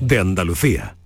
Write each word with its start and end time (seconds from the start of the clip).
de 0.00 0.18
Andalucía. 0.18 0.96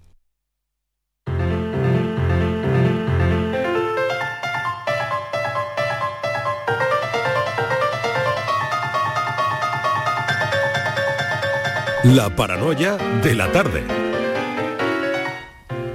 La 12.04 12.29
paranoia 12.37 12.96
de 13.22 13.34
la 13.34 13.50
tarde. 13.50 14.04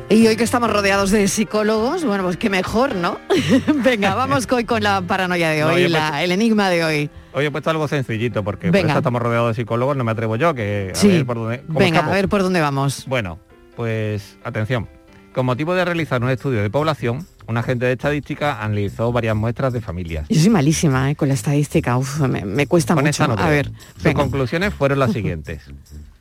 Y 0.10 0.26
hoy 0.26 0.36
que 0.36 0.44
estamos 0.44 0.72
rodeados 0.72 1.12
de 1.12 1.28
psicólogos, 1.28 2.04
bueno, 2.04 2.24
pues 2.24 2.36
qué 2.38 2.50
mejor, 2.50 2.96
¿no? 2.96 3.20
Venga, 3.84 4.16
vamos 4.16 4.48
con, 4.48 4.66
con 4.66 4.82
la 4.82 5.02
paranoia 5.02 5.50
de 5.52 5.64
hoy, 5.64 5.88
la- 5.88 6.24
el 6.24 6.32
enigma 6.32 6.70
de 6.70 6.84
hoy. 6.84 7.10
Hoy 7.32 7.46
he 7.46 7.52
puesto 7.52 7.70
algo 7.70 7.88
sencillito 7.88 8.44
porque 8.44 8.68
por 8.70 8.74
Venga. 8.74 8.90
eso 8.90 8.98
estamos 9.00 9.22
rodeados 9.22 9.56
de 9.56 9.62
psicólogos, 9.62 9.96
no 9.96 10.04
me 10.04 10.12
atrevo 10.12 10.36
yo, 10.36 10.56
que 10.56 10.90
a 10.94 10.96
Sí. 10.96 11.10
ver 11.10 11.26
por 11.28 11.38
dónde. 11.38 11.62
¿cómo 11.68 11.78
Venga, 11.78 12.00
a 12.00 12.10
ver 12.10 12.28
por 12.28 12.42
dónde 12.42 12.60
vamos. 12.60 13.06
Bueno, 13.08 13.38
pues 13.76 14.38
atención. 14.44 14.88
Con 15.32 15.46
motivo 15.46 15.76
de 15.76 15.86
realizar 15.86 16.24
un 16.24 16.32
estudio 16.32 16.64
de 16.64 16.72
población, 16.72 17.28
un 17.46 17.58
agente 17.58 17.86
de 17.86 17.92
estadística 17.92 18.64
analizó 18.64 19.12
varias 19.12 19.36
muestras 19.36 19.74
de 19.74 19.82
familias. 19.82 20.26
Yo 20.28 20.40
soy 20.42 20.50
malísima 20.50 21.12
¿eh? 21.12 21.16
con 21.16 21.28
la 21.28 21.36
estadística, 21.36 21.96
Uf, 21.98 22.20
me, 22.22 22.44
me 22.46 22.66
cuesta 22.66 22.96
Con 22.96 23.06
mucho. 23.06 23.28
no 23.28 23.36
a 23.36 23.48
ver, 23.48 23.72
Sus 23.94 24.04
venga. 24.04 24.22
conclusiones 24.24 24.74
fueron 24.74 24.98
las 24.98 25.12
siguientes. 25.14 25.62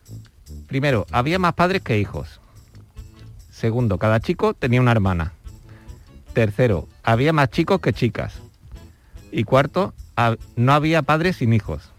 Primero, 0.67 1.07
había 1.11 1.39
más 1.39 1.55
padres 1.55 1.81
que 1.81 1.99
hijos. 1.99 2.39
Segundo, 3.59 3.99
cada 3.99 4.21
chico 4.21 4.55
tenía 4.55 4.81
una 4.81 4.93
hermana. 4.93 5.33
Tercero, 6.33 6.87
había 7.03 7.33
más 7.33 7.51
chicos 7.51 7.81
que 7.81 7.93
chicas. 7.93 8.35
Y 9.33 9.43
cuarto, 9.43 9.95
no 10.55 10.73
había 10.73 11.03
padres 11.03 11.37
sin 11.39 11.53
hijos. 11.53 11.91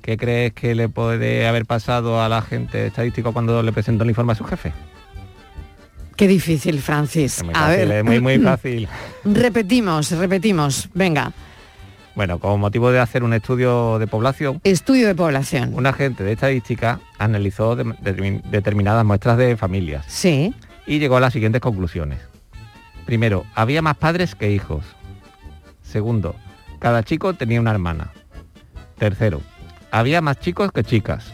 ¿Qué 0.00 0.16
crees 0.16 0.54
que 0.54 0.74
le 0.74 0.88
puede 0.88 1.46
haber 1.46 1.66
pasado 1.66 2.22
a 2.22 2.28
la 2.30 2.40
gente 2.40 2.86
estadístico 2.86 3.34
cuando 3.34 3.62
le 3.62 3.70
presentó 3.70 4.04
el 4.04 4.08
informe 4.10 4.32
a 4.32 4.36
su 4.36 4.44
jefe? 4.44 4.72
Qué 6.16 6.26
difícil, 6.26 6.80
Francis. 6.80 7.36
Es 7.38 7.44
muy 7.44 7.52
a 7.54 7.58
fácil, 7.58 7.88
ver, 7.88 7.98
es 7.98 8.04
muy, 8.04 8.20
muy 8.20 8.38
fácil. 8.44 8.88
repetimos, 9.24 10.10
repetimos. 10.12 10.88
Venga, 10.94 11.32
Bueno, 12.18 12.40
con 12.40 12.58
motivo 12.58 12.90
de 12.90 12.98
hacer 12.98 13.22
un 13.22 13.32
estudio 13.32 14.00
de 14.00 14.08
población, 14.08 14.60
estudio 14.64 15.06
de 15.06 15.14
población. 15.14 15.70
un 15.74 15.86
agente 15.86 16.24
de 16.24 16.32
estadística 16.32 16.98
analizó 17.16 17.76
de- 17.76 17.84
determin- 17.84 18.42
determinadas 18.42 19.04
muestras 19.04 19.38
de 19.38 19.56
familias 19.56 20.04
Sí, 20.08 20.52
y 20.84 20.98
llegó 20.98 21.18
a 21.18 21.20
las 21.20 21.32
siguientes 21.32 21.60
conclusiones. 21.60 22.18
Primero, 23.06 23.44
había 23.54 23.82
más 23.82 23.96
padres 23.98 24.34
que 24.34 24.50
hijos. 24.50 24.82
Segundo, 25.84 26.34
cada 26.80 27.04
chico 27.04 27.34
tenía 27.34 27.60
una 27.60 27.70
hermana. 27.70 28.10
Tercero, 28.98 29.40
había 29.92 30.20
más 30.20 30.40
chicos 30.40 30.72
que 30.72 30.82
chicas. 30.82 31.32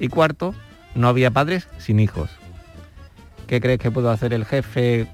Y 0.00 0.08
cuarto, 0.08 0.52
no 0.96 1.06
había 1.06 1.30
padres 1.30 1.68
sin 1.78 2.00
hijos. 2.00 2.28
¿Qué 3.46 3.60
crees 3.60 3.78
que 3.78 3.92
pudo 3.92 4.10
hacer 4.10 4.32
el 4.32 4.44
jefe 4.44 5.06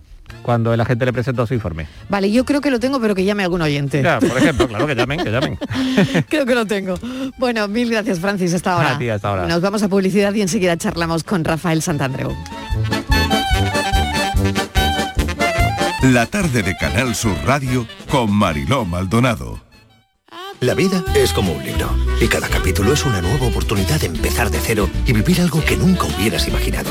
cuando 0.42 0.74
el 0.74 0.80
agente 0.80 1.04
le 1.04 1.12
presentó 1.12 1.46
su 1.46 1.54
informe? 1.54 1.86
vale, 2.08 2.30
yo 2.30 2.44
creo 2.44 2.60
que 2.60 2.70
lo 2.70 2.80
tengo, 2.80 3.00
pero 3.00 3.14
que 3.14 3.24
llame 3.24 3.42
algún 3.42 3.62
oyente. 3.62 4.02
Ya, 4.02 4.20
por 4.20 4.36
ejemplo, 4.36 4.68
claro 4.68 4.86
que 4.86 4.94
llamen, 4.94 5.22
que 5.22 5.30
llamen. 5.30 5.58
Creo 6.28 6.46
que 6.46 6.54
lo 6.54 6.66
tengo. 6.66 6.94
Bueno, 7.38 7.68
mil 7.68 7.90
gracias, 7.90 8.18
Francis, 8.18 8.54
hasta 8.54 8.74
ahora. 8.74 8.94
A 8.94 8.98
ti, 8.98 9.08
hasta 9.08 9.28
ahora. 9.28 9.46
Nos 9.46 9.60
vamos 9.60 9.82
a 9.82 9.88
publicidad 9.88 10.32
y 10.34 10.42
enseguida 10.42 10.76
charlamos 10.76 11.24
con 11.24 11.44
Rafael 11.44 11.82
Santandreu. 11.82 12.34
La 16.02 16.26
tarde 16.26 16.62
de 16.62 16.76
Canal 16.76 17.14
Sur 17.14 17.36
Radio 17.46 17.86
con 18.10 18.30
Mariló 18.30 18.84
Maldonado. 18.84 19.60
La 20.60 20.74
vida 20.74 21.02
es 21.14 21.32
como 21.32 21.52
un 21.52 21.64
libro 21.64 21.88
y 22.20 22.26
cada 22.28 22.48
capítulo 22.48 22.92
es 22.92 23.04
una 23.04 23.20
nueva 23.20 23.46
oportunidad 23.46 24.00
de 24.00 24.06
empezar 24.06 24.50
de 24.50 24.58
cero 24.60 24.88
y 25.06 25.12
vivir 25.12 25.40
algo 25.40 25.64
que 25.64 25.76
nunca 25.76 26.04
hubieras 26.04 26.46
imaginado. 26.46 26.90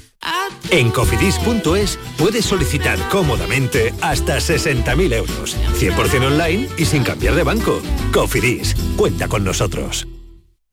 En 0.69 0.89
cofidis.es 0.89 1.99
puedes 2.17 2.45
solicitar 2.45 2.97
cómodamente 3.09 3.93
hasta 4.01 4.37
60.000 4.37 5.13
euros. 5.13 5.57
100% 5.77 6.27
online 6.27 6.69
y 6.77 6.85
sin 6.85 7.03
cambiar 7.03 7.35
de 7.35 7.43
banco. 7.43 7.81
Cofidis, 8.13 8.75
cuenta 8.95 9.27
con 9.27 9.43
nosotros. 9.43 10.07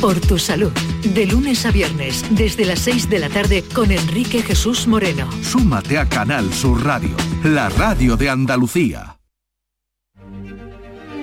Por 0.00 0.18
tu 0.20 0.38
salud, 0.38 0.72
de 1.02 1.26
lunes 1.26 1.66
a 1.66 1.70
viernes, 1.70 2.24
desde 2.30 2.64
las 2.64 2.80
6 2.80 3.08
de 3.08 3.18
la 3.18 3.28
tarde 3.28 3.62
con 3.74 3.90
Enrique 3.90 4.42
Jesús 4.42 4.86
Moreno. 4.86 5.28
Súmate 5.42 5.98
a 5.98 6.08
Canal 6.08 6.52
Sur 6.52 6.84
Radio, 6.84 7.16
la 7.44 7.68
radio 7.68 8.16
de 8.16 8.30
Andalucía. 8.30 9.18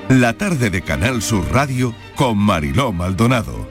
La 0.09 0.37
tarde 0.37 0.69
de 0.69 0.81
Canal 0.81 1.21
Sur 1.21 1.45
Radio 1.51 1.95
con 2.15 2.37
Mariló 2.37 2.91
Maldonado. 2.91 3.67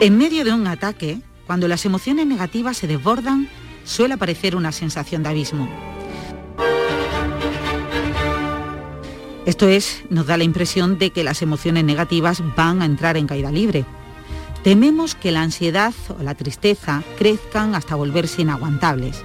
En 0.00 0.16
medio 0.16 0.44
de 0.44 0.52
un 0.52 0.66
ataque, 0.66 1.20
cuando 1.46 1.68
las 1.68 1.84
emociones 1.84 2.26
negativas 2.26 2.76
se 2.76 2.86
desbordan, 2.86 3.48
suele 3.84 4.14
aparecer 4.14 4.56
una 4.56 4.72
sensación 4.72 5.22
de 5.22 5.28
abismo. 5.28 5.68
Esto 9.46 9.68
es, 9.68 10.02
nos 10.10 10.26
da 10.26 10.36
la 10.36 10.44
impresión 10.44 10.98
de 10.98 11.10
que 11.10 11.24
las 11.24 11.40
emociones 11.40 11.84
negativas 11.84 12.42
van 12.56 12.82
a 12.82 12.84
entrar 12.84 13.16
en 13.16 13.26
caída 13.26 13.50
libre. 13.50 13.86
Tememos 14.62 15.14
que 15.14 15.32
la 15.32 15.40
ansiedad 15.40 15.94
o 16.18 16.22
la 16.22 16.34
tristeza 16.34 17.02
crezcan 17.16 17.74
hasta 17.74 17.94
volverse 17.94 18.42
inaguantables. 18.42 19.24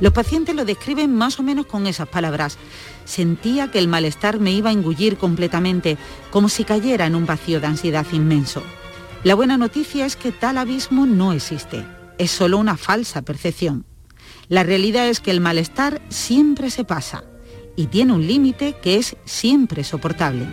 Los 0.00 0.14
pacientes 0.14 0.56
lo 0.56 0.64
describen 0.64 1.14
más 1.14 1.38
o 1.38 1.42
menos 1.42 1.66
con 1.66 1.86
esas 1.86 2.08
palabras. 2.08 2.56
Sentía 3.04 3.70
que 3.70 3.78
el 3.78 3.86
malestar 3.86 4.40
me 4.40 4.50
iba 4.50 4.70
a 4.70 4.72
engullir 4.72 5.18
completamente, 5.18 5.98
como 6.30 6.48
si 6.48 6.64
cayera 6.64 7.04
en 7.04 7.14
un 7.14 7.26
vacío 7.26 7.60
de 7.60 7.66
ansiedad 7.66 8.06
inmenso. 8.12 8.62
La 9.24 9.34
buena 9.34 9.58
noticia 9.58 10.06
es 10.06 10.16
que 10.16 10.32
tal 10.32 10.56
abismo 10.56 11.04
no 11.04 11.32
existe, 11.32 11.86
es 12.16 12.30
solo 12.30 12.56
una 12.56 12.78
falsa 12.78 13.22
percepción. 13.22 13.84
La 14.48 14.62
realidad 14.62 15.08
es 15.08 15.20
que 15.20 15.30
el 15.30 15.40
malestar 15.40 16.00
siempre 16.08 16.70
se 16.70 16.84
pasa 16.84 17.24
y 17.76 17.86
tiene 17.86 18.12
un 18.12 18.26
límite 18.26 18.74
que 18.80 18.96
es 18.96 19.16
siempre 19.24 19.84
soportable. 19.84 20.46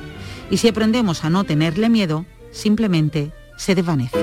Y 0.50 0.58
si 0.58 0.68
aprendemos 0.68 1.24
a 1.24 1.30
no 1.30 1.44
tenerle 1.44 1.90
miedo, 1.90 2.26
simplemente 2.52 3.32
se 3.58 3.76
desvanece. 3.76 4.20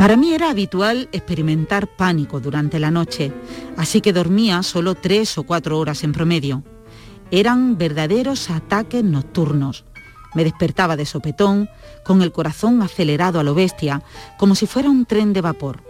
Para 0.00 0.16
mí 0.16 0.32
era 0.32 0.48
habitual 0.48 1.10
experimentar 1.12 1.86
pánico 1.86 2.40
durante 2.40 2.78
la 2.78 2.90
noche, 2.90 3.32
así 3.76 4.00
que 4.00 4.14
dormía 4.14 4.62
solo 4.62 4.94
tres 4.94 5.36
o 5.36 5.42
cuatro 5.42 5.78
horas 5.78 6.02
en 6.04 6.12
promedio. 6.12 6.64
Eran 7.30 7.76
verdaderos 7.76 8.48
ataques 8.48 9.04
nocturnos. 9.04 9.84
Me 10.34 10.42
despertaba 10.42 10.96
de 10.96 11.04
sopetón, 11.04 11.68
con 12.02 12.22
el 12.22 12.32
corazón 12.32 12.80
acelerado 12.80 13.40
a 13.40 13.44
lo 13.44 13.54
bestia, 13.54 14.02
como 14.38 14.54
si 14.54 14.66
fuera 14.66 14.88
un 14.88 15.04
tren 15.04 15.34
de 15.34 15.42
vapor. 15.42 15.89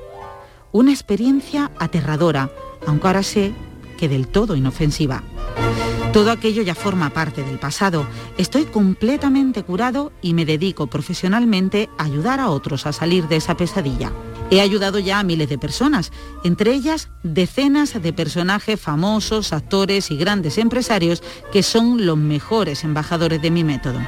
Una 0.73 0.93
experiencia 0.93 1.73
aterradora, 1.79 2.51
aunque 2.87 3.07
ahora 3.09 3.23
sé 3.25 3.53
que 3.99 4.09
del 4.09 4.29
todo 4.29 4.55
inofensiva. 4.55 5.25
Todo 6.13 6.31
aquello 6.31 6.63
ya 6.63 6.75
forma 6.75 7.11
parte 7.11 7.43
del 7.43 7.59
pasado. 7.59 8.07
Estoy 8.39 8.65
completamente 8.65 9.65
curado 9.65 10.13
y 10.23 10.33
me 10.35 10.45
dedico 10.45 10.87
profesionalmente 10.87 11.89
a 11.99 12.05
ayudar 12.05 12.39
a 12.39 12.51
otros 12.51 12.87
a 12.87 12.93
salir 12.93 13.27
de 13.27 13.37
esa 13.37 13.57
pesadilla. 13.57 14.13
He 14.51 14.61
ayudado 14.61 14.99
ya 15.01 15.19
a 15.19 15.25
miles 15.25 15.49
de 15.49 15.59
personas, 15.59 16.13
entre 16.45 16.73
ellas 16.73 17.09
decenas 17.23 18.01
de 18.01 18.13
personajes 18.13 18.81
famosos, 18.81 19.53
actores 19.53 20.11
y 20.11 20.17
grandes 20.17 20.59
empresarios 20.59 21.23
que 21.53 21.63
son 21.63 22.07
los 22.07 22.17
mejores 22.17 22.85
embajadores 22.85 23.43
de 23.43 23.51
mi 23.51 23.65
método. 23.65 24.01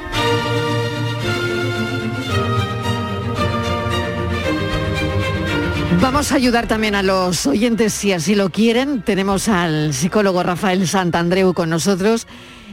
Vamos 6.02 6.32
a 6.32 6.34
ayudar 6.34 6.66
también 6.66 6.96
a 6.96 7.04
los 7.04 7.46
oyentes 7.46 7.92
si 7.92 8.12
así 8.12 8.34
lo 8.34 8.50
quieren. 8.50 9.02
Tenemos 9.02 9.48
al 9.48 9.94
psicólogo 9.94 10.42
Rafael 10.42 10.88
Santandreu 10.88 11.54
con 11.54 11.70
nosotros, 11.70 12.26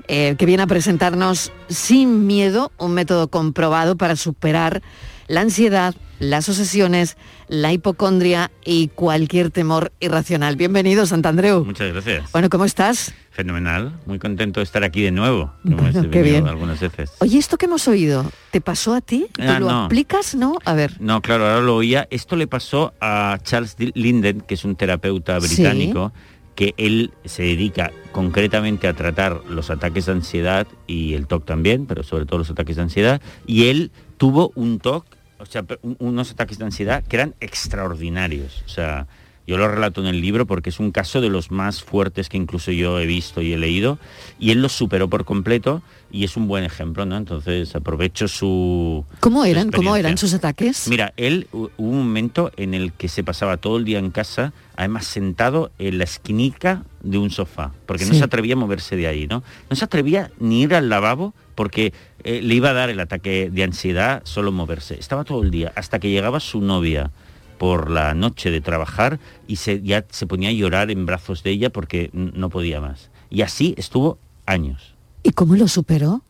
eh, 0.07 0.33
que 0.35 0.47
viene 0.47 0.63
a 0.63 0.67
presentarnos 0.67 1.51
sin 1.67 2.25
miedo 2.25 2.71
un 2.79 2.95
método 2.95 3.27
comprobado 3.27 3.97
para 3.97 4.15
superar 4.15 4.81
la 5.27 5.41
ansiedad, 5.41 5.93
las 6.19 6.47
obsesiones, 6.49 7.17
la 7.47 7.71
hipocondria 7.73 8.51
y 8.65 8.89
cualquier 8.89 9.51
temor 9.51 9.91
irracional. 9.99 10.55
Bienvenido, 10.55 11.05
Santandreu. 11.05 11.63
Muchas 11.65 11.91
gracias. 11.93 12.31
Bueno, 12.31 12.49
¿cómo 12.49 12.65
estás? 12.65 13.13
Fenomenal, 13.31 13.97
muy 14.05 14.19
contento 14.19 14.59
de 14.59 14.65
estar 14.65 14.83
aquí 14.83 15.01
de 15.01 15.11
nuevo. 15.11 15.53
Bueno, 15.63 16.09
qué 16.11 16.21
bien. 16.21 16.47
Algunas 16.47 16.79
veces. 16.79 17.11
Oye, 17.19 17.37
esto 17.37 17.57
que 17.57 17.67
hemos 17.67 17.87
oído, 17.87 18.29
¿te 18.51 18.59
pasó 18.59 18.93
a 18.93 19.01
ti? 19.01 19.27
¿Te 19.33 19.47
Ah, 19.47 19.59
lo 19.59 19.69
no. 19.69 19.85
aplicas? 19.85 20.35
No, 20.35 20.55
a 20.65 20.73
ver. 20.73 20.97
No, 20.99 21.21
claro, 21.21 21.45
ahora 21.47 21.61
lo 21.61 21.75
oía. 21.77 22.07
Esto 22.11 22.35
le 22.35 22.47
pasó 22.47 22.93
a 22.99 23.37
Charles 23.43 23.77
Linden, 23.93 24.41
que 24.41 24.55
es 24.55 24.65
un 24.65 24.75
terapeuta 24.75 25.39
Sí. 25.39 25.47
británico, 25.55 26.11
que 26.55 26.73
él 26.75 27.13
se 27.23 27.43
dedica 27.43 27.91
concretamente 28.11 28.89
a 28.89 28.93
tratar 28.93 29.41
los 29.47 29.69
ataques 29.69 30.07
de 30.07 30.11
ansiedad 30.11 30.67
y 30.87 31.13
el 31.13 31.25
TOC 31.25 31.45
también, 31.45 31.85
pero 31.85 32.03
sobre 32.03 32.25
todo 32.25 32.39
los 32.39 32.49
ataques 32.49 32.75
de 32.75 32.81
ansiedad. 32.81 33.21
Y 33.47 33.67
él 33.69 33.91
tuvo 34.17 34.51
un 34.55 34.79
TOC, 34.79 35.05
o 35.39 35.45
sea, 35.45 35.65
unos 35.99 36.31
ataques 36.31 36.57
de 36.59 36.65
ansiedad 36.65 37.03
que 37.03 37.15
eran 37.15 37.35
extraordinarios. 37.39 38.61
O 38.65 38.69
sea, 38.69 39.07
yo 39.47 39.57
lo 39.57 39.67
relato 39.67 40.01
en 40.01 40.07
el 40.07 40.21
libro 40.21 40.45
porque 40.45 40.69
es 40.69 40.79
un 40.79 40.91
caso 40.91 41.21
de 41.21 41.29
los 41.29 41.49
más 41.49 41.81
fuertes 41.81 42.29
que 42.29 42.37
incluso 42.37 42.71
yo 42.71 42.99
he 42.99 43.07
visto 43.07 43.41
y 43.41 43.53
he 43.53 43.57
leído. 43.57 43.97
Y 44.37 44.51
él 44.51 44.61
los 44.61 44.73
superó 44.73 45.09
por 45.09 45.25
completo 45.25 45.81
y 46.11 46.23
es 46.23 46.37
un 46.37 46.47
buen 46.47 46.63
ejemplo, 46.63 47.05
¿no? 47.05 47.17
Entonces 47.17 47.75
aprovecho 47.75 48.27
su... 48.27 49.05
¿Cómo 49.21 49.41
su 49.41 49.45
eran? 49.49 49.71
¿Cómo 49.71 49.95
eran 49.95 50.17
sus 50.19 50.33
ataques? 50.35 50.87
Mira, 50.87 51.13
él 51.17 51.47
hu- 51.51 51.69
hubo 51.77 51.89
un 51.89 51.97
momento 51.99 52.51
en 52.57 52.73
el 52.75 52.93
que 52.93 53.07
se 53.07 53.23
pasaba 53.23 53.57
todo 53.57 53.77
el 53.77 53.85
día 53.85 53.97
en 53.97 54.11
casa, 54.11 54.53
además 54.75 55.05
sentado 55.05 55.71
en 55.79 55.97
la 55.97 56.03
esquinica 56.03 56.83
de 57.01 57.17
un 57.17 57.31
sofá, 57.31 57.71
porque 57.87 58.05
no 58.05 58.13
se 58.13 58.23
atrevía 58.23 58.53
a 58.53 58.57
moverse 58.57 58.95
de 58.97 59.07
ahí, 59.07 59.25
¿no? 59.25 59.43
No 59.69 59.75
se 59.75 59.85
atrevía 59.85 60.29
ni 60.39 60.61
ir 60.63 60.75
al 60.75 60.89
lavabo 60.89 61.33
porque 61.59 61.91
eh, 62.23 62.41
le 62.41 62.55
iba 62.55 62.69
a 62.69 62.73
dar 62.73 62.89
el 62.89 63.01
ataque 63.01 63.49
de 63.51 63.63
ansiedad 63.65 64.21
solo 64.23 64.49
moverse. 64.53 64.97
Estaba 64.97 65.25
todo 65.25 65.43
el 65.43 65.51
día, 65.51 65.73
hasta 65.75 65.99
que 65.99 66.09
llegaba 66.09 66.39
su 66.39 66.61
novia 66.61 67.11
por 67.57 67.89
la 67.89 68.13
noche 68.13 68.49
de 68.49 68.61
trabajar 68.61 69.19
y 69.45 69.57
se, 69.57 69.81
ya 69.81 70.05
se 70.09 70.25
ponía 70.25 70.47
a 70.47 70.53
llorar 70.53 70.89
en 70.89 71.05
brazos 71.05 71.43
de 71.43 71.51
ella 71.51 71.69
porque 71.69 72.11
no 72.13 72.49
podía 72.49 72.79
más. 72.79 73.09
Y 73.29 73.41
así 73.41 73.75
estuvo 73.77 74.19
años. 74.45 74.95
¿Y 75.21 75.31
cómo 75.31 75.57
lo 75.57 75.67
superó? 75.67 76.23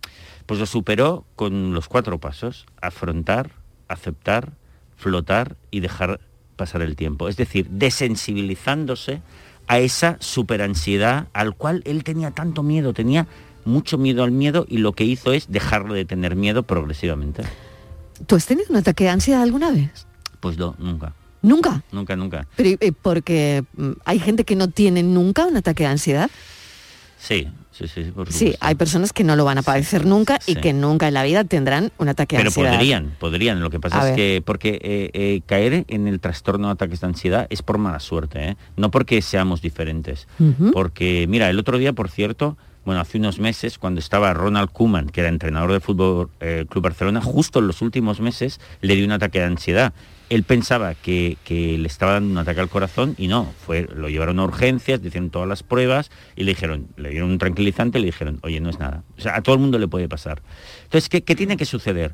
Pues 0.48 0.60
lo 0.60 0.66
superó 0.66 1.26
con 1.36 1.76
los 1.76 1.88
cuatro 1.88 2.18
pasos, 2.18 2.66
afrontar, 2.82 3.52
aceptar, 3.88 4.54
flotar 4.98 5.58
y 5.70 5.82
dejar 5.82 6.22
pasar 6.56 6.82
el 6.82 6.96
tiempo. 6.96 7.30
Es 7.30 7.38
decir, 7.38 7.70
desensibilizándose 7.70 9.22
a 9.68 9.78
esa 9.78 10.18
superansiedad 10.22 11.28
al 11.34 11.56
cual 11.56 11.84
él 11.86 12.04
tenía 12.04 12.32
tanto 12.32 12.64
miedo, 12.64 12.94
tenía 12.94 13.28
mucho 13.70 13.98
miedo 13.98 14.24
al 14.24 14.32
miedo 14.32 14.66
y 14.68 14.78
lo 14.80 14.92
que 14.94 15.04
hizo 15.06 15.32
es 15.32 15.50
dejarlo 15.52 15.94
de 15.94 16.04
tener 16.06 16.36
miedo 16.36 16.64
progresivamente. 16.64 17.44
¿Tú 18.28 18.36
has 18.36 18.46
tenido 18.46 18.68
un 18.70 18.76
ataque 18.76 19.06
de 19.06 19.12
ansiedad 19.12 19.42
alguna 19.42 19.72
vez? 19.72 20.06
Pues 20.42 20.58
no, 20.58 20.76
nunca, 20.80 21.14
¿Nunca? 21.42 21.84
nunca, 21.92 22.16
nunca. 22.18 22.48
Pero, 22.56 22.78
eh, 22.82 22.92
porque 23.02 23.64
mm, 23.78 23.92
hay 24.06 24.20
gente 24.20 24.44
que 24.44 24.56
no 24.56 24.68
tiene 24.70 25.04
nunca 25.04 25.46
un 25.46 25.56
ataque 25.56 25.84
de 25.84 25.90
ansiedad. 25.90 26.30
Sí, 27.18 27.50
sí, 27.72 27.88
sí, 27.90 28.06
sí, 28.06 28.12
por 28.12 28.32
Sí, 28.32 28.56
hay 28.62 28.76
personas 28.76 29.12
que 29.12 29.26
no 29.26 29.36
lo 29.36 29.44
van 29.44 29.58
a 29.58 29.62
padecer 29.62 30.06
nunca 30.06 30.40
y 30.48 30.56
que 30.56 30.72
nunca 30.72 31.10
en 31.10 31.14
la 31.14 31.24
vida 31.24 31.44
tendrán 31.44 31.92
un 31.98 32.08
ataque 32.08 32.38
de 32.38 32.42
Pero 32.44 32.50
ansiedad. 32.50 32.72
podrían, 32.74 33.16
podrían. 33.20 33.60
Lo 33.62 33.70
que 33.70 33.76
A 33.78 33.80
pasa 33.82 34.04
ver. 34.04 34.12
es 34.12 34.16
que 34.16 34.42
porque 34.46 34.80
eh, 34.82 35.10
eh, 35.14 35.42
caer 35.46 35.84
en 35.90 36.08
el 36.08 36.22
trastorno 36.22 36.68
de 36.68 36.74
ataques 36.74 37.02
de 37.02 37.08
ansiedad 37.08 37.48
es 37.50 37.62
por 37.62 37.78
mala 37.78 38.00
suerte, 38.00 38.50
¿eh? 38.52 38.58
no 38.78 38.90
porque 38.90 39.22
seamos 39.22 39.62
diferentes. 39.62 40.28
Porque, 40.72 41.26
mira, 41.28 41.50
el 41.50 41.60
otro 41.60 41.78
día, 41.78 41.92
por 41.92 42.10
cierto, 42.10 42.58
bueno, 42.86 43.02
hace 43.02 43.18
unos 43.18 43.40
meses, 43.40 43.78
cuando 43.78 44.00
estaba 44.00 44.34
Ronald 44.34 44.72
Koeman, 44.72 45.10
que 45.10 45.20
era 45.22 45.30
entrenador 45.30 45.72
del 45.72 45.82
Fútbol 45.82 46.30
eh, 46.40 46.66
Club 46.70 46.84
Barcelona, 46.86 47.22
justo 47.22 47.60
en 47.60 47.68
los 47.68 47.82
últimos 47.82 48.20
meses 48.20 48.60
le 48.82 48.96
dio 48.96 49.06
un 49.06 49.12
ataque 49.12 49.40
de 49.40 49.46
ansiedad. 49.46 49.94
Él 50.30 50.44
pensaba 50.44 50.94
que, 50.94 51.38
que 51.44 51.78
le 51.78 51.88
estaba 51.88 52.14
dando 52.14 52.32
un 52.32 52.38
ataque 52.38 52.62
al 52.62 52.70
corazón 52.70 53.16
y 53.18 53.28
no, 53.28 53.52
fue, 53.66 53.88
lo 53.94 54.10
llevaron 54.10 54.40
a 54.40 54.44
urgencias, 54.44 55.02
le 55.02 55.08
hicieron 55.08 55.30
todas 55.32 55.48
las 55.48 55.64
pruebas 55.64 56.12
y 56.36 56.44
le 56.44 56.52
dijeron, 56.52 56.88
le 56.98 57.10
dieron 57.10 57.32
un 57.32 57.38
tranquilizante 57.40 57.98
y 57.98 58.02
le 58.02 58.06
dijeron, 58.08 58.40
oye, 58.44 58.60
no 58.60 58.70
es 58.70 58.80
nada. 58.80 59.04
O 59.18 59.22
sea, 59.22 59.36
a 59.36 59.42
todo 59.42 59.56
el 59.56 59.62
mundo 59.62 59.80
le 59.80 59.88
puede 59.88 60.08
pasar. 60.08 60.42
Entonces, 60.84 61.10
¿qué, 61.10 61.22
qué 61.24 61.36
tiene 61.36 61.58
que 61.58 61.66
suceder? 61.66 62.14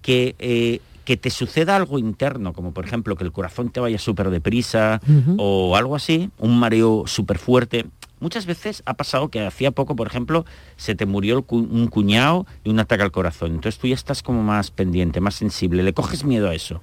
Que, 0.00 0.36
eh, 0.38 0.80
que 1.04 1.16
te 1.16 1.30
suceda 1.30 1.76
algo 1.76 1.98
interno, 1.98 2.52
como 2.52 2.72
por 2.72 2.84
ejemplo 2.84 3.16
que 3.16 3.24
el 3.24 3.32
corazón 3.32 3.70
te 3.70 3.80
vaya 3.80 3.98
súper 3.98 4.30
deprisa 4.30 5.00
Ujú. 5.02 5.36
o 5.38 5.76
algo 5.76 5.96
así, 5.96 6.30
un 6.38 6.58
mareo 6.58 7.04
súper 7.06 7.38
fuerte. 7.38 7.86
Muchas 8.18 8.46
veces 8.46 8.82
ha 8.86 8.94
pasado 8.94 9.28
que 9.28 9.44
hacía 9.44 9.70
poco, 9.72 9.94
por 9.94 10.06
ejemplo, 10.06 10.46
se 10.76 10.94
te 10.94 11.04
murió 11.04 11.44
un 11.48 11.86
cuñado 11.88 12.46
y 12.64 12.70
un 12.70 12.80
ataque 12.80 13.02
al 13.02 13.12
corazón. 13.12 13.52
Entonces 13.52 13.78
tú 13.78 13.88
ya 13.88 13.94
estás 13.94 14.22
como 14.22 14.42
más 14.42 14.70
pendiente, 14.70 15.20
más 15.20 15.34
sensible, 15.34 15.82
le 15.82 15.92
coges 15.92 16.24
miedo 16.24 16.48
a 16.48 16.54
eso. 16.54 16.80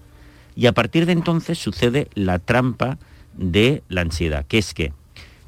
Y 0.56 0.68
a 0.68 0.74
partir 0.74 1.06
de 1.06 1.14
entonces 1.14 1.58
sucede 1.58 2.08
la 2.14 2.38
trampa 2.38 3.00
de 3.36 3.82
la 3.90 4.02
ansiedad, 4.02 4.46
que 4.46 4.60
es 4.60 4.76
que 4.76 4.94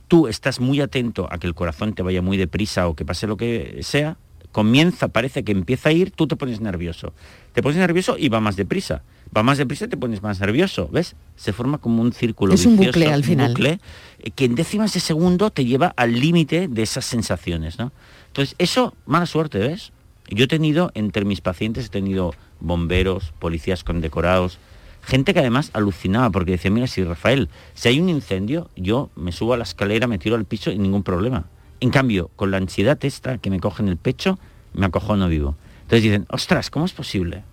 tú 0.07 0.27
estás 0.27 0.59
muy 0.59 0.81
atento 0.81 1.27
a 1.31 1.37
que 1.37 1.47
el 1.47 1.53
corazón 1.53 1.93
te 1.93 2.01
vaya 2.01 2.21
muy 2.21 2.37
deprisa 2.37 2.87
o 2.87 2.95
que 2.95 3.05
pase 3.05 3.27
lo 3.27 3.37
que 3.37 3.79
sea, 3.81 4.17
comienza, 4.51 5.09
parece 5.09 5.43
que 5.43 5.51
empieza 5.51 5.89
a 5.89 5.91
ir, 5.91 6.11
tú 6.11 6.27
te 6.27 6.35
pones 6.35 6.61
nervioso. 6.61 7.13
Te 7.53 7.61
pones 7.61 7.77
nervioso 7.77 8.15
y 8.17 8.29
va 8.29 8.39
más 8.39 8.55
deprisa. 8.55 9.03
Va 9.35 9.43
más 9.43 9.57
deprisa 9.57 9.87
te 9.87 9.97
pones 9.97 10.21
más 10.21 10.39
nervioso, 10.39 10.87
¿ves? 10.91 11.15
Se 11.35 11.51
forma 11.51 11.77
como 11.79 12.01
un 12.01 12.13
círculo 12.13 12.53
Es 12.53 12.65
un 12.65 12.77
vicioso, 12.77 12.99
bucle 12.99 13.13
al 13.13 13.23
final. 13.23 13.49
bucle, 13.49 13.79
eh, 14.19 14.31
que 14.31 14.45
en 14.45 14.55
décimas 14.55 14.93
de 14.93 15.01
segundo 15.01 15.49
te 15.49 15.65
lleva 15.65 15.94
al 15.97 16.19
límite 16.19 16.69
de 16.69 16.83
esas 16.83 17.06
sensaciones, 17.06 17.77
¿no? 17.77 17.92
Entonces, 18.27 18.56
eso, 18.59 18.94
mala 19.06 19.25
suerte, 19.25 19.59
¿ves? 19.59 19.92
Yo 20.30 20.45
he 20.45 20.47
tenido, 20.47 20.92
entre 20.95 21.25
mis 21.25 21.42
pacientes, 21.42 21.87
he 21.87 21.89
tenido 21.89 22.33
bomberos, 22.59 23.33
policías 23.39 23.83
condecorados, 23.83 24.57
gente 25.01 25.33
que 25.33 25.39
además 25.39 25.69
alucinaba 25.73 26.30
porque 26.30 26.54
decía, 26.54 26.71
mira, 26.71 26.87
si 26.87 27.04
Rafael, 27.04 27.49
si 27.73 27.89
hay 27.89 27.99
un 27.99 28.09
incendio, 28.09 28.69
yo 28.75 29.09
me 29.15 29.31
subo 29.31 29.54
a 29.54 29.57
la 29.57 29.63
escalera, 29.63 30.07
me 30.07 30.18
tiro 30.18 30.35
al 30.35 30.45
piso 30.45 30.71
y 30.71 30.77
ningún 30.77 31.04
problema. 31.04 31.45
En 31.81 31.92
cambio, 31.92 32.31
con 32.35 32.51
la 32.51 32.57
ansiedad 32.57 32.97
esta 33.04 33.37
que 33.37 33.49
me 33.49 33.59
coge 33.59 33.83
en 33.83 33.89
el 33.89 33.97
pecho, 33.97 34.39
me 34.73 34.85
acojono 34.85 35.27
vivo. 35.27 35.56
Entonces 35.83 36.04
dicen, 36.04 36.25
ostras, 36.30 36.69
¿cómo 36.69 36.85
es 36.85 36.94
posible? 36.94 37.44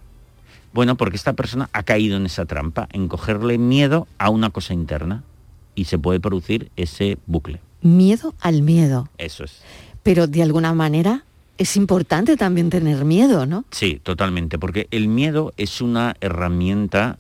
Bueno, 0.73 0.97
porque 0.97 1.17
esta 1.17 1.35
persona 1.35 1.69
ha 1.73 1.83
caído 1.83 2.17
en 2.17 2.27
esa 2.27 2.47
trampa, 2.47 2.89
en 2.93 3.09
cogerle 3.09 3.59
miedo 3.59 4.09
a 4.19 4.31
una 4.31 4.51
cosa 4.51 4.75
interna 4.75 5.23
y 5.75 5.85
se 5.85 5.99
puede 5.99 6.21
producir 6.21 6.71
ese 6.77 7.19
bucle. 7.27 7.61
Miedo 7.83 8.35
al 8.41 8.63
miedo. 8.63 9.09
Eso 9.19 9.45
es. 9.45 9.61
Pero 10.03 10.27
de 10.27 10.43
alguna 10.43 10.73
manera 10.73 11.25
es 11.59 11.77
importante 11.77 12.37
también 12.37 12.71
tener 12.71 13.05
miedo, 13.05 13.47
¿no? 13.47 13.65
Sí, 13.71 14.01
totalmente, 14.03 14.59
porque 14.59 14.89
el 14.91 15.09
miedo 15.09 15.53
es 15.57 15.81
una 15.81 16.17
herramienta 16.21 17.19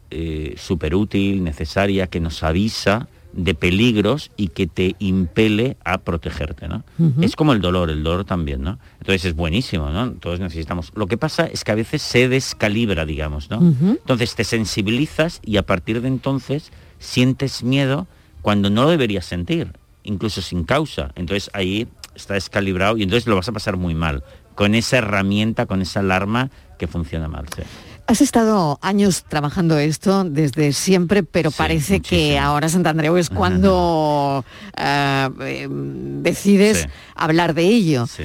súper 0.57 0.95
útil, 0.95 1.45
necesaria, 1.45 2.07
que 2.07 2.21
nos 2.21 2.43
avisa 2.43 3.09
de 3.33 3.55
peligros 3.55 4.31
y 4.37 4.49
que 4.49 4.67
te 4.67 4.95
impele 4.99 5.77
a 5.85 5.99
protegerte, 5.99 6.69
¿no? 6.69 6.85
Es 7.21 7.37
como 7.37 7.53
el 7.53 7.61
dolor, 7.61 7.91
el 7.91 8.03
dolor 8.03 8.25
también, 8.25 8.63
¿no? 8.63 8.79
Entonces 9.01 9.25
es 9.25 9.35
buenísimo, 9.35 9.91
¿no? 9.91 10.13
Todos 10.13 10.41
necesitamos. 10.41 10.93
Lo 10.95 11.07
que 11.07 11.17
pasa 11.17 11.47
es 11.47 11.65
que 11.65 11.73
a 11.73 11.75
veces 11.75 12.03
se 12.03 12.29
descalibra, 12.29 13.07
digamos, 13.07 13.51
¿no? 13.51 13.61
Entonces 13.61 14.35
te 14.35 14.45
sensibilizas 14.45 15.41
y 15.45 15.57
a 15.57 15.65
partir 15.65 16.01
de 16.03 16.09
entonces 16.09 16.73
sientes 16.99 17.63
miedo 17.63 18.07
cuando 18.43 18.71
no 18.71 18.85
lo 18.85 18.91
deberías 18.91 19.25
sentir, 19.25 19.73
incluso 20.03 20.43
sin 20.43 20.65
causa. 20.65 21.13
Entonces 21.15 21.51
ahí 21.55 21.89
está 22.15 22.35
descalibrado 22.35 22.97
y 22.97 23.03
entonces 23.03 23.27
lo 23.27 23.37
vas 23.37 23.49
a 23.49 23.53
pasar 23.53 23.77
muy 23.77 23.95
mal 23.95 24.23
con 24.55 24.75
esa 24.75 24.99
herramienta, 24.99 25.67
con 25.67 25.81
esa 25.81 26.01
alarma 26.01 26.51
que 26.79 26.87
funciona 26.87 27.29
mal. 27.29 27.47
sí. 27.57 27.63
Has 28.07 28.21
estado 28.21 28.79
años 28.83 29.25
trabajando 29.29 29.79
esto 29.79 30.25
desde 30.25 30.73
siempre, 30.73 31.23
pero 31.23 31.51
Sí, 31.51 31.57
parece 31.59 32.01
que 32.01 32.39
ahora 32.39 32.69
Santandreu 32.69 33.17
es 33.17 33.31
cuando 33.31 34.45
eh, 34.77 35.29
eh, 35.41 35.69
decides 35.71 36.79
Sí. 36.83 36.87
hablar 37.15 37.55
de 37.55 37.63
ello. 37.65 38.07
Sí. 38.07 38.25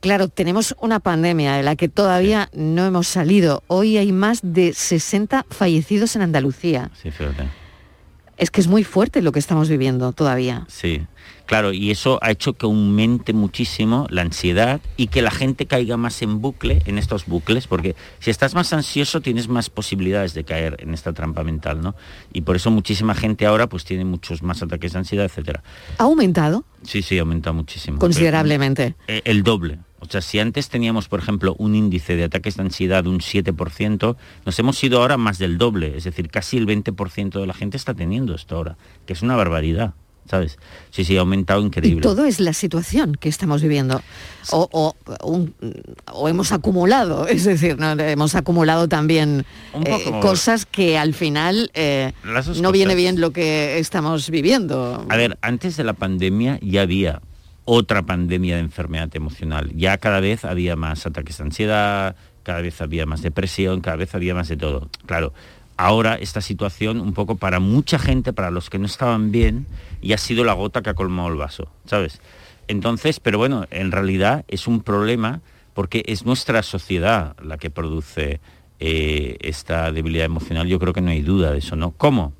Claro, 0.00 0.28
tenemos 0.28 0.74
una 0.80 1.00
pandemia 1.00 1.54
de 1.54 1.62
la 1.62 1.76
que 1.76 1.88
todavía 1.88 2.48
no 2.52 2.86
hemos 2.86 3.06
salido. 3.08 3.62
Hoy 3.66 3.96
hay 3.96 4.12
más 4.12 4.40
de 4.42 4.72
60 4.72 5.44
fallecidos 5.50 6.14
en 6.16 6.22
Andalucía. 6.22 6.90
Sí, 7.02 7.10
fíjate. 7.10 7.48
Es 8.38 8.50
que 8.52 8.60
es 8.60 8.68
muy 8.68 8.84
fuerte 8.84 9.20
lo 9.20 9.32
que 9.32 9.40
estamos 9.40 9.68
viviendo 9.68 10.12
todavía. 10.12 10.64
Sí, 10.68 11.02
claro, 11.46 11.72
y 11.72 11.90
eso 11.90 12.20
ha 12.22 12.30
hecho 12.30 12.52
que 12.52 12.66
aumente 12.66 13.32
muchísimo 13.32 14.06
la 14.10 14.22
ansiedad 14.22 14.80
y 14.96 15.08
que 15.08 15.22
la 15.22 15.32
gente 15.32 15.66
caiga 15.66 15.96
más 15.96 16.22
en 16.22 16.40
bucle, 16.40 16.80
en 16.86 16.98
estos 16.98 17.26
bucles, 17.26 17.66
porque 17.66 17.96
si 18.20 18.30
estás 18.30 18.54
más 18.54 18.72
ansioso 18.72 19.20
tienes 19.20 19.48
más 19.48 19.70
posibilidades 19.70 20.34
de 20.34 20.44
caer 20.44 20.76
en 20.78 20.94
esta 20.94 21.12
trampa 21.12 21.42
mental, 21.42 21.80
¿no? 21.80 21.96
Y 22.32 22.42
por 22.42 22.54
eso 22.54 22.70
muchísima 22.70 23.16
gente 23.16 23.44
ahora 23.44 23.68
pues 23.68 23.84
tiene 23.84 24.04
muchos 24.04 24.42
más 24.44 24.62
ataques 24.62 24.92
de 24.92 25.00
ansiedad, 25.00 25.24
etcétera. 25.24 25.64
¿Ha 25.98 26.04
aumentado? 26.04 26.64
Sí, 26.84 27.02
sí, 27.02 27.18
ha 27.18 27.22
aumentado 27.22 27.54
muchísimo. 27.54 27.98
Considerablemente. 27.98 28.94
Eh, 29.08 29.22
El 29.24 29.42
doble. 29.42 29.80
O 30.00 30.06
sea, 30.06 30.20
si 30.20 30.38
antes 30.38 30.68
teníamos, 30.68 31.08
por 31.08 31.18
ejemplo, 31.20 31.54
un 31.58 31.74
índice 31.74 32.14
de 32.16 32.24
ataques 32.24 32.56
de 32.56 32.62
ansiedad 32.62 33.02
de 33.04 33.10
un 33.10 33.18
7%, 33.20 34.16
nos 34.46 34.58
hemos 34.58 34.82
ido 34.84 35.00
ahora 35.00 35.16
más 35.16 35.38
del 35.38 35.58
doble. 35.58 35.96
Es 35.96 36.04
decir, 36.04 36.28
casi 36.30 36.56
el 36.56 36.66
20% 36.66 37.40
de 37.40 37.46
la 37.46 37.54
gente 37.54 37.76
está 37.76 37.94
teniendo 37.94 38.34
esto 38.34 38.56
ahora, 38.56 38.76
que 39.06 39.12
es 39.12 39.22
una 39.22 39.34
barbaridad. 39.36 39.94
¿Sabes? 40.30 40.58
Sí, 40.90 41.04
sí, 41.06 41.16
ha 41.16 41.20
aumentado 41.20 41.62
Y 41.62 41.64
increíble. 41.64 42.02
todo 42.02 42.26
es 42.26 42.38
la 42.38 42.52
situación 42.52 43.14
que 43.18 43.30
estamos 43.30 43.62
viviendo. 43.62 44.02
O, 44.50 44.68
o- 44.72 44.94
un- 45.26 45.54
o 46.12 46.28
hemos 46.28 46.52
acumulado, 46.52 47.26
es 47.28 47.44
decir, 47.44 47.78
¿no? 47.78 47.92
hemos 47.92 48.34
acumulado 48.34 48.88
también 48.88 49.46
eh, 49.86 50.04
cosas 50.20 50.66
que 50.66 50.98
al 50.98 51.14
final 51.14 51.70
eh, 51.72 52.12
no 52.60 52.72
viene 52.72 52.94
bien 52.94 53.22
lo 53.22 53.30
que 53.30 53.78
estamos 53.78 54.28
viviendo. 54.28 55.06
A 55.08 55.16
ver, 55.16 55.38
antes 55.40 55.78
de 55.78 55.84
la 55.84 55.94
pandemia 55.94 56.58
ya 56.60 56.82
había 56.82 57.22
otra 57.70 58.00
pandemia 58.00 58.54
de 58.54 58.62
enfermedad 58.62 59.14
emocional. 59.14 59.70
Ya 59.76 59.98
cada 59.98 60.20
vez 60.20 60.46
había 60.46 60.74
más 60.74 61.04
ataques 61.04 61.36
de 61.36 61.44
ansiedad, 61.44 62.16
cada 62.42 62.62
vez 62.62 62.80
había 62.80 63.04
más 63.04 63.20
depresión, 63.20 63.82
cada 63.82 63.96
vez 63.98 64.14
había 64.14 64.34
más 64.34 64.48
de 64.48 64.56
todo. 64.56 64.88
Claro, 65.04 65.34
ahora 65.76 66.14
esta 66.14 66.40
situación 66.40 66.98
un 66.98 67.12
poco 67.12 67.36
para 67.36 67.60
mucha 67.60 67.98
gente, 67.98 68.32
para 68.32 68.50
los 68.50 68.70
que 68.70 68.78
no 68.78 68.86
estaban 68.86 69.32
bien, 69.32 69.66
y 70.00 70.14
ha 70.14 70.18
sido 70.18 70.44
la 70.44 70.54
gota 70.54 70.80
que 70.80 70.88
ha 70.88 70.94
colmado 70.94 71.28
el 71.28 71.36
vaso, 71.36 71.70
¿sabes? 71.84 72.22
Entonces, 72.68 73.20
pero 73.20 73.36
bueno, 73.36 73.66
en 73.70 73.92
realidad 73.92 74.46
es 74.48 74.66
un 74.66 74.80
problema 74.80 75.42
porque 75.74 76.04
es 76.06 76.24
nuestra 76.24 76.62
sociedad 76.62 77.36
la 77.42 77.58
que 77.58 77.68
produce 77.68 78.40
eh, 78.80 79.36
esta 79.42 79.92
debilidad 79.92 80.24
emocional. 80.24 80.66
Yo 80.68 80.78
creo 80.78 80.94
que 80.94 81.02
no 81.02 81.10
hay 81.10 81.20
duda 81.20 81.52
de 81.52 81.58
eso, 81.58 81.76
¿no? 81.76 81.90
¿Cómo? 81.90 82.32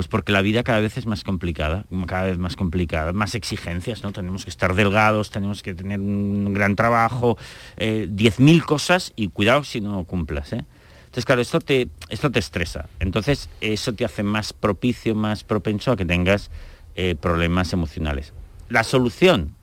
Pues 0.00 0.08
porque 0.08 0.32
la 0.32 0.40
vida 0.40 0.62
cada 0.62 0.80
vez 0.80 0.96
es 0.96 1.04
más 1.04 1.24
complicada, 1.24 1.84
cada 2.06 2.22
vez 2.22 2.38
más 2.38 2.56
complicada, 2.56 3.12
más 3.12 3.34
exigencias, 3.34 4.02
¿no? 4.02 4.12
Tenemos 4.12 4.44
que 4.44 4.50
estar 4.50 4.74
delgados, 4.74 5.30
tenemos 5.30 5.62
que 5.62 5.74
tener 5.74 6.00
un 6.00 6.54
gran 6.54 6.74
trabajo, 6.74 7.36
eh, 7.76 8.08
10.000 8.10 8.64
cosas 8.64 9.12
y 9.14 9.28
cuidado 9.28 9.62
si 9.62 9.82
no 9.82 10.04
cumplas, 10.04 10.54
¿eh? 10.54 10.64
Entonces, 11.02 11.26
claro, 11.26 11.42
esto 11.42 11.60
te, 11.60 11.90
esto 12.08 12.30
te 12.30 12.38
estresa. 12.38 12.88
Entonces, 12.98 13.50
eso 13.60 13.92
te 13.92 14.06
hace 14.06 14.22
más 14.22 14.54
propicio, 14.54 15.14
más 15.14 15.44
propenso 15.44 15.92
a 15.92 15.98
que 15.98 16.06
tengas 16.06 16.50
eh, 16.94 17.14
problemas 17.14 17.74
emocionales. 17.74 18.32
La 18.70 18.84
solución 18.84 19.54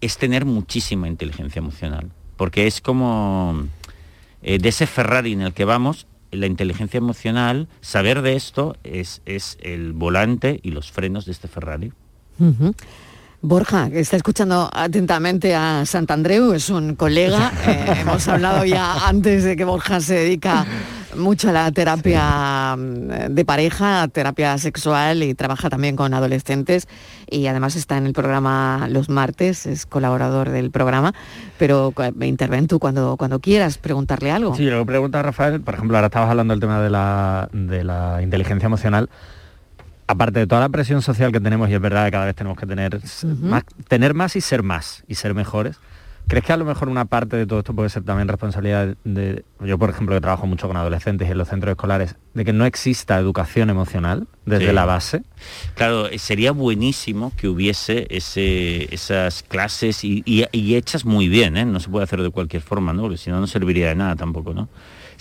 es 0.00 0.18
tener 0.18 0.44
muchísima 0.44 1.06
inteligencia 1.06 1.60
emocional, 1.60 2.10
porque 2.36 2.66
es 2.66 2.80
como 2.80 3.68
eh, 4.42 4.58
de 4.58 4.68
ese 4.70 4.88
Ferrari 4.88 5.34
en 5.34 5.42
el 5.42 5.52
que 5.52 5.64
vamos, 5.64 6.08
la 6.36 6.46
inteligencia 6.46 6.98
emocional, 6.98 7.68
saber 7.80 8.22
de 8.22 8.36
esto 8.36 8.76
es, 8.84 9.22
es 9.26 9.58
el 9.60 9.92
volante 9.92 10.60
y 10.62 10.70
los 10.70 10.90
frenos 10.92 11.26
de 11.26 11.32
este 11.32 11.48
Ferrari. 11.48 11.92
Borja, 13.40 13.90
que 13.90 14.00
está 14.00 14.16
escuchando 14.16 14.70
atentamente 14.72 15.54
a 15.54 15.84
Santandreu, 15.84 16.54
es 16.54 16.70
un 16.70 16.96
colega. 16.96 17.52
eh, 17.66 17.98
hemos 18.00 18.26
hablado 18.26 18.64
ya 18.64 19.06
antes 19.06 19.44
de 19.44 19.54
que 19.54 19.64
Borja 19.64 20.00
se 20.00 20.14
dedica 20.14 20.64
mucho 21.16 21.50
a 21.50 21.52
la 21.52 21.70
terapia 21.72 22.76
mm, 22.76 23.32
de 23.34 23.44
pareja, 23.44 24.06
terapia 24.08 24.56
sexual 24.58 25.22
y 25.22 25.34
trabaja 25.34 25.70
también 25.70 25.96
con 25.96 26.14
adolescentes 26.14 26.88
y 27.30 27.46
además 27.46 27.76
está 27.76 27.96
en 27.96 28.06
el 28.06 28.12
programa 28.12 28.86
los 28.90 29.08
martes, 29.08 29.66
es 29.66 29.86
colaborador 29.86 30.50
del 30.50 30.70
programa, 30.70 31.14
pero 31.58 31.92
cu- 31.94 32.02
interven 32.24 32.66
tú 32.66 32.78
cuando, 32.78 33.16
cuando 33.16 33.40
quieras 33.40 33.78
preguntarle 33.78 34.30
algo. 34.30 34.54
Sí, 34.54 34.64
lo 34.66 34.80
que 34.80 34.86
pregunta 34.86 35.22
Rafael, 35.22 35.60
por 35.60 35.74
ejemplo, 35.74 35.96
ahora 35.96 36.06
estabas 36.06 36.30
hablando 36.30 36.52
del 36.52 36.60
tema 36.60 36.80
de 36.80 36.90
la, 36.90 37.48
de 37.52 37.84
la 37.84 38.20
inteligencia 38.22 38.66
emocional. 38.66 39.08
Aparte 40.06 40.40
de 40.40 40.46
toda 40.46 40.60
la 40.60 40.68
presión 40.68 41.00
social 41.00 41.32
que 41.32 41.40
tenemos, 41.40 41.70
y 41.70 41.74
es 41.74 41.80
verdad 41.80 42.04
que 42.04 42.10
cada 42.10 42.26
vez 42.26 42.34
tenemos 42.34 42.58
que 42.58 42.66
tener, 42.66 43.00
más, 43.40 43.62
tener 43.88 44.12
más 44.12 44.36
y 44.36 44.42
ser 44.42 44.62
más, 44.62 45.02
y 45.08 45.14
ser 45.14 45.32
mejores, 45.32 45.76
¿crees 46.28 46.44
que 46.44 46.52
a 46.52 46.56
lo 46.56 46.64
mejor 46.64 46.88
una 46.88 47.04
parte 47.04 47.36
de 47.36 47.46
todo 47.46 47.58
esto 47.60 47.74
puede 47.74 47.88
ser 47.88 48.02
también 48.02 48.28
responsabilidad 48.28 48.96
de, 49.04 49.44
yo 49.60 49.78
por 49.78 49.90
ejemplo 49.90 50.14
que 50.14 50.20
trabajo 50.20 50.46
mucho 50.46 50.66
con 50.68 50.76
adolescentes 50.76 51.28
y 51.28 51.30
en 51.32 51.38
los 51.38 51.48
centros 51.48 51.72
escolares, 51.72 52.16
de 52.34 52.44
que 52.44 52.52
no 52.52 52.64
exista 52.66 53.18
educación 53.18 53.70
emocional 53.70 54.26
desde 54.46 54.68
Sí. 54.68 54.72
la 54.72 54.84
base? 54.84 55.22
Claro, 55.74 56.08
eh, 56.08 56.18
sería 56.18 56.52
buenísimo 56.52 57.32
que 57.36 57.48
hubiese 57.48 58.06
ese, 58.10 58.92
esas 58.94 59.42
clases 59.42 60.04
y, 60.04 60.22
y- 60.26 60.44
y 60.52 60.74
hechas 60.76 61.04
muy 61.04 61.28
bien, 61.28 61.56
¿eh? 61.56 61.64
no 61.64 61.80
se 61.80 61.88
puede 61.88 62.04
hacer 62.04 62.22
de 62.22 62.30
cualquier 62.30 62.62
forma, 62.62 62.92
¿no? 62.92 63.02
porque 63.02 63.18
si 63.18 63.30
no, 63.30 63.40
no 63.40 63.46
serviría 63.46 63.88
de 63.88 63.94
nada 63.94 64.16
tampoco. 64.16 64.54
¿no? 64.54 64.68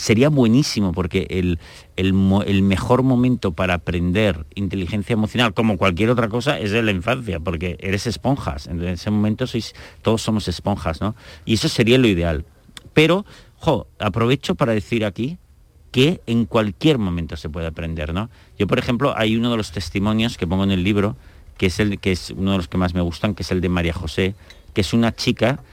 Sería 0.03 0.27
buenísimo 0.27 0.91
porque 0.91 1.27
el, 1.29 1.59
el 1.95 2.61
mejor 2.61 3.03
momento 3.03 3.53
para 3.53 3.75
aprender 3.75 4.45
inteligencia 4.53 5.13
emocional, 5.13 5.53
como 5.53 5.77
cualquier 5.77 6.09
otra 6.09 6.27
cosa, 6.27 6.59
es 6.59 6.73
en 6.73 6.87
la 6.87 6.91
infancia, 6.91 7.39
porque 7.39 7.77
eres 7.79 8.05
esponjas. 8.05 8.67
En 8.67 8.83
ese 8.83 9.09
momento 9.11 9.47
sois, 9.47 9.73
todos 10.01 10.21
somos 10.21 10.49
esponjas, 10.49 10.99
¿no? 10.99 11.15
Y 11.45 11.53
eso 11.53 11.69
sería 11.69 11.97
lo 11.97 12.09
ideal. 12.09 12.43
Pero, 12.91 13.25
jo, 13.55 13.87
aprovecho 13.97 14.55
para 14.55 14.73
decir 14.73 15.05
aquí 15.05 15.37
que 15.93 16.19
en 16.27 16.47
cualquier 16.47 16.97
momento 16.97 17.37
se 17.37 17.47
puede 17.47 17.67
aprender, 17.67 18.13
¿no? 18.13 18.29
Yo, 18.59 18.67
por 18.67 18.79
ejemplo, 18.79 19.13
hay 19.15 19.37
uno 19.37 19.51
de 19.51 19.55
los 19.55 19.71
testimonios 19.71 20.37
que 20.37 20.45
pongo 20.45 20.65
en 20.65 20.71
el 20.71 20.83
libro, 20.83 21.15
que 21.57 21.67
es 21.67 21.79
el 21.79 21.97
que 21.97 22.11
es 22.11 22.31
uno 22.31 22.51
de 22.51 22.57
los 22.57 22.67
que 22.67 22.77
más 22.77 22.93
me 22.93 22.99
gustan, 22.99 23.35
que 23.35 23.43
es 23.43 23.51
el 23.51 23.61
de 23.61 23.69
María 23.69 23.93
José, 23.93 24.35
que 24.73 24.81
es 24.81 24.91
una 24.91 25.15
chica 25.15 25.63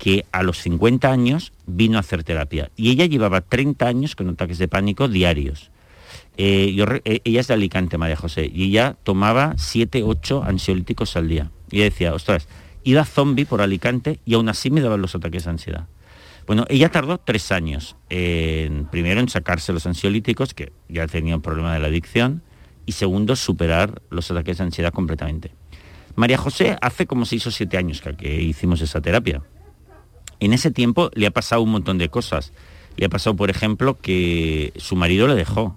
que 0.00 0.24
a 0.32 0.42
los 0.42 0.58
50 0.62 1.12
años 1.12 1.52
vino 1.66 1.98
a 1.98 2.00
hacer 2.00 2.24
terapia 2.24 2.70
y 2.74 2.90
ella 2.90 3.04
llevaba 3.04 3.42
30 3.42 3.86
años 3.86 4.16
con 4.16 4.30
ataques 4.30 4.56
de 4.56 4.66
pánico 4.66 5.08
diarios. 5.08 5.70
Eh, 6.38 6.74
eh, 7.04 7.20
ella 7.22 7.40
es 7.40 7.48
de 7.48 7.54
Alicante, 7.54 7.98
María 7.98 8.16
José, 8.16 8.50
y 8.52 8.64
ella 8.64 8.96
tomaba 9.04 9.54
7, 9.58 10.02
8 10.02 10.42
ansiolíticos 10.42 11.16
al 11.16 11.28
día. 11.28 11.50
Y 11.70 11.76
ella 11.76 11.84
decía, 11.84 12.14
ostras, 12.14 12.48
iba 12.82 13.04
zombie 13.04 13.44
por 13.44 13.60
Alicante 13.60 14.20
y 14.24 14.34
aún 14.34 14.48
así 14.48 14.70
me 14.70 14.80
daban 14.80 15.02
los 15.02 15.14
ataques 15.14 15.44
de 15.44 15.50
ansiedad. 15.50 15.86
Bueno, 16.46 16.64
ella 16.70 16.88
tardó 16.88 17.18
tres 17.18 17.52
años, 17.52 17.94
en, 18.08 18.86
primero 18.86 19.20
en 19.20 19.28
sacarse 19.28 19.74
los 19.74 19.84
ansiolíticos, 19.84 20.54
que 20.54 20.72
ya 20.88 21.06
tenía 21.08 21.36
un 21.36 21.42
problema 21.42 21.74
de 21.74 21.80
la 21.80 21.88
adicción, 21.88 22.42
y 22.86 22.92
segundo, 22.92 23.36
superar 23.36 24.00
los 24.08 24.30
ataques 24.30 24.56
de 24.56 24.64
ansiedad 24.64 24.94
completamente. 24.94 25.52
María 26.16 26.38
José 26.38 26.78
hace 26.80 27.06
como 27.06 27.26
seis 27.26 27.46
o 27.46 27.50
siete 27.50 27.76
años 27.76 28.00
que 28.00 28.42
hicimos 28.42 28.80
esa 28.80 29.02
terapia. 29.02 29.42
En 30.40 30.52
ese 30.52 30.70
tiempo 30.70 31.10
le 31.14 31.26
ha 31.26 31.30
pasado 31.30 31.62
un 31.62 31.70
montón 31.70 31.98
de 31.98 32.08
cosas. 32.08 32.52
Le 32.96 33.06
ha 33.06 33.08
pasado, 33.08 33.36
por 33.36 33.50
ejemplo, 33.50 33.98
que 34.00 34.72
su 34.76 34.96
marido 34.96 35.28
le 35.28 35.34
dejó. 35.34 35.76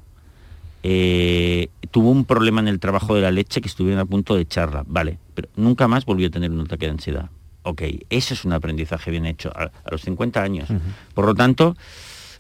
Eh, 0.84 1.70
tuvo 1.92 2.10
un 2.10 2.26
problema 2.26 2.60
en 2.60 2.68
el 2.68 2.80
trabajo 2.80 3.16
de 3.16 3.22
la 3.22 3.32
leche 3.32 3.62
que 3.62 3.68
estuvieron 3.68 4.00
a 4.00 4.06
punto 4.06 4.36
de 4.36 4.42
echarla. 4.42 4.84
Vale, 4.88 5.20
pero 5.36 5.48
nunca 5.56 5.88
más 5.88 6.06
volvió 6.06 6.28
a 6.28 6.32
tener 6.32 6.52
un 6.52 6.62
ataque 6.62 6.86
de 6.88 6.92
ansiedad. 6.92 7.30
Ok, 7.64 7.84
eso 8.10 8.34
es 8.34 8.44
un 8.44 8.52
aprendizaje 8.52 9.10
bien 9.12 9.26
hecho 9.26 9.50
a, 9.56 9.64
a 9.64 9.92
los 9.92 10.02
50 10.02 10.42
años. 10.42 10.68
Por 11.14 11.26
lo 11.26 11.34
tanto, 11.34 11.78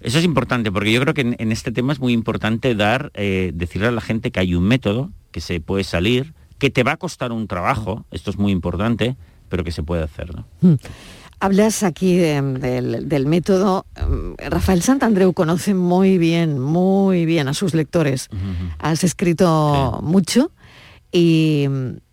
eso 0.01 0.19
es 0.19 0.25
importante, 0.25 0.69
porque 0.71 0.91
yo 0.91 0.99
creo 0.99 1.13
que 1.13 1.21
en, 1.21 1.35
en 1.39 1.51
este 1.53 1.71
tema 1.71 1.93
es 1.93 1.99
muy 1.99 2.11
importante 2.11 2.75
dar, 2.75 3.11
eh, 3.13 3.51
decirle 3.53 3.87
a 3.87 3.91
la 3.91 4.01
gente 4.01 4.31
que 4.31 4.41
hay 4.41 4.53
un 4.53 4.65
método, 4.65 5.11
que 5.31 5.39
se 5.39 5.61
puede 5.61 5.85
salir, 5.85 6.33
que 6.59 6.69
te 6.69 6.83
va 6.83 6.93
a 6.93 6.97
costar 6.97 7.31
un 7.31 7.47
trabajo, 7.47 8.05
esto 8.11 8.29
es 8.29 8.37
muy 8.37 8.51
importante, 8.51 9.15
pero 9.47 9.63
que 9.63 9.71
se 9.71 9.81
puede 9.81 10.03
hacer. 10.03 10.35
¿no? 10.35 10.45
Mm. 10.59 10.73
Hablas 11.43 11.83
aquí 11.83 12.15
de- 12.15 12.41
del, 12.41 13.09
del 13.09 13.25
método. 13.25 13.85
mm, 13.99 14.35
Rafael 14.49 14.81
Santandreu 14.81 15.33
conoce 15.33 15.73
muy 15.73 16.17
bien, 16.17 16.57
muy 16.59 17.25
bien 17.25 17.47
a 17.49 17.53
sus 17.53 17.73
lectores. 17.73 18.29
Has 18.79 19.03
escrito 19.03 19.99
mucho 20.01 20.51
y, 21.11 21.67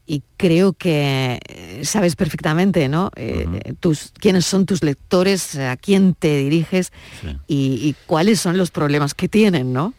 y 0.05 0.23
creo 0.37 0.73
que 0.73 1.39
eh, 1.49 1.81
sabes 1.85 2.17
perfectamente, 2.17 2.89
¿no? 2.89 3.13
Eh, 3.15 3.75
tus, 3.79 4.13
quiénes 4.19 4.47
son 4.47 4.67
tus 4.67 4.83
lectores, 4.83 5.57
a 5.57 5.77
quién 5.77 6.15
te 6.15 6.37
diriges 6.39 6.91
y, 7.47 7.79
y 7.83 7.95
cuáles 8.07 8.41
son 8.41 8.57
los 8.59 8.73
problemas 8.73 9.15
que 9.15 9.29
tienen, 9.29 9.73
¿no? 9.73 9.95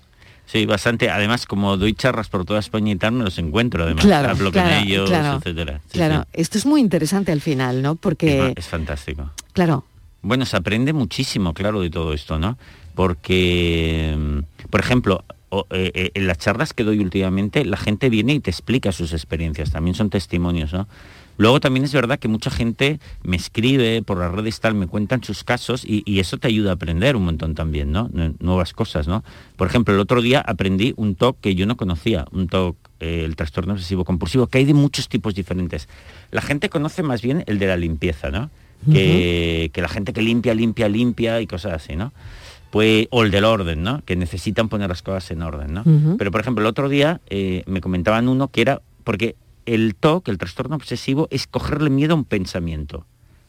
Sí, 0.52 0.66
bastante. 0.66 1.10
Además, 1.10 1.46
como 1.46 1.78
doy 1.78 1.94
charlas 1.94 2.28
por 2.28 2.44
toda 2.44 2.60
España 2.60 2.92
y 2.92 2.96
tal, 2.98 3.14
me 3.14 3.24
los 3.24 3.38
encuentro. 3.38 3.84
Además, 3.86 4.04
Claro, 4.04 4.32
hablo 4.32 4.52
claro, 4.52 4.70
con 4.76 4.80
ellos, 4.86 5.10
claro, 5.10 5.38
etcétera. 5.38 5.80
Sí, 5.86 5.94
claro, 5.94 6.24
sí. 6.24 6.28
esto 6.42 6.58
es 6.58 6.66
muy 6.66 6.82
interesante 6.82 7.32
al 7.32 7.40
final, 7.40 7.82
¿no? 7.82 7.96
Porque, 7.96 8.54
Es 8.58 8.68
fantástico. 8.68 9.32
claro, 9.54 9.86
Bueno, 10.24 10.46
se 10.46 10.58
aprende 10.58 10.92
muchísimo, 10.94 11.54
claro, 11.54 11.80
de 11.82 11.90
todo 11.90 12.14
esto, 12.14 12.38
¿no? 12.38 12.58
Porque, 12.96 14.14
mm, 14.18 14.68
por 14.70 14.80
ejemplo, 14.82 15.24
o- 15.50 15.66
eh, 15.72 15.92
eh, 15.96 16.12
en 16.14 16.28
las 16.28 16.38
charlas 16.38 16.74
que 16.74 16.84
doy 16.84 17.00
últimamente, 17.00 17.66
la 17.66 17.78
gente 17.78 18.10
viene 18.10 18.34
y 18.34 18.40
te 18.40 18.52
explica 18.52 18.92
sus 18.92 19.14
experiencias, 19.14 19.72
también 19.72 19.96
son 19.96 20.10
testimonios, 20.10 20.74
¿no? 20.74 20.88
Luego 21.42 21.60
también 21.60 21.84
es 21.86 21.92
verdad 21.92 22.20
que 22.20 22.28
mucha 22.28 22.52
gente 22.52 23.00
me 23.24 23.36
escribe 23.36 24.04
por 24.04 24.20
las 24.20 24.32
redes 24.32 24.60
tal, 24.60 24.76
me 24.76 24.86
cuentan 24.86 25.24
sus 25.24 25.44
casos 25.44 25.84
y, 25.84 26.04
y 26.06 26.20
eso 26.20 26.38
te 26.38 26.48
ayuda 26.48 26.70
a 26.70 26.74
aprender 26.76 27.16
un 27.16 27.26
montón 27.26 27.56
también, 27.56 27.92
¿no? 27.92 28.10
Nue- 28.10 28.36
Nuevas 28.40 28.74
cosas, 28.74 29.08
¿no? 29.08 29.24
Por 29.56 29.68
ejemplo, 29.68 29.92
el 29.94 30.00
otro 30.00 30.22
día 30.22 30.40
aprendí 30.46 30.94
un 30.98 31.16
TOC 31.16 31.40
que 31.42 31.56
yo 31.56 31.66
no 31.66 31.78
conocía, 31.78 32.26
un 32.32 32.48
TOC 32.48 32.76
eh, 33.00 33.24
el 33.26 33.36
trastorno 33.36 33.74
obsesivo 33.74 34.06
compulsivo, 34.06 34.46
que 34.46 34.60
hay 34.60 34.66
de 34.66 34.76
muchos 34.76 35.10
tipos 35.10 35.34
diferentes. 35.34 35.90
La 36.30 36.44
gente 36.44 36.70
conoce 36.70 37.02
más 37.02 37.24
bien 37.24 37.44
el 37.48 37.58
de 37.58 37.66
la 37.66 37.76
limpieza, 37.76 38.30
¿no? 38.30 38.52
Que, 38.94 39.72
que 39.74 39.82
la 39.82 39.90
gente 39.90 40.14
que 40.14 40.22
limpia, 40.22 40.54
limpia, 40.54 40.90
limpia 40.90 41.42
y 41.42 41.48
cosas 41.48 41.74
así, 41.74 41.96
¿no? 41.96 42.14
Pues, 42.70 43.08
o 43.10 43.24
el 43.24 43.32
del 43.32 43.46
orden, 43.46 43.82
¿no? 43.84 44.02
Que 44.06 44.16
necesitan 44.16 44.70
poner 44.70 44.90
las 44.90 45.02
cosas 45.02 45.30
en 45.32 45.42
orden, 45.42 45.74
¿no? 45.74 45.84
Pero, 46.18 46.30
por 46.32 46.42
ejemplo, 46.42 46.62
el 46.64 46.68
otro 46.68 46.88
día 46.88 47.20
eh, 47.30 47.64
me 47.66 47.82
comentaban 47.82 48.28
uno 48.30 48.48
que 48.50 48.62
era, 48.62 48.82
porque 49.04 49.36
el 49.66 49.96
TOC, 49.96 50.28
el 50.30 50.38
trastorno 50.38 50.76
obsesivo, 50.76 51.28
es 51.32 51.48
cogerle 51.48 51.90
miedo 51.90 52.14
a 52.14 52.18
un 52.18 52.26
pensamiento, 52.26 53.06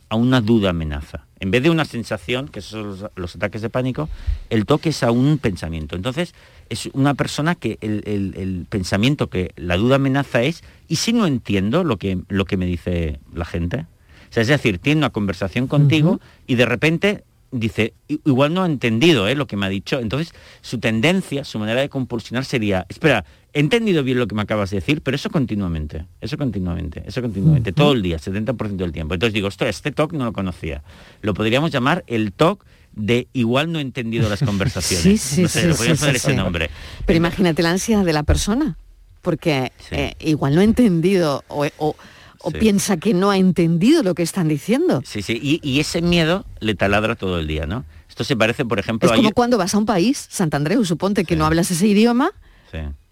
a 0.09 0.17
una 0.17 0.41
duda 0.41 0.71
amenaza. 0.71 1.27
En 1.41 1.51
vez 1.51 1.63
de 1.63 1.71
una 1.71 1.85
sensación, 1.85 2.49
que 2.49 2.61
son 2.61 2.87
los, 2.89 3.07
los 3.17 3.35
ataques 3.37 3.63
de 3.63 3.71
pánico, 3.71 4.09
el 4.51 4.67
TOC 4.67 4.87
es 4.87 5.03
a 5.03 5.11
un 5.11 5.39
pensamiento. 5.39 5.97
Entonces, 5.97 6.35
es 6.69 6.89
una 6.93 7.15
persona 7.15 7.55
que 7.55 7.79
el, 7.81 8.03
el- 8.07 8.35
el 8.37 8.67
pensamiento 8.69 9.29
que 9.29 9.53
la 9.57 9.77
duda 9.77 9.97
amenaza 9.97 10.43
es, 10.43 10.63
¿y 10.89 10.97
si 10.97 11.13
no 11.13 11.27
entiendo 11.27 11.83
lo 11.85 11.97
que, 11.97 12.19
lo 12.29 12.45
que 12.45 12.57
me 12.57 12.67
dice 12.67 13.19
la 13.35 13.45
gente? 13.45 13.87
O 14.31 14.33
sea, 14.35 14.43
es 14.43 14.49
decir, 14.49 14.79
tiene 14.79 14.99
una 14.99 15.11
conversación 15.11 15.67
contigo 15.67 16.21
y 16.47 16.55
de 16.55 16.65
repente 16.67 17.25
dice, 17.53 17.95
"I- 18.09 18.21
igual 18.25 18.53
no 18.55 18.63
ha 18.63 18.67
entendido 18.67 19.29
¿eh? 19.29 19.35
lo 19.37 19.47
que 19.47 19.57
me 19.57 19.67
ha 19.67 19.69
dicho. 19.69 20.01
Entonces, 20.01 20.33
su 20.63 20.79
tendencia, 20.81 21.45
su 21.45 21.59
manera 21.59 21.81
de 21.81 21.89
compulsionar 21.89 22.45
sería, 22.45 22.87
espera, 22.89 23.25
he 23.53 23.61
entendido 23.61 24.03
bien 24.03 24.19
lo 24.19 24.27
que 24.27 24.35
me 24.35 24.43
acabas 24.43 24.71
de 24.71 24.77
decir, 24.79 25.03
pero 25.03 25.15
eso 25.15 25.29
continuamente, 25.31 26.07
eso 26.21 26.37
continuamente, 26.39 27.03
eso 27.07 27.21
continuamente, 27.23 27.73
todo 27.73 27.93
el 27.93 28.03
día, 28.03 28.19
70% 28.19 28.85
del 28.85 28.93
tiempo. 28.93 29.15
Entonces 29.15 29.35
digo, 29.35 29.49
esto, 29.49 29.67
este 29.67 29.93
TOC 29.93 30.15
no 30.15 30.25
lo 30.25 30.33
conocía. 30.33 30.83
Lo 31.21 31.35
podríamos 31.35 31.71
llamar 31.71 32.03
el 32.07 32.33
TOC 32.33 32.65
de 32.95 33.29
igual 33.33 33.71
no 33.73 33.79
he 33.79 33.83
entendido 33.83 34.29
las 34.29 34.41
conversaciones. 34.43 35.03
Sí, 35.03 35.19
sí, 35.19 35.43
No 35.43 35.49
sé, 35.49 35.61
sí, 35.61 35.67
le 35.67 35.73
sí, 35.73 35.77
podríamos 35.79 35.99
sí, 35.99 36.03
poner 36.05 36.17
ese 36.17 36.31
sí. 36.31 36.37
nombre. 36.37 36.71
Pero 37.07 37.17
imagínate 37.19 37.63
la 37.63 37.71
ansiedad 37.71 38.05
de 38.05 38.13
la 38.13 38.23
persona, 38.23 38.77
porque 39.21 39.71
eh, 39.91 40.15
igual 40.21 40.55
no 40.55 40.63
ha 40.63 40.65
entendido 40.65 41.45
o, 41.49 41.67
o- 41.79 41.97
o 42.43 42.51
Sí. 42.51 42.59
piensa 42.59 42.97
que 42.97 43.15
no 43.15 43.31
ha 43.31 43.39
entendido 43.39 44.03
lo 44.03 44.15
que 44.15 44.23
están 44.23 44.49
diciendo. 44.49 45.03
Sí, 45.05 45.23
sí, 45.23 45.39
y, 45.43 45.61
y 45.63 45.81
ese 45.81 46.03
miedo 46.03 46.45
le 46.61 46.75
taladra 46.75 47.15
todo 47.15 47.39
el 47.39 47.47
día, 47.47 47.67
¿no? 47.67 47.85
Esto 48.09 48.25
se 48.25 48.37
parece, 48.37 48.65
por 48.65 48.79
ejemplo, 48.79 49.09
Es 49.09 49.17
como 49.17 49.33
cuando 49.33 49.57
vas 49.59 49.75
a 49.75 49.79
un 49.79 49.87
país, 49.87 50.27
Santandreu, 50.31 50.85
suponte 50.85 51.25
que 51.25 51.35
no 51.37 51.47
hablas 51.47 51.71
ese 51.71 51.87
idioma 51.87 52.33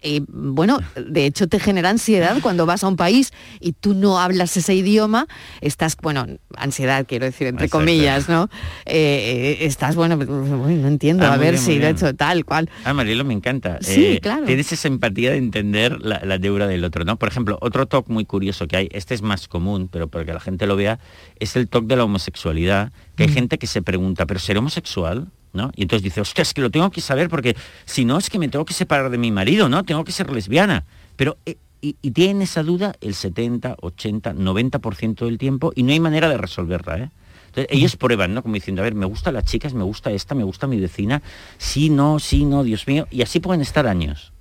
Y 0.01 0.23
bueno, 0.27 0.79
de 0.95 1.25
hecho 1.25 1.47
te 1.47 1.59
genera 1.59 1.89
ansiedad 1.89 2.37
cuando 2.41 2.65
vas 2.65 2.83
a 2.83 2.87
un 2.87 2.95
país 2.95 3.31
y 3.59 3.73
tú 3.73 3.93
no 3.93 4.19
hablas 4.19 4.57
ese 4.57 4.73
idioma, 4.73 5.27
estás, 5.61 5.95
bueno, 6.01 6.25
ansiedad 6.57 7.05
quiero 7.07 7.25
decir, 7.25 7.47
entre 7.47 7.65
Exacto. 7.67 7.85
comillas, 7.85 8.27
¿no? 8.27 8.49
Eh, 8.85 9.57
eh, 9.61 9.65
estás, 9.65 9.95
bueno, 9.95 10.17
bueno, 10.17 10.57
no 10.57 10.87
entiendo, 10.87 11.25
Ah, 11.25 11.33
a 11.33 11.37
ver 11.37 11.51
bien, 11.53 11.63
si 11.63 11.77
de 11.77 11.89
hecho 11.89 12.15
tal 12.15 12.45
cual. 12.45 12.69
Ah, 12.83 12.93
Marielo, 12.93 13.23
me 13.25 13.33
encanta. 13.33 13.77
Eh, 13.77 13.83
Sí, 13.83 14.19
claro. 14.21 14.45
Tienes 14.45 14.71
esa 14.71 14.87
empatía 14.87 15.31
de 15.31 15.37
entender 15.37 16.01
la, 16.01 16.21
la 16.25 16.37
deuda 16.39 16.65
del 16.67 16.83
otro, 16.83 17.05
¿no? 17.05 17.17
Por 17.17 17.29
ejemplo, 17.29 17.57
otro 17.61 17.85
toque 17.85 18.11
muy 18.11 18.25
curioso 18.25 18.67
que 18.67 18.77
hay, 18.77 18.89
este 18.91 19.13
es 19.13 19.21
más 19.21 19.47
común, 19.47 19.87
pero 19.91 20.07
para 20.07 20.25
que 20.25 20.33
la 20.33 20.39
gente 20.39 20.65
lo 20.65 20.75
vea, 20.75 20.99
es 21.39 21.55
el 21.55 21.67
toque 21.67 21.87
de 21.87 21.95
la 21.97 22.05
homosexualidad, 22.05 22.91
que 23.15 23.23
hay 23.23 23.29
Mm. 23.29 23.33
gente 23.33 23.57
que 23.59 23.67
se 23.67 23.81
pregunta, 23.81 24.25
¿pero 24.25 24.39
seré 24.39 24.59
homosexual? 24.59 25.27
¿No? 25.53 25.71
Y 25.75 25.81
entonces 25.81 26.03
dice, 26.03 26.21
hostia, 26.21 26.43
es 26.43 26.53
que 26.53 26.61
lo 26.61 26.69
tengo 26.69 26.89
que 26.91 27.01
saber 27.01 27.27
porque 27.27 27.57
si 27.85 28.05
no 28.05 28.17
es 28.17 28.29
que 28.29 28.39
me 28.39 28.47
tengo 28.47 28.63
que 28.63 28.73
separar 28.73 29.09
de 29.09 29.17
mi 29.17 29.31
marido, 29.31 29.67
¿no? 29.67 29.83
Tengo 29.83 30.05
que 30.05 30.13
ser 30.13 30.31
lesbiana. 30.31 30.85
Pero, 31.17 31.37
eh, 31.45 31.57
y, 31.81 31.97
y 32.01 32.11
tienen 32.11 32.41
esa 32.41 32.63
duda 32.63 32.95
el 33.01 33.15
70, 33.15 33.75
80, 33.81 34.33
90% 34.33 35.25
del 35.25 35.37
tiempo 35.37 35.73
y 35.75 35.83
no 35.83 35.91
hay 35.91 35.99
manera 35.99 36.29
de 36.29 36.37
resolverla, 36.37 36.97
¿eh? 36.97 37.09
Entonces, 37.51 37.67
ellos 37.69 37.97
prueban, 37.97 38.33
¿no? 38.33 38.43
Como 38.43 38.55
diciendo, 38.55 38.81
a 38.81 38.85
ver, 38.85 38.95
me 38.95 39.05
gustan 39.05 39.33
las 39.33 39.43
chicas, 39.43 39.73
me 39.73 39.83
gusta 39.83 40.09
esta, 40.11 40.35
me 40.35 40.43
gusta 40.43 40.67
mi 40.67 40.79
vecina, 40.79 41.21
sí, 41.57 41.89
no, 41.89 42.17
sí, 42.17 42.45
no, 42.45 42.63
Dios 42.63 42.87
mío, 42.87 43.07
y 43.11 43.23
así 43.23 43.41
pueden 43.41 43.61
estar 43.61 43.87
años. 43.87 44.31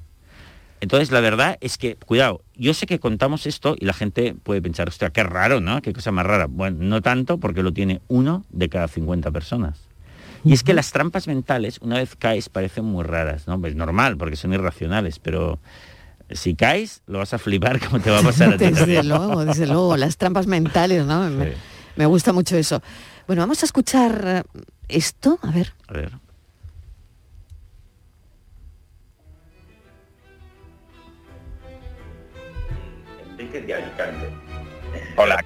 Entonces, 0.80 1.10
la 1.10 1.18
verdad 1.20 1.58
es 1.60 1.76
que, 1.76 1.96
cuidado, 1.96 2.42
yo 2.54 2.72
sé 2.72 2.86
que 2.86 3.00
contamos 3.00 3.46
esto 3.46 3.74
y 3.78 3.84
la 3.84 3.92
gente 3.94 4.34
puede 4.34 4.62
pensar, 4.62 4.88
hostia, 4.88 5.10
qué 5.10 5.24
raro, 5.24 5.60
¿no? 5.60 5.82
Qué 5.82 5.92
cosa 5.92 6.12
más 6.12 6.24
rara. 6.24 6.46
Bueno, 6.46 6.78
no 6.80 7.02
tanto 7.02 7.38
porque 7.38 7.62
lo 7.64 7.72
tiene 7.72 8.00
uno 8.06 8.44
de 8.50 8.68
cada 8.68 8.86
50 8.86 9.30
personas. 9.32 9.89
Y 10.44 10.52
es 10.54 10.62
que 10.62 10.72
las 10.72 10.90
trampas 10.92 11.26
mentales, 11.26 11.78
una 11.82 11.96
vez 11.96 12.16
caes, 12.16 12.48
parecen 12.48 12.84
muy 12.84 13.04
raras, 13.04 13.46
¿no? 13.46 13.60
Es 13.66 13.74
normal, 13.74 14.16
porque 14.16 14.36
son 14.36 14.52
irracionales, 14.52 15.18
pero 15.18 15.58
si 16.30 16.54
caes, 16.54 17.02
lo 17.06 17.18
vas 17.18 17.34
a 17.34 17.38
flipar 17.38 17.78
como 17.80 18.00
te 18.00 18.10
va 18.10 18.20
a 18.20 18.22
pasar 18.22 18.54
a 18.54 18.56
ti. 18.56 18.64
Desde 18.64 19.02
luego, 19.02 19.44
desde 19.44 19.66
luego, 19.66 19.96
las 19.96 20.16
trampas 20.16 20.46
mentales, 20.46 21.04
¿no? 21.04 21.28
Me, 21.28 21.52
me 21.96 22.06
gusta 22.06 22.32
mucho 22.32 22.56
eso. 22.56 22.82
Bueno, 23.26 23.42
vamos 23.42 23.62
a 23.62 23.66
escuchar 23.66 24.24
eh, 24.26 24.60
esto, 24.88 25.38
a 25.42 25.50
ver. 25.50 25.72
A 25.88 25.92
ver. 25.92 26.12
Enrique 33.30 33.60
de 33.60 33.74
Alicante. 33.74 34.30
Hola. 35.16 35.44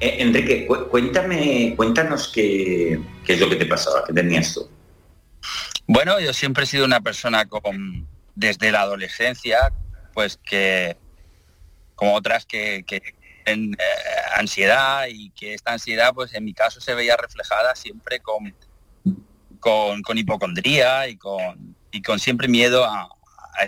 Eh, 0.00 0.16
Enrique, 0.20 0.66
cu- 0.66 0.88
cuéntame, 0.88 1.74
cuéntanos 1.76 2.28
qué, 2.28 3.00
qué 3.24 3.34
es 3.34 3.40
lo 3.40 3.48
que 3.48 3.56
te 3.56 3.66
pasaba, 3.66 4.04
qué 4.06 4.12
tenías 4.12 4.54
tú. 4.54 4.68
Bueno, 5.86 6.20
yo 6.20 6.32
siempre 6.32 6.64
he 6.64 6.66
sido 6.66 6.84
una 6.84 7.00
persona 7.00 7.46
con, 7.46 8.06
desde 8.34 8.70
la 8.70 8.82
adolescencia, 8.82 9.72
pues 10.14 10.36
que, 10.36 10.96
como 11.94 12.14
otras 12.14 12.46
que, 12.46 12.84
que 12.86 13.00
tienen 13.44 13.74
eh, 13.74 13.76
ansiedad 14.36 15.06
y 15.08 15.30
que 15.30 15.54
esta 15.54 15.72
ansiedad, 15.72 16.12
pues 16.14 16.34
en 16.34 16.44
mi 16.44 16.54
caso 16.54 16.80
se 16.80 16.94
veía 16.94 17.16
reflejada 17.16 17.74
siempre 17.74 18.20
con, 18.20 18.54
con, 19.58 20.02
con 20.02 20.18
hipocondría 20.18 21.08
y 21.08 21.16
con, 21.16 21.74
y 21.90 22.02
con 22.02 22.20
siempre 22.20 22.46
miedo 22.46 22.84
a, 22.84 23.08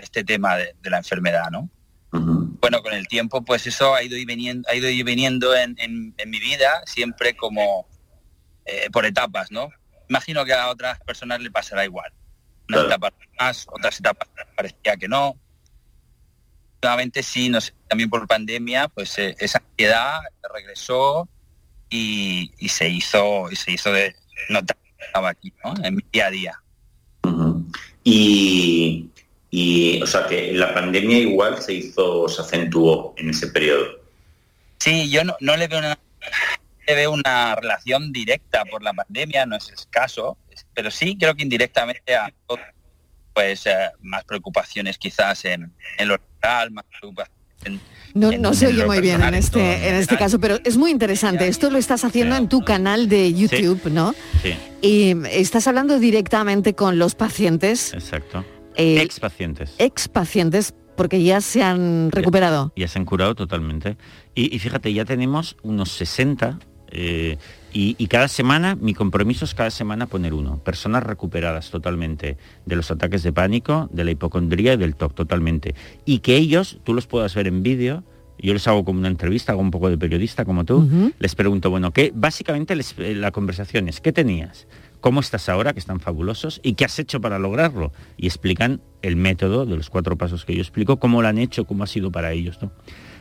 este 0.01 0.23
tema 0.23 0.55
de 0.55 0.89
la 0.89 0.99
enfermedad, 0.99 1.51
¿no? 1.51 1.69
Bueno, 2.61 2.81
con 2.83 2.93
el 2.93 3.07
tiempo, 3.07 3.43
pues 3.43 3.65
eso 3.67 3.93
ha 3.95 4.03
ido 4.03 4.15
y 4.17 4.23
viniendo, 4.25 4.69
ha 4.69 4.75
ido 4.75 4.87
y 4.89 5.01
viniendo 5.03 5.55
en, 5.55 5.75
en- 5.79 6.13
en 6.17 6.29
mi 6.29 6.39
vida, 6.39 6.81
siempre 6.85 7.35
como 7.35 7.87
eh, 8.65 8.89
por 8.91 9.05
etapas, 9.05 9.51
¿no? 9.51 9.69
Imagino 10.09 10.45
que 10.45 10.53
a 10.53 10.69
otras 10.69 10.99
personas 11.01 11.41
le 11.41 11.49
pasará 11.51 11.83
igual. 11.85 12.11
Unas 12.69 12.85
etapas 12.85 13.13
más, 13.39 13.65
otras 13.71 13.99
etapas 13.99 14.27
parecía 14.55 14.95
que 14.95 15.07
no. 15.07 15.35
Nuevamente 16.83 17.21
sí, 17.23 17.49
no 17.49 17.59
sé, 17.61 17.73
también 17.87 18.09
por 18.09 18.27
pandemia, 18.27 18.87
pues 18.89 19.17
eh, 19.19 19.35
esa 19.39 19.59
ansiedad 19.59 20.19
regresó 20.53 21.27
y, 21.89 22.51
y 22.59 22.69
se 22.69 22.89
hizo, 22.89 23.51
y 23.51 23.55
se 23.55 23.71
hizo 23.71 23.91
de 23.91 24.15
notar 24.49 24.77
que 24.77 25.05
estaba 25.05 25.29
aquí, 25.29 25.53
¿no? 25.63 25.73
En 25.83 25.95
mi 25.95 26.03
día 26.11 26.27
a 26.27 26.31
día. 26.31 26.61
Y, 28.03 29.09
y, 29.51 30.01
o 30.01 30.07
sea, 30.07 30.25
que 30.25 30.53
la 30.53 30.73
pandemia 30.73 31.17
igual 31.17 31.61
se 31.61 31.73
hizo, 31.73 32.27
se 32.29 32.41
acentuó 32.41 33.13
en 33.17 33.29
ese 33.29 33.47
periodo. 33.47 33.99
Sí, 34.79 35.09
yo 35.09 35.23
no, 35.25 35.35
no 35.41 35.57
le 35.57 35.67
veo 35.67 35.79
una 35.79 35.99
le 36.87 36.95
veo 36.95 37.11
una 37.11 37.55
relación 37.55 38.11
directa 38.11 38.63
por 38.65 38.81
la 38.81 38.93
pandemia, 38.93 39.45
no 39.45 39.55
es 39.55 39.69
el 39.69 39.87
caso, 39.89 40.37
pero 40.73 40.89
sí 40.89 41.17
creo 41.17 41.35
que 41.35 41.43
indirectamente 41.43 42.15
a 42.15 42.31
pues 43.33 43.65
eh, 43.65 43.89
más 44.01 44.23
preocupaciones 44.25 44.97
quizás 44.97 45.45
en, 45.45 45.71
en 45.97 46.07
lo 46.07 46.17
rural, 46.17 46.71
más 46.71 46.85
preocupaciones 46.99 47.39
en, 47.63 47.79
No, 48.13 48.31
no 48.31 48.53
se 48.53 48.67
oye 48.67 48.85
muy 48.85 48.99
bien 48.99 49.21
en 49.21 49.35
este, 49.35 49.87
en 49.87 49.95
este 49.95 50.17
caso, 50.17 50.39
pero 50.39 50.57
es 50.65 50.77
muy 50.77 50.91
interesante. 50.91 51.47
Esto 51.47 51.69
lo 51.69 51.77
estás 51.77 52.03
haciendo 52.03 52.35
en 52.35 52.49
tu 52.49 52.61
canal 52.61 53.07
de 53.07 53.33
YouTube, 53.33 53.89
¿no? 53.89 54.13
Sí, 54.41 54.55
Y 54.81 55.15
estás 55.29 55.67
hablando 55.67 55.99
directamente 55.99 56.73
con 56.73 56.97
los 56.97 57.15
pacientes, 57.15 57.93
exacto. 57.93 58.43
Eh, 58.81 59.01
Ex 59.01 59.19
pacientes. 59.19 59.75
ex 59.77 60.07
pacientes, 60.07 60.73
porque 60.97 61.23
ya 61.23 61.41
se 61.41 61.63
han 61.63 62.11
recuperado. 62.11 62.73
Ya 62.75 62.87
se 62.87 62.99
han 62.99 63.05
curado 63.05 63.35
totalmente. 63.35 63.97
Y, 64.35 64.55
y 64.55 64.59
fíjate, 64.59 64.93
ya 64.93 65.05
tenemos 65.05 65.57
unos 65.63 65.91
60 65.91 66.59
eh, 66.93 67.37
y, 67.73 67.95
y 67.97 68.07
cada 68.07 68.27
semana, 68.27 68.75
mi 68.75 68.93
compromiso 68.93 69.45
es 69.45 69.53
cada 69.55 69.69
semana 69.71 70.05
poner 70.07 70.33
uno. 70.33 70.61
Personas 70.63 71.03
recuperadas 71.03 71.69
totalmente 71.71 72.37
de 72.65 72.75
los 72.75 72.91
ataques 72.91 73.23
de 73.23 73.31
pánico, 73.31 73.89
de 73.93 74.03
la 74.03 74.11
hipocondría 74.11 74.73
y 74.73 74.77
del 74.77 74.95
TOC 74.95 75.15
totalmente. 75.15 75.73
Y 76.05 76.19
que 76.19 76.35
ellos, 76.35 76.79
tú 76.83 76.93
los 76.93 77.07
puedas 77.07 77.33
ver 77.33 77.47
en 77.47 77.63
vídeo, 77.63 78.03
yo 78.37 78.53
les 78.53 78.67
hago 78.67 78.83
como 78.83 78.99
una 78.99 79.07
entrevista, 79.07 79.53
hago 79.53 79.61
un 79.61 79.71
poco 79.71 79.89
de 79.89 79.97
periodista 79.97 80.43
como 80.45 80.65
tú, 80.65 81.11
les 81.19 81.35
pregunto, 81.35 81.69
bueno, 81.69 81.91
¿qué? 81.93 82.11
Básicamente 82.13 82.75
les- 82.75 82.95
eh, 82.97 83.13
la 83.15 83.31
conversación 83.31 83.87
es, 83.87 84.01
¿qué 84.01 84.11
tenías? 84.11 84.67
¿Cómo 85.01 85.19
estás 85.19 85.49
ahora, 85.49 85.73
que 85.73 85.79
están 85.79 85.99
fabulosos? 85.99 86.61
¿Y 86.63 86.73
qué 86.73 86.85
has 86.85 86.97
hecho 86.99 87.19
para 87.19 87.39
lograrlo? 87.39 87.91
Y 88.17 88.27
explican 88.27 88.81
el 89.01 89.15
método 89.15 89.65
de 89.65 89.75
los 89.75 89.89
cuatro 89.89 90.15
pasos 90.15 90.45
que 90.45 90.55
yo 90.55 90.61
explico, 90.61 90.99
cómo 90.99 91.23
lo 91.23 91.27
han 91.27 91.39
hecho, 91.39 91.65
cómo 91.65 91.83
ha 91.83 91.87
sido 91.87 92.11
para 92.11 92.31
ellos. 92.31 92.59
¿no? 92.61 92.71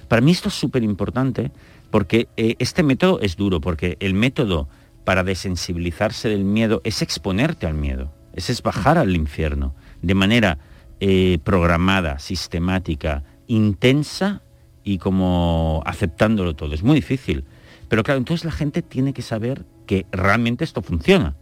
Para 0.07 0.21
mí 0.21 0.31
esto 0.31 0.49
es 0.49 0.55
súper 0.55 0.83
importante 0.83 1.53
porque 1.91 2.29
eh, 2.37 2.55
este 2.59 2.83
método 2.83 3.19
es 3.21 3.37
duro, 3.37 3.61
porque 3.61 3.97
el 4.01 4.13
método 4.13 4.69
para 5.05 5.25
desensibilizarse 5.25 6.29
del 6.29 6.45
miedo 6.45 6.83
es 6.85 7.01
exponerte 7.01 7.67
al 7.67 7.75
miedo, 7.75 8.13
es, 8.35 8.51
es 8.51 8.63
bajar 8.63 8.99
al 8.99 9.17
infierno 9.17 9.75
de 10.03 10.15
manera 10.15 10.59
eh, 11.01 11.39
programada, 11.45 12.19
sistemática, 12.19 13.25
intensa 13.47 14.43
y 14.85 14.99
como 14.99 15.83
aceptándolo 15.87 16.55
todo. 16.55 16.75
Es 16.75 16.83
muy 16.83 16.97
difícil. 16.97 17.45
Pero 17.89 18.03
claro, 18.03 18.19
entonces 18.19 18.45
la 18.45 18.53
gente 18.53 18.83
tiene 18.83 19.15
que 19.15 19.23
saber 19.23 19.65
que 19.87 20.07
realmente 20.13 20.63
esto 20.63 20.83
funciona. 20.83 21.37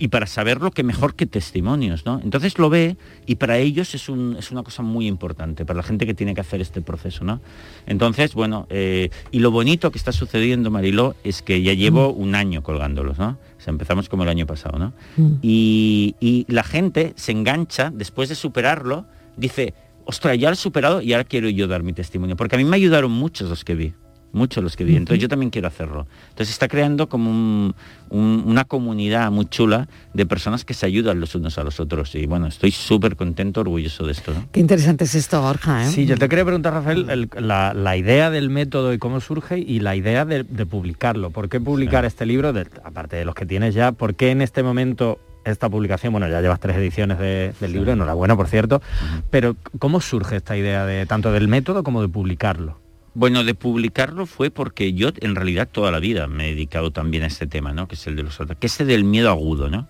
Y 0.00 0.08
para 0.08 0.26
saberlo 0.26 0.70
que 0.70 0.82
mejor 0.82 1.14
que 1.14 1.26
testimonios, 1.26 2.06
¿no? 2.06 2.22
Entonces 2.24 2.58
lo 2.58 2.70
ve 2.70 2.96
y 3.26 3.34
para 3.34 3.58
ellos 3.58 3.94
es, 3.94 4.08
una 4.08 4.62
cosa 4.62 4.82
muy 4.82 5.06
importante, 5.06 5.66
para 5.66 5.76
la 5.76 5.82
gente 5.82 6.06
que 6.06 6.14
tiene 6.14 6.34
que 6.34 6.40
hacer 6.40 6.62
este 6.62 6.80
proceso, 6.80 7.22
¿no? 7.22 7.42
Entonces, 7.86 8.32
bueno, 8.32 8.66
eh, 8.70 9.10
y 9.30 9.40
lo 9.40 9.50
bonito 9.50 9.90
que 9.90 9.98
está 9.98 10.10
sucediendo, 10.10 10.70
Mariló, 10.70 11.16
es 11.22 11.42
que 11.42 11.60
ya 11.60 11.74
llevo 11.74 12.14
mm. 12.14 12.18
un 12.18 12.34
año 12.34 12.62
colgándolos, 12.62 13.18
¿no? 13.18 13.36
O 13.58 13.60
sea, 13.60 13.72
empezamos 13.72 14.08
como 14.08 14.22
el 14.22 14.30
año 14.30 14.46
pasado, 14.46 14.78
¿no? 14.78 14.94
Mm. 15.18 15.34
Y, 15.42 16.16
y 16.18 16.46
la 16.48 16.64
gente 16.64 17.12
se 17.16 17.32
engancha, 17.32 17.92
después 17.94 18.30
de 18.30 18.36
superarlo, 18.36 19.04
dice, 19.36 19.74
ostras, 20.06 20.38
ya 20.38 20.48
lo 20.48 20.54
he 20.54 20.56
superado 20.56 21.02
y 21.02 21.12
ahora 21.12 21.24
quiero 21.24 21.50
yo 21.50 21.68
dar 21.68 21.82
mi 21.82 21.92
testimonio, 21.92 22.36
porque 22.36 22.56
a 22.56 22.58
mí 22.58 22.64
me 22.64 22.76
ayudaron 22.76 23.12
muchos 23.12 23.50
los 23.50 23.66
que 23.66 23.74
vi 23.74 23.92
muchos 24.32 24.62
los 24.62 24.76
que 24.76 24.84
vi. 24.84 24.96
Entonces 24.96 25.20
yo 25.20 25.28
también 25.28 25.50
quiero 25.50 25.68
hacerlo. 25.68 26.06
Entonces 26.30 26.50
está 26.50 26.68
creando 26.68 27.08
como 27.08 27.74
una 28.10 28.64
comunidad 28.64 29.30
muy 29.30 29.46
chula 29.46 29.88
de 30.14 30.26
personas 30.26 30.64
que 30.64 30.74
se 30.74 30.86
ayudan 30.86 31.20
los 31.20 31.34
unos 31.34 31.58
a 31.58 31.64
los 31.64 31.80
otros. 31.80 32.14
Y 32.14 32.26
bueno, 32.26 32.46
estoy 32.46 32.70
súper 32.70 33.16
contento, 33.16 33.60
orgulloso 33.60 34.06
de 34.06 34.12
esto. 34.12 34.32
Qué 34.52 34.60
interesante 34.60 35.04
es 35.04 35.14
esto, 35.14 35.40
Borja. 35.40 35.84
¿eh? 35.84 35.90
Sí, 35.90 36.06
yo 36.06 36.16
te 36.16 36.28
quería 36.28 36.44
preguntar, 36.44 36.72
Rafael, 36.72 37.28
la, 37.38 37.96
idea 37.96 38.30
del 38.30 38.50
método 38.50 38.92
y 38.92 38.98
cómo 38.98 39.20
surge 39.20 39.58
y 39.58 39.80
la 39.80 39.96
idea 39.96 40.24
de, 40.24 40.44
publicarlo. 40.66 41.30
¿Por 41.30 41.48
qué 41.48 41.60
publicar 41.60 42.04
este 42.04 42.26
libro, 42.26 42.52
aparte 42.84 43.16
de 43.16 43.24
los 43.24 43.34
que 43.34 43.46
tienes 43.46 43.74
ya? 43.74 43.92
¿Por 43.92 44.14
qué 44.14 44.30
en 44.30 44.42
este 44.42 44.62
momento 44.62 45.18
esta 45.44 45.68
publicación, 45.68 46.12
bueno, 46.12 46.28
ya 46.28 46.40
llevas 46.40 46.60
tres 46.60 46.76
ediciones 46.76 47.18
del 47.18 47.72
libro, 47.72 47.92
enhorabuena, 47.92 48.36
por 48.36 48.46
cierto, 48.46 48.82
pero 49.30 49.56
¿cómo 49.78 50.00
surge 50.00 50.36
esta 50.36 50.56
idea 50.56 50.84
de 50.84 51.06
tanto 51.06 51.32
del 51.32 51.48
método 51.48 51.82
como 51.82 52.02
de 52.02 52.08
publicarlo? 52.08 52.78
Bueno, 53.12 53.42
de 53.42 53.54
publicarlo 53.54 54.24
fue 54.24 54.50
porque 54.50 54.92
yo 54.92 55.08
en 55.20 55.34
realidad 55.34 55.68
toda 55.70 55.90
la 55.90 55.98
vida 55.98 56.28
me 56.28 56.46
he 56.46 56.54
dedicado 56.54 56.92
también 56.92 57.24
a 57.24 57.26
este 57.26 57.48
tema, 57.48 57.72
¿no? 57.72 57.88
Que 57.88 57.96
es 57.96 58.06
el 58.06 58.14
de 58.14 58.22
los 58.22 58.38
que 58.58 58.66
es 58.66 58.80
el 58.80 58.86
del 58.86 59.02
miedo 59.02 59.30
agudo, 59.30 59.68
¿no? 59.68 59.88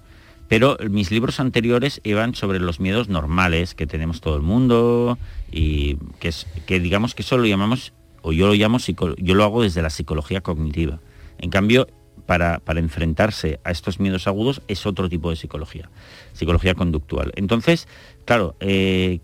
Pero 0.48 0.78
mis 0.88 1.10
libros 1.10 1.38
anteriores 1.38 2.00
iban 2.02 2.34
sobre 2.34 2.58
los 2.58 2.80
miedos 2.80 3.08
normales 3.08 3.74
que 3.74 3.86
tenemos 3.86 4.20
todo 4.20 4.36
el 4.36 4.42
mundo 4.42 5.18
y 5.52 5.96
que, 6.18 6.28
es, 6.28 6.46
que 6.66 6.80
digamos 6.80 7.14
que 7.14 7.22
eso 7.22 7.36
lo 7.36 7.46
llamamos, 7.46 7.92
o 8.22 8.32
yo 8.32 8.46
lo 8.46 8.54
llamo, 8.54 8.78
yo 8.78 9.34
lo 9.34 9.44
hago 9.44 9.62
desde 9.62 9.82
la 9.82 9.90
psicología 9.90 10.40
cognitiva. 10.40 10.98
En 11.38 11.50
cambio, 11.50 11.88
para, 12.26 12.58
para, 12.58 12.80
enfrentarse 12.80 13.60
a 13.64 13.70
estos 13.70 14.00
miedos 14.00 14.26
agudos 14.26 14.62
es 14.66 14.86
otro 14.86 15.08
tipo 15.08 15.30
de 15.30 15.36
psicología, 15.36 15.90
psicología 16.32 16.74
conductual. 16.74 17.32
Entonces, 17.36 17.86
claro, 18.24 18.56
eh, 18.60 19.20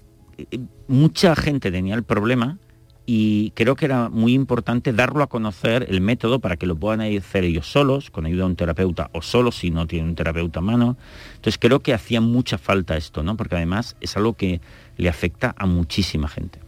mucha 0.87 1.35
gente 1.35 1.72
tenía 1.72 1.94
el 1.94 2.04
problema 2.04 2.59
y 3.07 3.53
creo 3.53 3.77
que 3.77 3.85
era 3.85 4.09
muy 4.09 4.35
importante 4.35 4.92
darlo 4.92 5.23
a 5.23 5.29
conocer 5.29 5.87
el 5.88 6.01
método 6.01 6.40
para 6.40 6.57
que 6.57 6.66
lo 6.66 6.75
puedan 6.75 7.01
hacer 7.01 7.45
ellos 7.45 7.71
solos, 7.71 8.11
con 8.11 8.27
ayuda 8.27 8.42
de 8.42 8.51
un 8.51 8.57
terapeuta 8.57 9.11
o 9.12 9.23
solo 9.23 9.53
si 9.53 9.71
no 9.71 9.87
tienen 9.87 10.11
un 10.11 10.14
terapeuta 10.16 10.59
a 10.59 10.62
mano. 10.62 10.97
Entonces 11.37 11.57
creo 11.59 11.81
que 11.81 11.95
hacía 11.95 12.21
mucha 12.21 12.59
falta 12.59 12.97
esto, 12.97 13.23
¿no? 13.23 13.37
Porque 13.37 13.55
además 13.55 13.97
es 14.01 14.16
algo 14.16 14.33
que 14.33 14.61
le 14.97 15.09
afecta 15.09 15.55
a 15.57 15.66
muchísima 15.66 16.27
gente. 16.27 16.59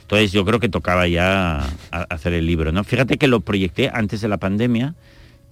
Entonces 0.00 0.32
yo 0.32 0.46
creo 0.46 0.58
que 0.58 0.70
tocaba 0.70 1.06
ya 1.06 1.66
hacer 1.90 2.32
el 2.32 2.46
libro, 2.46 2.72
¿no? 2.72 2.82
Fíjate 2.82 3.18
que 3.18 3.28
lo 3.28 3.40
proyecté 3.40 3.90
antes 3.92 4.22
de 4.22 4.28
la 4.28 4.38
pandemia 4.38 4.94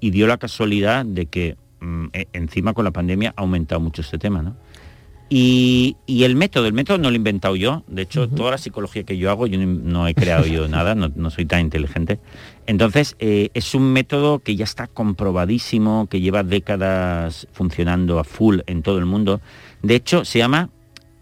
y 0.01 0.11
dio 0.11 0.27
la 0.27 0.39
casualidad 0.39 1.05
de 1.05 1.27
que 1.27 1.57
mm, 1.81 2.07
e, 2.15 2.29
encima 2.33 2.73
con 2.73 2.87
la 2.87 2.91
pandemia 2.91 3.35
ha 3.37 3.43
aumentado 3.43 3.83
mucho 3.83 4.01
este 4.01 4.19
tema, 4.19 4.41
¿no? 4.41 4.57
Y, 5.35 5.97
el 6.07 6.37
método, 6.37 6.67
el 6.67 6.75
método 6.75 6.99
no 6.99 7.09
lo 7.09 7.15
he 7.15 7.17
inventado 7.17 7.57
yo, 7.57 7.85
de 7.87 8.03
hecho 8.03 8.29
toda 8.29 8.51
la 8.51 8.59
psicología 8.59 9.05
que 9.05 9.17
yo 9.17 9.31
hago 9.31 9.47
yo 9.47 9.59
no 9.59 10.07
he 10.07 10.15
creado 10.15 10.45
yo 10.45 10.69
nada, 10.69 10.95
no, 10.95 11.31
soy 11.31 11.47
tan 11.47 11.61
inteligente. 11.63 12.21
Entonces 12.67 13.17
eh, 13.19 13.49
es 13.55 13.75
un 13.75 13.95
método 13.95 14.41
que 14.41 14.57
ya 14.57 14.65
está 14.65 14.89
comprobadísimo, 14.89 16.07
que 16.11 16.21
lleva 16.21 16.43
décadas 16.43 17.49
funcionando 17.53 18.19
a 18.19 18.25
full 18.25 18.59
en 18.67 18.83
todo 18.83 18.99
el 18.99 19.07
mundo. 19.07 19.41
De 19.83 19.95
hecho 19.95 20.27
se 20.27 20.39
llama 20.39 20.69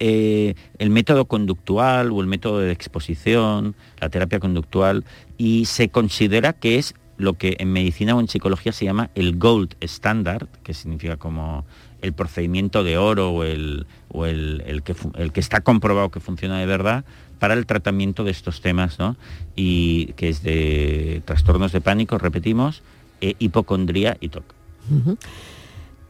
eh, 0.00 0.54
el 0.78 0.90
método 0.90 1.26
conductual 1.26 2.10
o 2.10 2.20
el 2.20 2.26
método 2.26 2.58
de 2.58 2.72
exposición, 2.72 3.76
la 4.00 4.08
terapia 4.08 4.40
conductual, 4.40 5.04
y 5.38 5.66
se 5.66 5.88
considera 5.88 6.52
que 6.52 6.78
es 6.78 6.96
lo 7.16 7.34
que 7.34 7.56
en 7.60 7.72
medicina 7.72 8.16
o 8.16 8.20
en 8.20 8.26
psicología 8.26 8.72
se 8.72 8.86
llama 8.86 9.10
el 9.14 9.38
gold 9.38 9.76
standard, 9.80 10.48
que 10.64 10.74
significa 10.74 11.16
como 11.16 11.64
el 12.02 12.12
procedimiento 12.12 12.84
de 12.84 12.98
oro 12.98 13.30
o 13.30 13.44
el, 13.44 13.86
el, 14.12 14.82
que, 14.82 14.94
el 15.16 15.32
que 15.32 15.40
está 15.40 15.60
comprobado 15.60 16.10
que 16.10 16.20
funciona 16.20 16.58
de 16.58 16.66
verdad 16.66 17.04
para 17.38 17.54
el 17.54 17.66
tratamiento 17.66 18.22
de 18.22 18.30
estos 18.30 18.60
temas, 18.60 18.98
¿no? 18.98 19.16
Y 19.56 20.12
que 20.12 20.28
es 20.28 20.42
de 20.42 21.22
trastornos 21.24 21.72
de 21.72 21.80
pánico, 21.80 22.18
repetimos, 22.18 22.82
e 23.20 23.34
hipocondría 23.38 24.16
y 24.20 24.28
TOC. 24.28 24.44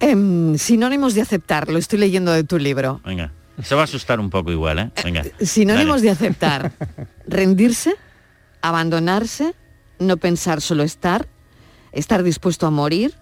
Em, 0.00 0.56
sinónimos 0.58 1.14
de 1.14 1.22
aceptar, 1.22 1.68
lo 1.68 1.78
estoy 1.78 1.98
leyendo 1.98 2.32
de 2.32 2.44
tu 2.44 2.58
libro. 2.58 3.00
Venga, 3.04 3.32
se 3.62 3.74
va 3.74 3.82
a 3.82 3.84
asustar 3.84 4.18
un 4.18 4.30
poco 4.30 4.50
igual, 4.50 4.78
¿eh? 4.78 4.90
Venga. 5.04 5.22
Eh, 5.22 5.46
sinónimos 5.46 6.02
de 6.02 6.10
aceptar, 6.10 6.72
rendirse, 7.28 7.94
abandonarse, 8.62 9.54
no 9.98 10.16
pensar, 10.16 10.60
solo 10.60 10.82
estar, 10.82 11.28
estar 11.92 12.22
dispuesto 12.22 12.66
a 12.66 12.70
morir, 12.70 13.14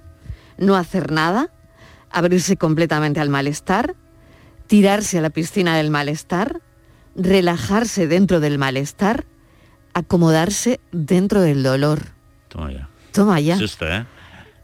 no 0.56 0.76
hacer 0.76 1.10
nada, 1.10 1.50
abrirse 2.10 2.56
completamente 2.56 3.20
al 3.20 3.28
malestar, 3.28 3.94
tirarse 4.66 5.18
a 5.18 5.20
la 5.22 5.30
piscina 5.30 5.76
del 5.76 5.90
malestar, 5.90 6.60
relajarse 7.16 8.06
dentro 8.06 8.40
del 8.40 8.58
malestar, 8.58 9.24
acomodarse 9.94 10.80
dentro 10.92 11.40
del 11.40 11.62
dolor. 11.62 12.00
Toma 12.48 12.72
ya. 12.72 12.88
Toma 13.12 13.40
ya. 13.40 13.58
¿eh? 13.58 14.04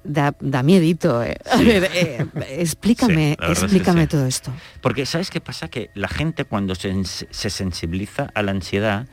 Da, 0.05 0.37
da, 0.41 0.63
miedito. 0.63 1.23
Eh. 1.23 1.37
A 1.51 1.57
ver, 1.57 1.91
eh, 1.95 2.27
explícame, 2.51 3.37
explícame 3.41 4.07
todo 4.07 4.27
esto. 4.27 4.53
Porque 4.81 5.07
¿sabes 5.07 5.31
qué 5.31 5.41
pasa? 5.41 5.69
Que 5.69 5.91
la 5.95 6.09
gente 6.09 6.45
cuando 6.45 6.75
se, 6.75 6.93
se 7.05 7.51
sensibiliza 7.51 8.31
a 8.35 8.43
la 8.43 8.53
ansiedad, 8.53 9.09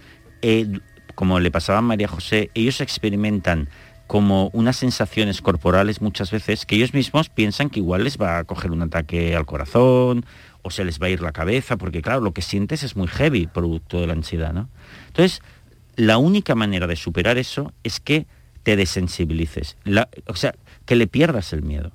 como 1.15 1.39
le 1.39 1.52
pasaba 1.52 1.80
a 1.80 1.82
María 1.82 2.08
José, 2.08 2.52
ellos 2.54 2.82
experimentan 2.82 3.70
como 4.12 4.50
unas 4.52 4.76
sensaciones 4.76 5.41
corporales 5.41 6.02
muchas 6.02 6.32
veces 6.32 6.65
que 6.65 6.76
ellos 6.76 6.93
mismos 6.93 7.30
piensan 7.30 7.69
que 7.69 7.80
igual 7.80 8.04
les 8.04 8.17
va 8.17 8.39
a 8.39 8.43
coger 8.43 8.71
un 8.71 8.82
ataque 8.82 9.38
al 9.38 9.45
corazón 9.45 10.26
o 10.63 10.69
se 10.69 10.84
les 10.84 11.02
va 11.02 11.06
a 11.06 11.12
ir 11.12 11.21
la 11.21 11.32
cabeza, 11.32 11.78
porque 11.78 12.02
claro, 12.02 12.19
lo 12.19 12.34
que 12.34 12.41
sientes 12.41 12.84
es 12.84 12.97
muy 12.97 13.08
heavy 13.08 13.47
producto 13.47 14.02
de 14.02 14.08
la 14.08 14.13
ansiedad, 14.13 14.52
¿no? 14.52 14.67
Entonces, 15.08 15.41
la 15.95 16.17
única 16.17 16.56
manera 16.56 16.88
de 16.88 16.97
superar 16.97 17.38
eso 17.38 17.71
es 17.86 18.02
que 18.02 18.28
te 18.63 18.76
desensibilices, 18.76 19.78
o 20.28 20.36
sea, 20.36 20.56
que 20.86 20.97
le 20.97 21.08
pierdas 21.08 21.54
el 21.54 21.62
miedo. 21.62 21.93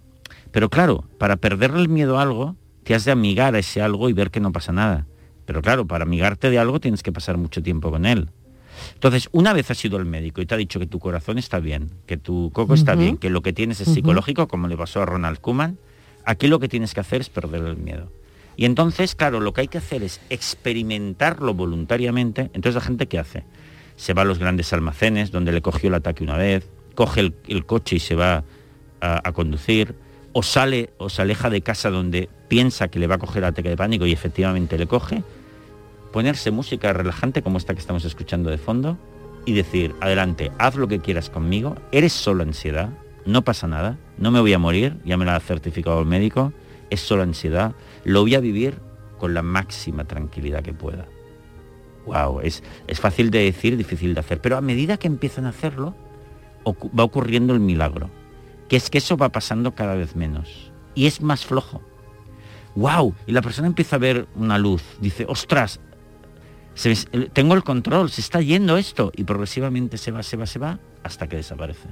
Pero 0.52 0.70
claro, 0.70 1.04
para 1.18 1.36
perderle 1.36 1.82
el 1.82 1.90
miedo 1.90 2.18
a 2.18 2.22
algo, 2.22 2.56
te 2.84 2.94
has 2.94 3.04
de 3.04 3.12
amigar 3.12 3.54
a 3.54 3.58
ese 3.58 3.82
algo 3.82 4.08
y 4.08 4.14
ver 4.14 4.30
que 4.30 4.40
no 4.40 4.52
pasa 4.52 4.72
nada. 4.72 5.06
Pero 5.44 5.60
claro, 5.60 5.86
para 5.86 6.04
amigarte 6.04 6.48
de 6.48 6.58
algo 6.58 6.80
tienes 6.80 7.02
que 7.02 7.12
pasar 7.12 7.36
mucho 7.36 7.62
tiempo 7.62 7.90
con 7.90 8.06
él. 8.06 8.30
Entonces, 8.94 9.28
una 9.32 9.52
vez 9.52 9.70
has 9.70 9.84
ido 9.84 9.96
al 9.96 10.04
médico 10.04 10.40
y 10.40 10.46
te 10.46 10.54
ha 10.54 10.58
dicho 10.58 10.78
que 10.78 10.86
tu 10.86 10.98
corazón 10.98 11.38
está 11.38 11.58
bien, 11.58 11.90
que 12.06 12.16
tu 12.16 12.50
coco 12.52 12.74
está 12.74 12.94
bien, 12.94 13.16
que 13.16 13.30
lo 13.30 13.42
que 13.42 13.52
tienes 13.52 13.80
es 13.80 13.88
psicológico, 13.88 14.48
como 14.48 14.68
le 14.68 14.76
pasó 14.76 15.02
a 15.02 15.06
Ronald 15.06 15.40
Koeman, 15.40 15.78
aquí 16.24 16.48
lo 16.48 16.58
que 16.58 16.68
tienes 16.68 16.94
que 16.94 17.00
hacer 17.00 17.20
es 17.20 17.28
perder 17.28 17.62
el 17.62 17.76
miedo. 17.76 18.10
Y 18.56 18.64
entonces, 18.64 19.14
claro, 19.14 19.40
lo 19.40 19.52
que 19.52 19.62
hay 19.62 19.68
que 19.68 19.78
hacer 19.78 20.02
es 20.02 20.20
experimentarlo 20.30 21.52
voluntariamente. 21.52 22.50
Entonces, 22.54 22.74
la 22.74 22.80
gente 22.80 23.06
qué 23.06 23.18
hace? 23.18 23.44
Se 23.96 24.14
va 24.14 24.22
a 24.22 24.24
los 24.24 24.38
grandes 24.38 24.72
almacenes 24.72 25.30
donde 25.30 25.52
le 25.52 25.60
cogió 25.60 25.88
el 25.88 25.94
ataque 25.94 26.24
una 26.24 26.36
vez, 26.36 26.68
coge 26.94 27.32
el, 27.48 27.66
coche 27.66 27.96
y 27.96 28.00
se 28.00 28.14
va 28.14 28.44
a, 29.00 29.28
a, 29.28 29.32
conducir, 29.32 29.94
o 30.32 30.42
sale 30.42 30.90
o 30.98 31.08
se 31.10 31.22
aleja 31.22 31.50
de 31.50 31.60
casa 31.60 31.90
donde 31.90 32.28
piensa 32.48 32.88
que 32.88 32.98
le 32.98 33.06
va 33.06 33.16
a 33.16 33.18
coger 33.18 33.38
el 33.38 33.48
ataque 33.48 33.68
de 33.68 33.76
pánico 33.76 34.06
y 34.06 34.12
efectivamente 34.12 34.78
le 34.78 34.86
coge, 34.86 35.22
ponerse 36.16 36.50
música 36.50 36.94
relajante 36.94 37.42
como 37.42 37.58
esta 37.58 37.74
que 37.74 37.80
estamos 37.80 38.06
escuchando 38.06 38.48
de 38.48 38.56
fondo 38.56 38.96
y 39.44 39.52
decir, 39.52 39.94
adelante, 40.00 40.50
haz 40.56 40.74
lo 40.76 40.88
que 40.88 41.00
quieras 41.00 41.28
conmigo, 41.28 41.76
eres 41.92 42.14
solo 42.14 42.42
ansiedad, 42.42 42.88
no 43.26 43.44
pasa 43.44 43.66
nada, 43.66 43.98
no 44.16 44.30
me 44.30 44.40
voy 44.40 44.54
a 44.54 44.58
morir, 44.58 44.96
ya 45.04 45.18
me 45.18 45.26
lo 45.26 45.32
ha 45.32 45.40
certificado 45.40 46.00
el 46.00 46.06
médico, 46.06 46.54
es 46.88 47.02
solo 47.02 47.22
ansiedad, 47.22 47.74
lo 48.04 48.22
voy 48.22 48.34
a 48.34 48.40
vivir 48.40 48.78
con 49.18 49.34
la 49.34 49.42
máxima 49.42 50.06
tranquilidad 50.06 50.62
que 50.62 50.72
pueda. 50.72 51.04
Wow, 52.06 52.40
es, 52.40 52.62
es 52.86 52.98
fácil 52.98 53.30
de 53.30 53.40
decir, 53.40 53.76
difícil 53.76 54.14
de 54.14 54.20
hacer, 54.20 54.40
pero 54.40 54.56
a 54.56 54.62
medida 54.62 54.96
que 54.96 55.08
empiezan 55.08 55.44
a 55.44 55.50
hacerlo, 55.50 55.94
va 56.66 57.04
ocurriendo 57.04 57.52
el 57.52 57.60
milagro, 57.60 58.08
que 58.70 58.76
es 58.76 58.88
que 58.88 58.96
eso 58.96 59.18
va 59.18 59.28
pasando 59.28 59.74
cada 59.74 59.94
vez 59.94 60.16
menos 60.16 60.72
y 60.94 61.08
es 61.08 61.20
más 61.20 61.44
flojo. 61.44 61.82
¡Wow! 62.74 63.14
Y 63.26 63.32
la 63.32 63.42
persona 63.42 63.66
empieza 63.66 63.96
a 63.96 63.98
ver 63.98 64.28
una 64.34 64.56
luz, 64.56 64.82
dice, 65.00 65.26
ostras, 65.28 65.80
tengo 67.32 67.54
el 67.54 67.64
control, 67.64 68.10
se 68.10 68.20
está 68.20 68.40
yendo 68.40 68.76
esto 68.76 69.12
y 69.16 69.24
progresivamente 69.24 69.98
se 69.98 70.10
va, 70.10 70.22
se 70.22 70.36
va, 70.36 70.46
se 70.46 70.58
va 70.58 70.78
hasta 71.02 71.28
que 71.28 71.36
desaparece. 71.36 71.88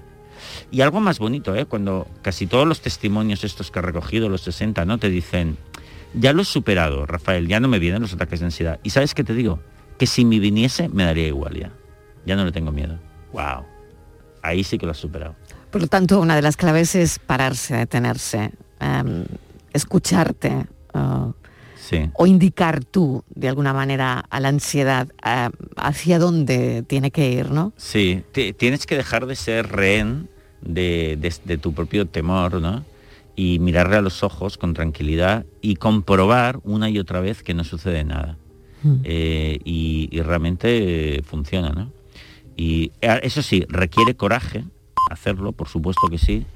Y 0.70 0.80
algo 0.82 1.00
más 1.00 1.18
bonito, 1.18 1.54
¿eh? 1.54 1.64
cuando 1.66 2.06
casi 2.22 2.46
todos 2.46 2.66
los 2.66 2.80
testimonios 2.80 3.44
estos 3.44 3.70
que 3.70 3.78
he 3.78 3.82
recogido, 3.82 4.28
los 4.28 4.42
60, 4.42 4.84
¿no? 4.84 4.98
Te 4.98 5.08
dicen, 5.08 5.56
ya 6.12 6.32
lo 6.32 6.42
he 6.42 6.44
superado, 6.44 7.06
Rafael, 7.06 7.48
ya 7.48 7.60
no 7.60 7.68
me 7.68 7.78
vienen 7.78 8.02
los 8.02 8.12
ataques 8.12 8.40
de 8.40 8.46
ansiedad. 8.46 8.80
¿Y 8.82 8.90
sabes 8.90 9.14
qué 9.14 9.24
te 9.24 9.34
digo? 9.34 9.60
Que 9.98 10.06
si 10.06 10.24
me 10.24 10.38
viniese, 10.38 10.88
me 10.88 11.04
daría 11.04 11.28
igual 11.28 11.54
ya. 11.54 11.72
Ya 12.26 12.36
no 12.36 12.44
le 12.44 12.52
tengo 12.52 12.72
miedo. 12.72 12.98
¡Wow! 13.32 13.64
Ahí 14.42 14.64
sí 14.64 14.78
que 14.78 14.86
lo 14.86 14.92
has 14.92 14.98
superado. 14.98 15.34
Por 15.70 15.80
lo 15.80 15.86
tanto, 15.86 16.20
una 16.20 16.36
de 16.36 16.42
las 16.42 16.56
claves 16.56 16.94
es 16.94 17.18
pararse, 17.18 17.76
detenerse. 17.76 18.52
Em, 18.80 19.24
escucharte 19.72 20.66
uh, 20.94 21.32
Sí. 21.86 22.08
o 22.14 22.26
indicar 22.26 22.82
tú 22.82 23.24
de 23.34 23.46
alguna 23.48 23.74
manera 23.74 24.24
a 24.30 24.40
la 24.40 24.48
ansiedad 24.48 25.08
uh, 25.22 25.50
hacia 25.76 26.18
dónde 26.18 26.82
tiene 26.86 27.10
que 27.10 27.30
ir, 27.30 27.50
¿no? 27.50 27.74
Sí, 27.76 28.22
ti- 28.32 28.54
tienes 28.54 28.86
que 28.86 28.96
dejar 28.96 29.26
de 29.26 29.36
ser 29.36 29.68
rehén 29.70 30.30
de, 30.62 31.18
de- 31.20 31.34
de 31.44 31.58
tu 31.58 31.74
propio 31.74 32.06
temor, 32.06 32.54
¿no? 32.62 32.84
Y 33.36 33.58
mirarle 33.58 33.96
a 33.96 34.00
los 34.00 34.22
ojos 34.22 34.56
con 34.56 34.72
tranquilidad 34.72 35.44
y 35.60 35.76
comprobar 35.76 36.58
una 36.64 36.88
y 36.88 36.98
otra 36.98 37.20
vez 37.20 37.42
que 37.42 37.52
no 37.52 37.64
sucede 37.64 38.02
nada. 38.04 38.38
Mm. 38.82 38.94
Eh, 39.04 39.58
y, 39.64 40.08
y 40.10 40.20
realmente 40.22 41.16
eh, 41.18 41.22
funciona, 41.22 41.68
¿no? 41.70 41.90
Y 42.56 42.92
eh, 43.02 43.20
eso 43.24 43.42
sí, 43.42 43.64
requiere 43.68 44.14
coraje 44.14 44.64
hacerlo, 45.10 45.52
por 45.52 45.68
supuesto 45.68 46.08
que 46.08 46.16
sí. 46.18 46.46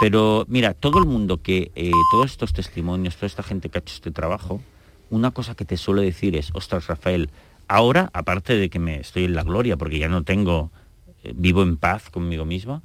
Pero 0.00 0.46
mira, 0.48 0.72
todo 0.72 0.98
el 0.98 1.04
mundo 1.04 1.42
que, 1.42 1.70
eh, 1.74 1.90
todos 2.10 2.30
estos 2.30 2.54
testimonios, 2.54 3.16
toda 3.16 3.26
esta 3.26 3.42
gente 3.42 3.68
que 3.68 3.78
ha 3.78 3.80
hecho 3.80 3.94
este 3.94 4.10
trabajo, 4.10 4.62
una 5.10 5.30
cosa 5.30 5.54
que 5.54 5.66
te 5.66 5.76
suele 5.76 6.02
decir 6.02 6.36
es, 6.36 6.50
ostras 6.54 6.86
Rafael, 6.86 7.28
ahora, 7.68 8.08
aparte 8.14 8.56
de 8.56 8.70
que 8.70 8.78
me 8.78 8.98
estoy 8.98 9.24
en 9.24 9.34
la 9.34 9.42
gloria, 9.42 9.76
porque 9.76 9.98
ya 9.98 10.08
no 10.08 10.24
tengo, 10.24 10.72
eh, 11.22 11.34
vivo 11.36 11.62
en 11.62 11.76
paz 11.76 12.08
conmigo 12.08 12.46
mismo, 12.46 12.82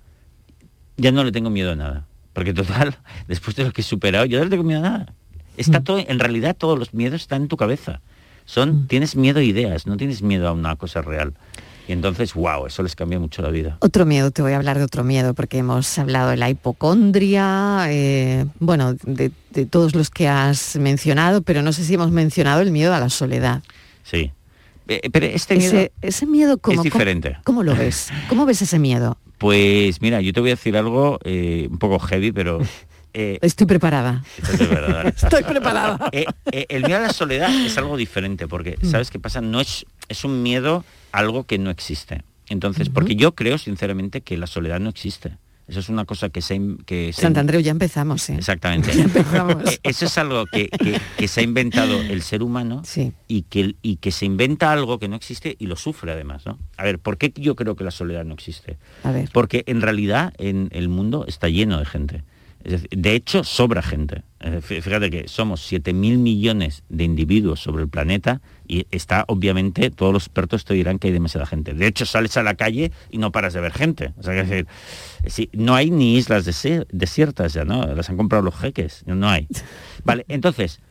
ya 0.98 1.14
no 1.14 1.24
le 1.24 1.32
tengo 1.32 1.50
miedo 1.50 1.72
a 1.72 1.76
nada. 1.76 2.06
Porque 2.34 2.54
total, 2.54 2.98
después 3.30 3.56
de 3.56 3.64
lo 3.64 3.72
que 3.72 3.80
he 3.80 3.86
superado, 3.86 4.26
yo 4.26 4.40
no 4.40 4.44
le 4.44 4.50
tengo 4.50 4.64
miedo 4.64 4.82
a 4.82 4.90
nada. 4.90 5.14
Está 5.56 5.82
todo, 5.82 6.00
en 6.06 6.20
realidad 6.20 6.54
todos 6.58 6.78
los 6.78 6.94
miedos 6.94 7.22
están 7.22 7.44
en 7.44 7.48
tu 7.48 7.56
cabeza. 7.56 8.02
Son, 8.44 8.88
tienes 8.88 9.16
miedo 9.16 9.40
a 9.40 9.44
ideas, 9.44 9.88
no 9.88 9.96
tienes 9.96 10.22
miedo 10.22 10.50
a 10.50 10.52
una 10.52 10.76
cosa 10.76 11.02
real. 11.02 11.34
Y 11.88 11.92
entonces, 11.92 12.34
wow, 12.34 12.66
eso 12.66 12.82
les 12.82 12.96
cambia 12.96 13.20
mucho 13.20 13.42
la 13.42 13.50
vida. 13.50 13.78
Otro 13.80 14.06
miedo, 14.06 14.32
te 14.32 14.42
voy 14.42 14.54
a 14.54 14.58
hablar 14.58 14.78
de 14.78 14.84
otro 14.84 15.04
miedo, 15.04 15.34
porque 15.34 15.60
hemos 15.60 15.98
hablado 16.00 16.30
de 16.32 16.38
la 16.38 16.50
hipocondria, 16.50 17.86
eh, 17.90 18.46
bueno, 18.60 18.96
de, 19.04 19.32
de 19.52 19.66
todos 19.66 19.94
los 19.94 20.10
que 20.10 20.28
has 20.28 20.78
mencionado, 20.78 21.44
pero 21.44 21.62
no 21.62 21.74
sé 21.74 21.84
si 21.84 21.94
hemos 21.94 22.12
mencionado 22.12 22.62
el 22.62 22.72
miedo 22.72 22.94
a 22.94 23.00
la 23.00 23.10
soledad. 23.10 23.62
Sí. 24.04 24.32
Eh, 24.88 25.10
pero 25.12 25.26
este 25.26 25.56
miedo 25.56 25.78
ese, 25.78 25.92
ese 26.02 26.26
miedo, 26.26 26.58
¿cómo, 26.58 26.82
es 26.82 26.84
diferente. 26.84 27.38
¿cómo, 27.44 27.60
cómo 27.60 27.64
lo 27.64 27.76
ves? 27.76 28.10
¿Cómo 28.30 28.46
ves 28.46 28.62
ese 28.62 28.80
miedo? 28.80 29.18
Pues 29.38 30.02
mira, 30.02 30.22
yo 30.22 30.32
te 30.34 30.40
voy 30.40 30.52
a 30.52 30.54
decir 30.54 30.78
algo 30.78 31.20
eh, 31.24 31.68
un 31.70 31.78
poco 31.78 32.00
heavy, 32.00 32.32
pero... 32.32 32.60
eh, 33.16 33.40
Estoy 33.42 33.66
preparada. 33.66 34.24
Estoy 35.16 35.44
preparada. 35.44 36.10
Eh, 36.12 36.26
eh, 36.52 36.66
el 36.70 36.84
miedo 36.84 36.98
a 37.00 37.02
la 37.02 37.14
soledad 37.14 37.50
es 37.66 37.78
algo 37.78 37.98
diferente, 37.98 38.48
porque, 38.48 38.78
Mm. 38.82 38.86
¿sabes 38.92 39.10
qué 39.10 39.20
pasa? 39.20 39.42
No 39.42 39.60
es, 39.62 39.86
es 40.10 40.24
un 40.24 40.44
miedo 40.44 40.84
a 41.12 41.18
algo 41.20 41.46
que 41.46 41.58
no 41.58 41.70
existe. 41.70 42.24
Entonces, 42.50 42.90
porque 42.90 43.16
yo 43.16 43.34
creo 43.34 43.58
sinceramente 43.58 44.22
que 44.22 44.38
la 44.38 44.46
soledad 44.48 44.80
no 44.80 44.90
existe. 44.90 45.38
Eso 45.68 45.80
es 45.80 45.90
una 45.90 46.06
cosa 46.06 46.30
que 46.30 46.42
se... 46.44 46.62
Que 46.86 47.12
se 47.12 47.24
Santandreu, 47.24 47.60
ya 47.60 47.72
empezamos. 47.72 48.30
Exactamente. 48.30 48.92
empezamos. 49.02 49.64
Eh, 49.74 49.80
Eso 49.82 50.06
es 50.06 50.16
algo 50.20 50.46
que, 50.46 50.70
que- 50.70 51.02
que 51.18 51.28
se 51.28 51.40
ha 51.40 51.44
inventado 51.44 52.00
el 52.02 52.22
ser 52.22 52.44
humano 52.44 52.84
Sí. 52.86 53.14
y, 53.28 53.42
que, 53.44 53.74
y 53.82 53.96
que 53.96 54.12
se 54.12 54.28
inventa 54.28 54.72
algo 54.72 55.00
que 55.00 55.08
no 55.08 55.16
existe 55.16 55.56
y 55.58 55.66
lo 55.66 55.76
sufre 55.76 56.12
además. 56.12 56.46
¿no? 56.46 56.60
A 56.78 56.84
ver, 56.84 57.00
¿por 57.00 57.18
qué 57.18 57.34
yo 57.36 57.56
creo 57.56 57.76
que 57.76 57.84
la 57.84 57.90
soledad 57.90 58.24
no 58.26 58.36
existe? 58.36 58.78
A 59.04 59.10
ver. 59.12 59.28
Porque 59.34 59.64
en 59.66 59.82
realidad 59.82 60.34
en 60.38 60.70
el 60.72 60.88
mundo 60.88 61.26
está 61.28 61.50
lleno 61.50 61.80
de 61.80 61.86
gente. 61.86 62.24
Es 62.66 62.72
decir, 62.82 62.90
de 62.90 63.14
hecho, 63.14 63.44
sobra 63.44 63.82
gente. 63.82 64.24
Fí- 64.40 64.82
Fíjate 64.82 65.10
que 65.12 65.28
somos 65.28 65.62
7.000 65.72 66.18
millones 66.18 66.84
de 66.90 67.04
individuos 67.04 67.60
sobre 67.62 67.84
el 67.84 67.90
planeta 67.90 68.42
y 68.68 68.86
está, 68.92 69.24
obviamente, 69.28 69.92
todos 69.92 70.12
los 70.12 70.24
expertos 70.24 70.66
te 70.66 70.74
dirán 70.74 70.98
que 71.00 71.08
hay 71.08 71.14
demasiada 71.14 71.46
gente. 71.46 71.74
De 71.74 71.86
hecho, 71.88 72.06
sales 72.06 72.36
a 72.38 72.44
la 72.44 72.56
calle 72.56 72.92
y 73.12 73.20
no 73.20 73.32
paras 73.32 73.54
de 73.54 73.62
ver 73.62 73.72
gente. 73.72 74.14
O 74.18 74.24
sea, 74.24 74.44
no 75.54 75.76
hay 75.76 75.92
ni 75.92 76.18
islas 76.18 76.46
desiertas 76.46 77.54
ya, 77.54 77.66
¿no? 77.66 77.86
Las 77.96 78.10
han 78.10 78.18
comprado 78.18 78.44
los 78.44 78.56
jeques. 78.56 79.04
No 79.06 79.30
hay. 79.30 79.48
Vale, 80.04 80.26
entonces, 80.28 80.82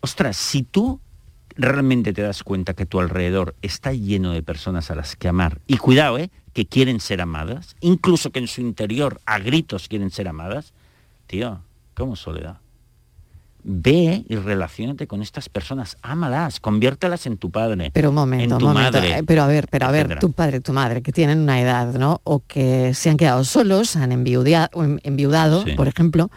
ostras, 0.00 0.36
si 0.36 0.62
tú 0.64 1.00
realmente 1.54 2.12
te 2.12 2.22
das 2.22 2.42
cuenta 2.42 2.74
que 2.74 2.86
tu 2.86 2.98
alrededor 3.00 3.54
está 3.62 3.92
lleno 3.92 4.32
de 4.32 4.42
personas 4.42 4.90
a 4.90 4.94
las 4.94 5.16
que 5.16 5.28
amar, 5.28 5.60
y 5.66 5.76
cuidado, 5.76 6.18
¿eh? 6.18 6.30
que 6.52 6.66
quieren 6.66 6.98
ser 7.00 7.20
amadas, 7.20 7.76
incluso 7.80 8.30
que 8.30 8.38
en 8.38 8.46
su 8.48 8.60
interior 8.60 9.20
a 9.26 9.38
gritos 9.38 9.88
quieren 9.88 10.10
ser 10.10 10.28
amadas, 10.28 10.72
tío, 11.32 11.62
¿cómo 11.94 12.14
soledad? 12.14 12.58
Ve 13.64 14.22
y 14.28 14.36
relacionate 14.36 15.06
con 15.06 15.22
estas 15.22 15.48
personas, 15.48 15.96
ámalas, 16.02 16.60
conviértelas 16.60 17.24
en 17.26 17.38
tu 17.38 17.50
padre, 17.50 17.90
Pero 17.94 18.10
un 18.10 18.16
momento, 18.16 18.44
en 18.44 18.52
un 18.52 18.58
tu 18.58 18.66
momento. 18.66 18.98
madre. 18.98 19.18
Eh, 19.18 19.22
Pero 19.24 19.42
a 19.42 19.46
ver, 19.46 19.66
pero 19.70 19.86
a 19.86 19.90
ver, 19.90 20.18
tu 20.18 20.32
padre, 20.32 20.60
tu 20.60 20.74
madre, 20.74 21.00
que 21.00 21.10
tienen 21.10 21.38
una 21.38 21.58
edad, 21.58 21.94
¿no? 21.94 22.20
O 22.24 22.40
que 22.46 22.92
se 22.92 23.08
han 23.08 23.16
quedado 23.16 23.44
solos, 23.44 23.96
han 23.96 24.12
enviudado, 24.12 25.64
Sí. 25.64 25.72
por 25.72 25.88
ejemplo, 25.88 26.30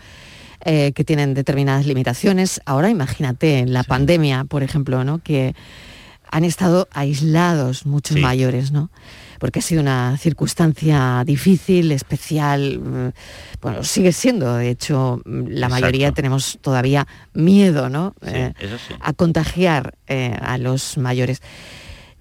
eh, 0.63 0.93
que 0.93 1.03
tienen 1.03 1.33
determinadas 1.33 1.85
limitaciones. 1.85 2.61
Ahora 2.65 2.89
imagínate 2.89 3.59
en 3.59 3.73
la 3.73 3.83
pandemia, 3.83 4.45
por 4.45 4.63
ejemplo, 4.63 5.03
¿no? 5.03 5.19
Que 5.19 5.55
han 6.31 6.45
estado 6.45 6.87
aislados 6.93 7.85
muchos 7.85 8.15
Sí. 8.15 8.21
mayores, 8.21 8.71
¿no? 8.71 8.89
Porque 9.45 9.59
ha 9.59 9.61
sido 9.61 9.79
una 9.83 10.17
circunstancia 10.17 11.21
difícil, 11.23 11.91
especial, 11.91 12.79
mm, 12.79 13.09
bueno, 13.61 13.83
sigue 13.83 14.11
siendo, 14.11 14.55
de 14.55 14.71
hecho, 14.71 15.21
mm, 15.23 15.49
la 15.49 15.69
mayoría 15.69 16.11
tenemos 16.13 16.57
todavía 16.63 17.05
miedo, 17.35 17.87
¿no? 17.87 18.15
Sí, 18.23 18.29
Eh, 18.33 18.53
eso 18.59 18.77
sí. 18.79 18.95
a 18.99 19.13
contagiar 19.13 19.93
eh, 20.07 20.35
a 20.41 20.57
los 20.57 20.97
mayores. 20.97 21.43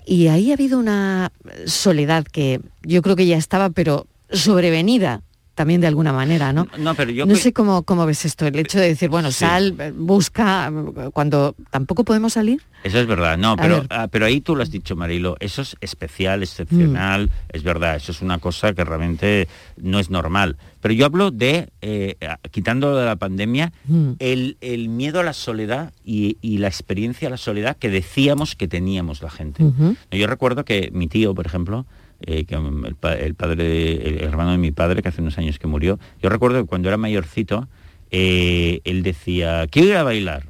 Y 0.05 0.27
ahí 0.29 0.51
ha 0.51 0.55
habido 0.55 0.79
una 0.79 1.33
soledad 1.65 2.25
que 2.31 2.61
yo 2.83 3.01
creo 3.01 3.17
que 3.17 3.25
ya 3.25 3.39
estaba, 3.39 3.71
pero 3.71 4.07
sobrevenida 4.31 5.23
también 5.55 5.81
de 5.81 5.87
alguna 5.87 6.12
manera, 6.12 6.53
¿no? 6.53 6.67
No, 6.79 6.95
pero 6.95 7.11
yo 7.11 7.27
no 7.27 7.35
que- 7.35 7.40
sé 7.40 7.53
cómo, 7.53 7.83
cómo 7.85 8.07
ves 8.07 8.25
esto, 8.25 8.47
el 8.47 8.59
hecho 8.59 8.79
de 8.81 8.88
decir, 8.88 9.09
bueno, 9.09 9.31
Sí. 9.31 9.38
sal, 9.40 9.75
busca, 9.97 10.73
cuando 11.12 11.55
tampoco 11.71 12.05
podemos 12.05 12.33
salir. 12.35 12.61
Eso 12.83 12.99
es 13.01 13.07
verdad, 13.07 13.38
no, 13.38 13.57
pero, 13.57 13.83
ah, 13.88 14.09
pero 14.11 14.27
ahí 14.27 14.43
tú 14.43 14.55
lo 14.55 14.62
has 14.62 14.71
dicho, 14.71 14.95
Marilo, 14.95 15.37
eso 15.40 15.62
es 15.62 15.75
especial, 15.81 16.43
excepcional, 16.43 17.31
es 17.51 17.62
verdad, 17.62 17.97
eso 17.97 18.12
es 18.12 18.21
una 18.21 18.38
cosa 18.38 18.75
que 18.75 18.85
realmente 18.85 19.49
no 19.79 19.99
es 19.99 20.11
normal. 20.11 20.57
Pero 20.83 20.93
yo 20.93 21.07
hablo 21.07 21.31
de, 21.31 21.71
eh, 21.81 22.17
quitando 22.51 22.95
de 22.97 23.07
la 23.07 23.17
pandemia, 23.17 23.73
Mm. 23.87 24.11
el, 24.19 24.59
el 24.61 24.90
miedo 24.90 25.21
a 25.21 25.23
la 25.23 25.33
soledad 25.33 25.95
y, 26.05 26.37
y 26.43 26.59
la 26.59 26.69
experiencia 26.69 27.29
a 27.29 27.31
la 27.31 27.38
soledad 27.38 27.77
que 27.79 27.88
decíamos 27.88 28.55
que 28.55 28.69
teníamos 28.69 29.23
la 29.23 29.31
gente. 29.31 29.64
Yo 30.11 30.27
recuerdo 30.27 30.67
que 30.67 30.90
mi 30.93 31.09
tío, 31.09 31.35
por 31.35 31.47
ejemplo, 31.47 31.87
eh, 32.20 32.44
que 32.44 32.55
el, 32.55 32.96
el 33.20 33.35
padre, 33.35 34.09
el 34.09 34.24
hermano 34.24 34.53
de 34.53 34.59
mi 34.59 34.70
padre, 34.70 35.03
que 35.03 35.09
hace 35.09 35.20
unos 35.20 35.38
años 35.38 35.59
que 35.59 35.66
murió, 35.66 35.98
yo 36.22 36.29
recuerdo 36.29 36.62
que 36.62 36.66
cuando 36.66 36.88
era 36.88 36.96
mayorcito, 36.96 37.68
eh, 38.11 38.81
él 38.85 39.03
decía, 39.03 39.66
quiero 39.70 39.88
ir 39.88 39.96
a 39.96 40.03
bailar, 40.03 40.46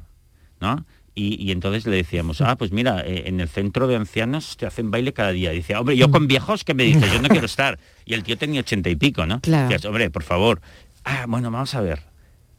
¿no? 0.59 0.85
Y, 1.15 1.41
y 1.41 1.51
entonces 1.51 1.87
le 1.87 1.95
decíamos, 1.95 2.41
ah, 2.41 2.57
pues 2.57 2.73
mira, 2.73 3.01
eh, 3.01 3.23
en 3.27 3.39
el 3.39 3.47
centro 3.47 3.87
de 3.87 3.95
ancianos 3.95 4.57
te 4.57 4.65
hacen 4.65 4.91
baile 4.91 5.13
cada 5.13 5.31
día. 5.31 5.53
Y 5.53 5.57
dice, 5.57 5.75
hombre, 5.75 5.95
yo 5.95 6.11
con 6.11 6.27
viejos, 6.27 6.65
¿qué 6.65 6.73
me 6.73 6.83
dices? 6.83 7.11
Yo 7.11 7.21
no 7.21 7.29
quiero 7.29 7.45
estar. 7.45 7.79
Y 8.05 8.13
el 8.13 8.23
tío 8.23 8.37
tenía 8.37 8.59
ochenta 8.59 8.89
y 8.89 8.97
pico, 8.97 9.25
¿no? 9.25 9.39
Claro. 9.39 9.75
Hombre, 9.87 10.09
por 10.09 10.23
favor. 10.23 10.61
Ah, 11.05 11.25
bueno, 11.27 11.49
vamos 11.51 11.73
a 11.73 11.81
ver. 11.81 12.01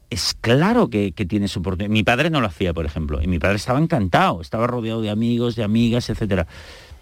Es 0.08 0.34
claro 0.40 0.88
que, 0.88 1.12
que 1.12 1.26
tiene 1.26 1.48
su 1.48 1.58
oportunidad. 1.60 1.90
Mi 1.90 2.02
padre 2.02 2.30
no 2.30 2.40
lo 2.40 2.46
hacía, 2.46 2.72
por 2.72 2.86
ejemplo, 2.86 3.20
y 3.22 3.26
mi 3.26 3.38
padre 3.38 3.56
estaba 3.56 3.78
encantado, 3.78 4.40
estaba 4.40 4.66
rodeado 4.66 5.02
de 5.02 5.10
amigos, 5.10 5.54
de 5.54 5.62
amigas, 5.62 6.08
etcétera. 6.08 6.46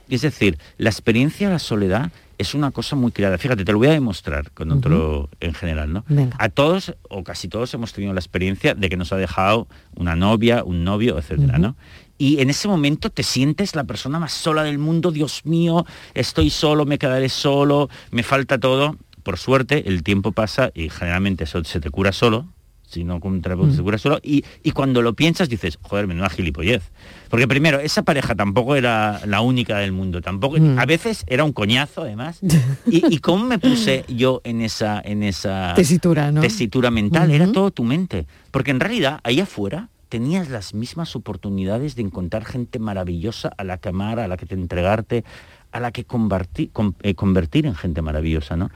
Es 0.09 0.23
decir, 0.23 0.59
la 0.79 0.91
experiencia 0.91 1.49
de 1.49 1.55
la 1.55 1.59
soledad 1.59 2.13
es 2.39 2.55
una 2.55 2.71
cosa 2.71 2.97
muy 2.97 3.13
creada. 3.13 3.39
Fíjate, 3.39 3.65
te 3.65 3.73
lo 3.73 3.79
voy 3.79 3.89
a 3.89 3.93
demostrar 3.93 4.51
con 4.53 4.73
otro 4.73 5.29
en 5.41 5.55
general, 5.55 5.93
¿no? 5.93 6.05
Venga. 6.09 6.37
A 6.39 6.49
todos, 6.49 6.95
o 7.09 7.23
casi 7.23 7.49
todos, 7.49 7.73
hemos 7.75 7.93
tenido 7.93 8.13
la 8.13 8.21
experiencia 8.21 8.75
de 8.75 8.89
que 8.89 8.97
nos 8.97 9.13
ha 9.13 9.17
dejado 9.17 9.69
una 9.95 10.17
novia, 10.17 10.65
un 10.65 10.85
novio, 10.85 11.19
etcétera, 11.19 11.59
¿no? 11.59 11.77
Y 12.19 12.41
en 12.41 12.51
ese 12.51 12.69
momento 12.69 13.11
te 13.11 13.23
sientes 13.23 13.75
la 13.75 13.85
persona 13.85 14.21
más 14.21 14.33
sola 14.33 14.63
del 14.63 14.79
mundo, 14.79 15.11
Dios 15.11 15.45
mío, 15.45 15.85
estoy 16.15 16.51
solo, 16.51 16.85
me 16.87 16.99
quedaré 16.99 17.29
solo, 17.29 17.89
me 18.11 18.23
falta 18.23 18.59
todo. 18.59 18.97
Por 19.23 19.39
suerte, 19.39 19.89
el 19.89 20.03
tiempo 20.03 20.33
pasa 20.33 20.71
y 20.75 20.91
generalmente 20.91 21.45
eso 21.45 21.65
se 21.65 21.81
te 21.81 21.91
cura 21.91 22.13
solo, 22.13 22.47
si 22.95 23.05
no 23.05 23.21
contra 23.21 23.55
se 23.71 23.77
te 23.77 23.83
cura 23.83 23.99
solo, 23.99 24.19
y, 24.23 24.45
y 24.63 24.71
cuando 24.71 25.03
lo 25.03 25.13
piensas 25.15 25.49
dices, 25.49 25.79
joder, 25.83 26.07
menuda 26.07 26.31
gilipollez. 26.31 26.91
Porque 27.29 27.47
primero, 27.47 27.79
esa 27.81 28.03
pareja 28.03 28.35
tampoco 28.35 28.77
era 28.77 29.21
la 29.27 29.41
única 29.43 29.79
del 29.79 29.93
mundo, 29.93 30.21
tampoco, 30.23 30.57
Mm. 30.59 30.79
a 30.79 30.87
veces 30.87 31.25
era 31.27 31.45
un 31.45 31.53
coñazo 31.53 32.03
además. 32.03 32.41
Y, 32.87 33.15
y 33.15 33.19
cómo 33.19 33.45
me 33.45 33.59
puse 33.59 34.05
yo 34.09 34.41
en 34.45 34.61
esa, 34.63 35.01
en 35.05 35.23
esa 35.23 35.73
Tesitura, 35.77 36.31
¿no? 36.33 36.41
tesitura 36.41 36.91
mental, 36.91 37.31
era 37.31 37.51
todo 37.53 37.71
tu 37.71 37.85
mente. 37.85 38.27
Porque 38.51 38.71
en 38.71 38.81
realidad, 38.81 39.21
ahí 39.25 39.41
afuera, 39.41 39.89
tenías 40.09 40.49
las 40.49 40.75
mismas 40.75 41.17
oportunidades 41.17 41.97
de 41.97 42.03
encontrar 42.03 42.45
gente 42.45 42.79
maravillosa 42.79 43.51
a 43.59 43.65
la 43.65 43.79
que 43.79 43.89
amar, 43.89 44.21
a 44.21 44.29
la 44.29 44.37
que 44.37 44.47
te 44.47 44.55
entregarte, 44.55 45.25
a 45.73 45.81
la 45.81 45.91
que 45.91 46.05
convertir, 46.05 46.71
con- 46.71 46.95
eh, 47.03 47.15
convertir 47.17 47.67
en 47.67 47.75
gente 47.75 48.01
maravillosa, 48.01 48.57
¿no? 48.57 48.71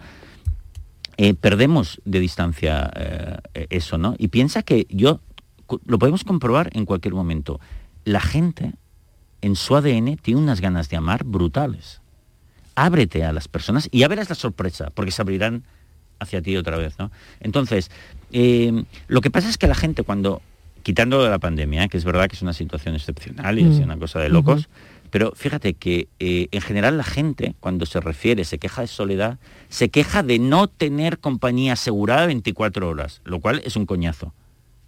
Eh, 1.21 1.35
perdemos 1.35 2.01
de 2.05 2.21
distancia 2.21 2.91
eh, 2.95 3.67
eso, 3.71 3.99
¿no? 3.99 4.15
Y 4.19 4.29
piensa 4.29 4.63
que 4.63 4.87
yo, 4.89 5.21
lo 5.85 5.99
podemos 5.99 6.23
comprobar 6.23 6.71
en 6.75 6.85
cualquier 6.87 7.13
momento, 7.13 7.59
la 8.05 8.21
gente 8.21 8.75
en 9.43 9.57
su 9.57 9.75
ADN 9.75 10.17
tiene 10.17 10.41
unas 10.41 10.61
ganas 10.61 10.89
de 10.89 10.97
amar 10.97 11.25
brutales. 11.25 12.01
Ábrete 12.77 13.25
a 13.25 13.33
las 13.33 13.49
personas 13.49 13.89
y 13.91 13.99
ya 13.99 14.09
verás 14.09 14.29
la 14.29 14.37
sorpresa, 14.37 14.91
porque 14.95 15.11
se 15.11 15.21
abrirán 15.21 15.65
hacia 16.21 16.41
ti 16.41 16.57
otra 16.57 16.77
vez, 16.77 16.99
¿no? 17.01 17.11
Entonces, 17.41 17.91
eh, 18.31 18.85
lo 19.09 19.21
que 19.21 19.31
pasa 19.31 19.49
es 19.49 19.59
que 19.59 19.67
la 19.67 19.75
gente 19.75 20.05
cuando 20.05 20.41
quitando 20.85 21.23
de 21.23 21.31
la 21.31 21.39
pandemia, 21.39 21.89
que 21.89 21.97
es 21.99 22.05
verdad 22.05 22.29
que 22.29 22.37
es 22.37 22.43
una 22.43 22.53
situación 22.53 22.95
excepcional 22.95 23.59
y 23.59 23.63
es 23.63 23.81
Mm. 23.81 23.83
una 23.83 23.97
cosa 23.99 24.21
de 24.21 24.29
locos, 24.29 24.69
pero 25.11 25.33
fíjate 25.35 25.75
que 25.75 26.09
eh, 26.19 26.49
en 26.51 26.61
general 26.61 26.97
la 26.97 27.05
gente, 27.05 27.55
cuando 27.61 27.87
se 27.87 28.01
refiere, 28.01 28.45
se 28.45 28.59
queja 28.59 28.83
de 28.83 28.89
soledad, 28.89 29.39
se 29.69 29.89
queja 29.89 30.23
de 30.23 30.39
no 30.39 30.69
tener 30.69 31.19
compañía 31.19 31.75
asegurada 31.75 32.27
24 32.27 32.89
horas, 32.89 33.21
lo 33.25 33.41
cual 33.41 33.63
es 33.65 33.77
un 33.77 33.87
coñazo, 33.87 34.33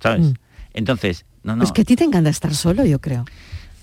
¿sabes? 0.00 0.26
Mm. 0.26 0.35
Entonces, 0.74 1.26
no, 1.42 1.56
no. 1.56 1.64
Es 1.64 1.72
que 1.72 1.83
a 1.83 1.85
ti 1.85 1.96
te 1.96 2.04
encanta 2.04 2.30
estar 2.30 2.54
solo, 2.54 2.85
yo 2.85 3.00
creo. 3.00 3.24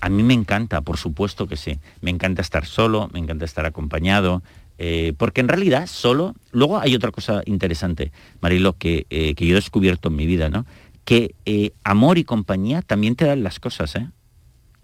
A 0.00 0.08
mí 0.08 0.22
me 0.22 0.34
encanta, 0.34 0.80
por 0.80 0.96
supuesto 0.96 1.48
que 1.48 1.56
sí. 1.56 1.78
Me 2.00 2.10
encanta 2.10 2.40
estar 2.40 2.64
solo, 2.66 3.10
me 3.12 3.18
encanta 3.18 3.44
estar 3.44 3.66
acompañado, 3.66 4.42
eh, 4.78 5.12
porque 5.16 5.40
en 5.40 5.48
realidad 5.48 5.86
solo... 5.88 6.34
Luego 6.52 6.78
hay 6.78 6.94
otra 6.94 7.10
cosa 7.10 7.42
interesante, 7.46 8.12
Marilo, 8.40 8.74
que, 8.74 9.06
eh, 9.10 9.34
que 9.34 9.46
yo 9.46 9.52
he 9.52 9.56
descubierto 9.56 10.08
en 10.08 10.16
mi 10.16 10.26
vida, 10.26 10.48
¿no? 10.48 10.66
Que 11.04 11.34
amor 11.84 12.18
y 12.18 12.24
compañía 12.24 12.82
también 12.82 13.16
te 13.16 13.24
dan 13.24 13.42
las 13.42 13.60
cosas, 13.60 13.96
¿eh? 13.96 14.08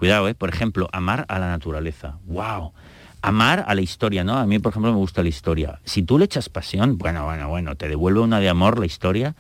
Cuidado, 0.05 0.29
¿eh? 0.29 0.35
Por 0.35 0.51
ejemplo, 0.51 0.91
amar 0.93 1.25
a 1.31 1.39
la 1.39 1.49
naturaleza. 1.49 2.19
¡Wow! 2.27 2.75
Amar 3.23 3.65
a 3.67 3.75
la 3.75 3.81
historia, 3.81 4.23
¿no? 4.23 4.37
A 4.37 4.45
mí, 4.45 4.59
por 4.59 4.73
ejemplo, 4.73 4.93
me 4.93 4.99
gusta 4.99 5.23
la 5.23 5.31
historia. 5.31 5.81
Si 5.87 6.03
tú 6.03 6.19
le 6.19 6.27
echas 6.27 6.51
pasión, 6.51 6.99
bueno, 6.99 7.25
bueno, 7.25 7.49
bueno, 7.49 7.75
te 7.75 7.89
devuelve 7.89 8.21
una 8.21 8.39
de 8.39 8.51
amor 8.51 8.79
la 8.79 8.85
historia. 8.85 9.35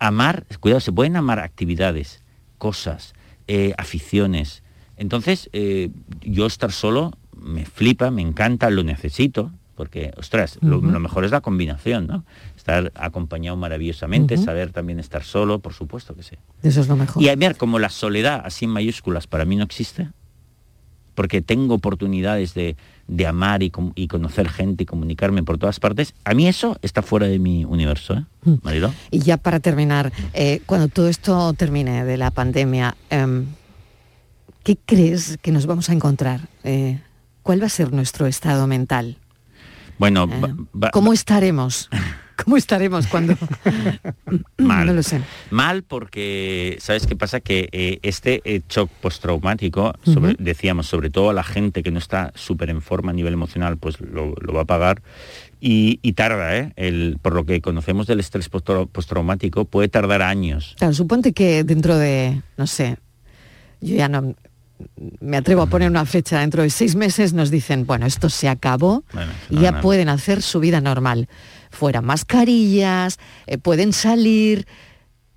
Amar, 0.00 0.44
cuidado, 0.58 0.80
se 0.80 0.90
pueden 0.90 1.14
amar 1.14 1.38
actividades, 1.38 2.24
cosas, 2.58 3.14
eh, 3.46 3.74
aficiones. 3.78 4.64
Entonces, 4.96 5.50
eh, 5.52 5.90
yo 6.22 6.46
estar 6.46 6.72
solo 6.72 7.12
me 7.36 7.64
flipa, 7.64 8.10
me 8.10 8.22
encanta, 8.22 8.70
lo 8.70 8.82
necesito, 8.82 9.52
porque, 9.78 10.12
ostras, 10.16 10.58
lo, 10.60 10.80
mejor 10.80 11.24
es 11.24 11.30
la 11.30 11.40
combinación, 11.40 12.08
¿no? 12.08 12.24
Estar 12.56 12.90
acompañado 12.96 13.56
maravillosamente, 13.56 14.36
saber 14.36 14.72
también 14.72 14.98
estar 14.98 15.22
solo, 15.22 15.60
por 15.60 15.72
supuesto 15.72 16.16
que 16.16 16.24
sí. 16.24 16.34
Eso 16.64 16.80
es 16.80 16.88
lo 16.88 16.96
mejor. 16.96 17.22
Y 17.22 17.28
a 17.28 17.36
ver, 17.36 17.56
como 17.56 17.78
la 17.78 17.88
soledad, 17.88 18.42
así 18.44 18.64
en 18.64 18.72
mayúsculas, 18.72 19.28
para 19.28 19.44
mí 19.44 19.54
no 19.54 19.62
existe, 19.62 20.08
porque 21.14 21.42
tengo 21.42 21.74
oportunidades 21.74 22.54
de, 22.54 22.76
de 23.06 23.26
amar 23.28 23.62
y, 23.62 23.70
y 23.94 24.08
conocer 24.08 24.48
gente 24.48 24.82
y 24.82 24.86
comunicarme 24.86 25.44
por 25.44 25.58
todas 25.58 25.78
partes, 25.78 26.12
a 26.24 26.34
mí 26.34 26.48
eso 26.48 26.76
está 26.82 27.02
fuera 27.02 27.28
de 27.28 27.38
mi 27.38 27.64
universo, 27.64 28.14
¿eh? 28.14 28.24
Mm. 28.42 28.54
Marilo. 28.62 28.92
Y 29.12 29.20
ya 29.20 29.36
para 29.36 29.60
terminar, 29.60 30.12
eh, 30.34 30.60
cuando 30.66 30.88
todo 30.88 31.08
esto 31.08 31.52
termine 31.52 32.04
de 32.04 32.16
la 32.16 32.32
pandemia, 32.32 32.96
em, 33.10 33.46
¿qué 34.64 34.76
crees 34.84 35.38
que 35.40 35.52
nos 35.52 35.66
vamos 35.66 35.88
a 35.88 35.92
encontrar? 35.92 36.48
Eh, 36.64 36.98
¿Cuál 37.44 37.62
va 37.62 37.66
a 37.66 37.70
ser 37.70 37.92
nuestro 37.92 38.26
estado 38.26 38.66
mental? 38.66 39.18
Bueno, 39.98 40.26
va- 40.28 40.54
va- 40.84 40.90
¿Cómo 40.90 41.12
estaremos? 41.12 41.88
¿Cómo 42.44 42.56
estaremos 42.56 43.08
cuando...? 43.08 43.34
Mal. 44.58 44.86
No 44.86 44.92
lo 44.92 45.02
sé. 45.02 45.20
Mal 45.50 45.82
porque, 45.82 46.76
¿sabes 46.80 47.04
qué 47.08 47.16
pasa? 47.16 47.40
Que 47.40 47.68
eh, 47.72 47.98
este 48.02 48.40
eh, 48.44 48.62
shock 48.68 48.90
postraumático, 49.00 49.92
sobre- 50.04 50.36
decíamos, 50.38 50.86
sobre 50.86 51.10
todo 51.10 51.30
a 51.30 51.32
la 51.32 51.42
gente 51.42 51.82
que 51.82 51.90
no 51.90 51.98
está 51.98 52.32
súper 52.36 52.70
en 52.70 52.80
forma 52.80 53.10
a 53.10 53.14
nivel 53.14 53.32
emocional, 53.34 53.76
pues 53.76 54.00
lo, 54.00 54.34
lo 54.40 54.52
va 54.52 54.60
a 54.62 54.66
pagar. 54.66 55.02
Y, 55.60 55.98
y 56.02 56.12
tarda, 56.12 56.56
¿eh? 56.56 56.72
El, 56.76 57.18
por 57.20 57.34
lo 57.34 57.44
que 57.44 57.60
conocemos 57.60 58.06
del 58.06 58.20
estrés 58.20 58.48
postraumático, 58.48 59.64
puede 59.64 59.88
tardar 59.88 60.22
años. 60.22 60.76
Claro, 60.78 60.94
suponte 60.94 61.32
que 61.32 61.64
dentro 61.64 61.98
de, 61.98 62.40
no 62.56 62.68
sé, 62.68 62.98
yo 63.80 63.96
ya 63.96 64.08
no 64.08 64.36
me 65.20 65.36
atrevo 65.36 65.62
a 65.62 65.66
poner 65.66 65.90
una 65.90 66.04
fecha, 66.06 66.40
dentro 66.40 66.62
de 66.62 66.70
seis 66.70 66.94
meses 66.94 67.32
nos 67.32 67.50
dicen, 67.50 67.86
bueno, 67.86 68.06
esto 68.06 68.28
se 68.28 68.48
acabó 68.48 69.04
Bueno, 69.12 69.32
y 69.50 69.58
ya 69.60 69.72
no. 69.72 69.80
pueden 69.80 70.08
hacer 70.08 70.42
su 70.42 70.60
vida 70.60 70.80
normal. 70.80 71.28
Fuera 71.70 72.00
mascarillas, 72.02 73.18
eh, 73.46 73.58
pueden 73.58 73.92
salir. 73.92 74.66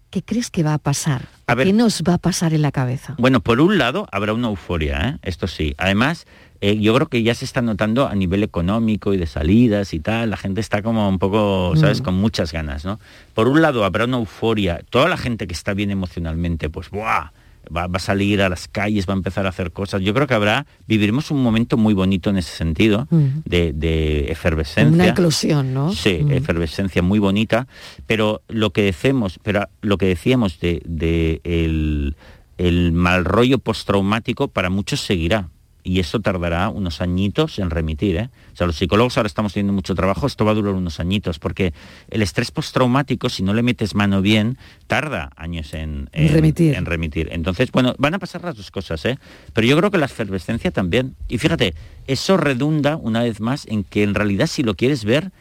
¿Qué 0.10 0.22
crees 0.24 0.52
que 0.52 0.64
va 0.64 0.74
a 0.74 0.78
pasar? 0.78 1.28
A 1.48 1.56
ver. 1.56 1.68
¿Qué 1.68 1.74
nos 1.74 2.04
va 2.08 2.16
a 2.16 2.18
pasar 2.18 2.54
en 2.54 2.62
la 2.62 2.72
cabeza? 2.72 3.16
Bueno, 3.18 3.40
por 3.40 3.62
un 3.62 3.78
lado 3.78 4.08
habrá 4.12 4.34
una 4.34 4.48
euforia, 4.50 5.00
¿eh? 5.10 5.18
esto 5.24 5.48
sí. 5.48 5.74
Además, 5.78 6.26
eh, 6.60 6.78
yo 6.80 6.94
creo 6.94 7.08
que 7.08 7.24
ya 7.24 7.34
se 7.34 7.46
está 7.46 7.62
notando 7.62 8.08
a 8.08 8.14
nivel 8.16 8.44
económico 8.44 9.14
y 9.14 9.18
de 9.18 9.26
salidas 9.26 9.94
y 9.94 10.00
tal, 10.02 10.30
la 10.30 10.38
gente 10.38 10.60
está 10.62 10.82
como 10.82 11.08
un 11.08 11.18
poco, 11.18 11.74
¿sabes?, 11.78 12.02
Mm. 12.02 12.04
con 12.04 12.14
muchas 12.16 12.52
ganas, 12.52 12.84
¿no? 12.86 13.00
Por 13.34 13.48
un 13.48 13.62
lado 13.62 13.86
habrá 13.86 14.04
una 14.06 14.18
euforia, 14.18 14.82
toda 14.90 15.08
la 15.10 15.18
gente 15.18 15.48
que 15.48 15.54
está 15.54 15.74
bien 15.74 15.92
emocionalmente, 15.92 16.70
pues 16.70 16.90
¡buah! 16.90 17.32
Va, 17.74 17.88
va 17.88 17.98
a 17.98 18.00
salir 18.00 18.42
a 18.42 18.50
las 18.50 18.68
calles, 18.68 19.08
va 19.08 19.14
a 19.14 19.18
empezar 19.18 19.46
a 19.46 19.50
hacer 19.50 19.72
cosas. 19.72 20.02
Yo 20.02 20.14
creo 20.14 20.28
que 20.28 20.34
habrá, 20.34 20.66
viviremos 20.88 21.32
un 21.32 21.44
momento 21.44 21.78
muy 21.78 21.94
bonito 21.94 22.30
en 22.30 22.38
ese 22.38 22.56
sentido, 22.56 23.08
de, 23.10 23.72
de 23.74 24.32
efervescencia. 24.32 24.94
Una 24.94 25.08
eclosión, 25.08 25.74
¿no? 25.74 25.92
Sí, 25.94 26.26
efervescencia 26.30 27.02
muy 27.02 27.20
bonita, 27.20 27.68
pero 28.08 28.42
lo 28.48 28.72
que 28.72 28.84
decimos, 28.84 29.40
pero 29.44 29.68
lo 29.82 29.98
que 29.98 30.08
decíamos 30.08 30.60
de, 30.60 30.82
de 30.86 31.40
el, 31.44 32.16
el 32.58 32.92
mal 32.92 33.26
rollo 33.26 33.60
postraumático 33.60 34.48
para 34.48 34.70
muchos 34.70 35.02
seguirá. 35.02 35.50
Y 35.84 36.00
eso 36.00 36.20
tardará 36.20 36.70
unos 36.70 37.02
añitos 37.02 37.60
en 37.60 37.70
remitir. 37.70 38.18
¿eh? 38.18 38.30
O 38.54 38.56
sea, 38.56 38.68
los 38.68 38.76
psicólogos 38.76 39.18
ahora 39.18 39.28
estamos 39.28 39.54
teniendo 39.54 39.74
mucho 39.74 39.96
trabajo, 39.96 40.28
esto 40.28 40.46
va 40.46 40.52
a 40.52 40.56
durar 40.56 40.74
unos 40.74 41.00
añitos, 41.00 41.40
porque 41.40 41.74
el 42.10 42.22
estrés 42.22 42.52
postraumático, 42.52 43.30
si 43.30 43.44
no 43.44 43.54
le 43.54 43.64
metes 43.64 43.96
mano 43.96 44.22
bien, 44.22 44.58
tarda 44.88 45.32
años 45.36 45.74
en, 45.74 46.10
En 46.12 46.30
remitir. 46.30 46.76
en 46.76 46.86
remitir. 46.86 47.30
Entonces, 47.32 47.72
bueno, 47.72 47.96
van 47.98 48.14
a 48.14 48.20
pasar 48.20 48.44
las 48.44 48.56
dos 48.56 48.70
cosas, 48.72 49.04
¿eh? 49.06 49.18
Pero 49.54 49.68
yo 49.68 49.78
creo 49.78 49.92
que 49.92 49.98
la 49.98 50.06
efervescencia 50.06 50.72
también. 50.72 51.16
Y 51.28 51.38
fíjate, 51.38 51.74
eso 52.08 52.38
redunda 52.38 52.96
una 52.96 53.24
vez 53.24 53.40
más 53.40 53.66
en 53.68 53.84
que 53.84 54.04
en 54.04 54.14
realidad 54.14 54.48
si 54.48 54.64
lo 54.64 54.76
quieres 54.76 55.06
ver, 55.06 55.32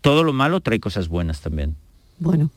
todo 0.00 0.24
lo 0.24 0.32
malo 0.32 0.60
trae 0.60 0.80
cosas 0.80 1.08
buenas 1.08 1.40
también. 1.40 1.76
Bueno, 2.18 2.50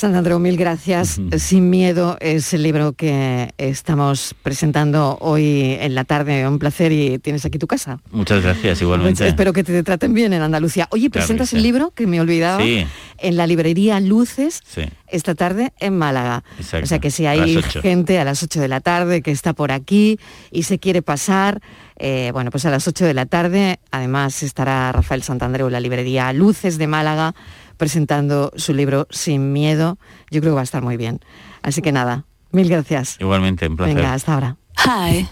Santandreu, 0.00 0.38
mil 0.38 0.56
gracias. 0.56 1.20
Sin 1.36 1.68
miedo 1.68 2.16
es 2.20 2.54
el 2.54 2.62
libro 2.62 2.94
que 2.94 3.52
estamos 3.58 4.34
presentando 4.42 5.18
hoy 5.20 5.76
en 5.78 5.94
la 5.94 6.04
tarde. 6.04 6.48
Un 6.48 6.58
placer 6.58 6.90
y 6.90 7.18
tienes 7.18 7.44
aquí 7.44 7.58
tu 7.58 7.66
casa. 7.66 7.98
Muchas 8.10 8.42
gracias, 8.42 8.80
igualmente. 8.80 9.28
Espero 9.28 9.52
que 9.52 9.62
te 9.62 9.82
traten 9.82 10.14
bien 10.14 10.32
en 10.32 10.40
Andalucía. 10.40 10.88
Oye, 10.90 11.10
Claro 11.10 11.26
presentas 11.26 11.52
el 11.52 11.62
libro 11.62 11.90
que 11.94 12.06
me 12.06 12.18
olvidaba 12.18 12.62
Sí. 12.64 12.86
en 13.18 13.36
la 13.36 13.46
librería 13.46 14.00
Luces 14.00 14.62
Sí. 14.66 14.82
esta 15.08 15.34
tarde 15.34 15.72
en 15.80 15.98
Málaga. 15.98 16.44
Exacto, 16.58 16.84
O 16.84 16.86
sea 16.88 16.98
que 16.98 17.10
si 17.10 17.26
hay 17.26 17.60
gente 17.82 18.18
a 18.18 18.24
las 18.24 18.42
8 18.42 18.58
de 18.58 18.68
la 18.68 18.80
tarde 18.80 19.20
que 19.20 19.30
está 19.32 19.52
por 19.52 19.70
aquí 19.70 20.18
y 20.50 20.62
se 20.62 20.78
quiere 20.78 21.02
pasar, 21.02 21.60
eh, 21.96 22.30
bueno, 22.32 22.50
pues 22.50 22.64
a 22.64 22.70
las 22.70 22.88
8 22.88 23.04
de 23.04 23.12
la 23.12 23.26
tarde 23.26 23.80
además 23.90 24.42
estará 24.42 24.90
Rafael 24.92 25.22
Santandreu 25.22 25.66
en 25.66 25.74
la 25.74 25.80
librería 25.80 26.32
Luces 26.32 26.78
de 26.78 26.86
Málaga 26.86 27.34
presentando 27.80 28.52
su 28.56 28.74
libro 28.74 29.08
Sin 29.08 29.54
Miedo. 29.54 29.96
Yo 30.30 30.42
creo 30.42 30.52
que 30.52 30.56
va 30.56 30.60
a 30.60 30.64
estar 30.64 30.82
muy 30.82 30.98
bien. 30.98 31.20
Así 31.62 31.80
que 31.80 31.92
nada, 31.92 32.26
mil 32.52 32.68
gracias. 32.68 33.16
Igualmente, 33.18 33.66
un 33.66 33.76
placer. 33.76 33.96
Venga, 33.96 34.12
hasta 34.12 34.34
ahora. 34.34 34.56
Hi. 34.84 35.26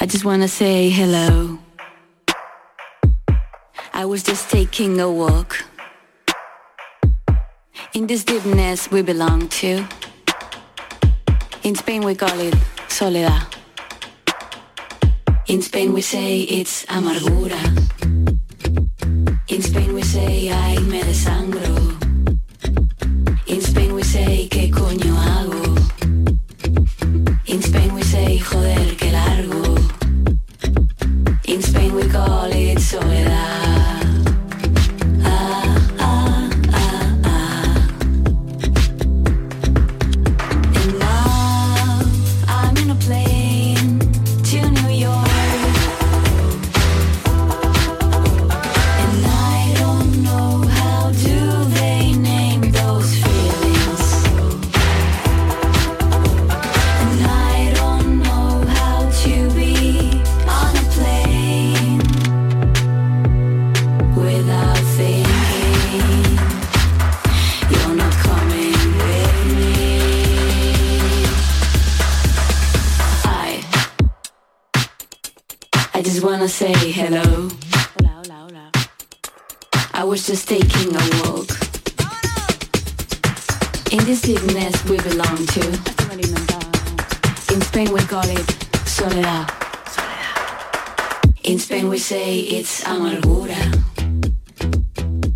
I 0.00 0.06
just 0.06 0.24
wanna 0.24 0.48
say 0.48 0.90
hello. 0.90 1.58
I 3.92 4.06
was 4.06 4.24
just 4.24 4.50
taking 4.50 4.98
a 4.98 5.10
walk. 5.10 5.56
In 7.92 8.06
this 8.06 8.24
deepness 8.24 8.90
we 8.90 9.02
belong 9.02 9.48
to. 9.60 9.84
In 11.64 11.76
Spain 11.76 12.02
we 12.02 12.14
call 12.14 12.40
it 12.40 12.56
soledad. 12.88 13.42
In 15.48 15.60
Spain 15.60 15.92
we 15.92 16.00
say 16.00 16.40
it's 16.40 16.86
amargura. 16.86 17.60
In 19.46 19.60
Spain 19.60 19.92
we 19.92 20.02
say 20.02 20.48
ay 20.48 20.78
me 20.88 21.02
desangro. 21.02 21.76
In 23.46 23.60
Spain 23.60 23.94
we 23.94 24.02
say 24.02 24.48
qué 24.48 24.70
coño 24.70 25.14
hago. 25.14 25.62
In 27.46 27.60
Spain 27.62 27.94
we 27.94 28.02
say 28.02 28.38
joder 28.38 28.96
que 28.96 29.12
largo. 29.12 29.76
In 31.44 31.60
Spain 31.60 31.94
we 31.94 32.08
call 32.08 32.50
it 32.52 32.80
soledad. 32.80 33.33
Wanna 76.24 76.48
say 76.48 76.72
hello. 76.72 77.50
I 79.92 80.04
was 80.04 80.26
just 80.26 80.48
taking 80.48 80.96
a 80.96 81.04
walk 81.20 81.48
In 83.92 84.02
this 84.06 84.22
big 84.24 84.42
nest 84.54 84.88
we 84.88 84.96
belong 84.96 85.36
to. 85.54 85.62
In 87.52 87.60
Spain 87.60 87.92
we 87.92 88.00
call 88.00 88.24
it 88.24 88.50
soledad. 88.88 89.52
In 91.42 91.58
Spain 91.58 91.90
we 91.90 91.98
say 91.98 92.38
it's 92.40 92.82
amargura. 92.84 93.60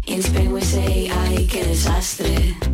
In 0.07 0.22
Spain 0.22 0.53
we 0.53 0.62
say 0.62 1.11
ay 1.11 1.47
qué 1.51 1.64
desastre. 1.64 2.68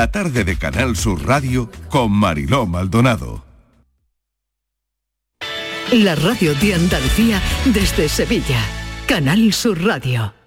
La 0.00 0.10
tarde 0.10 0.44
de 0.44 0.56
Canal 0.56 0.96
Sur 0.96 1.26
Radio 1.26 1.70
con 1.90 2.10
Mariló 2.10 2.64
Maldonado. 2.64 3.44
La 5.92 6.14
radio 6.14 6.54
de 6.54 6.72
Andalucía 6.72 7.38
desde 7.66 8.08
Sevilla. 8.08 8.62
Canal 9.06 9.52
Sur 9.52 9.84
Radio. 9.84 10.39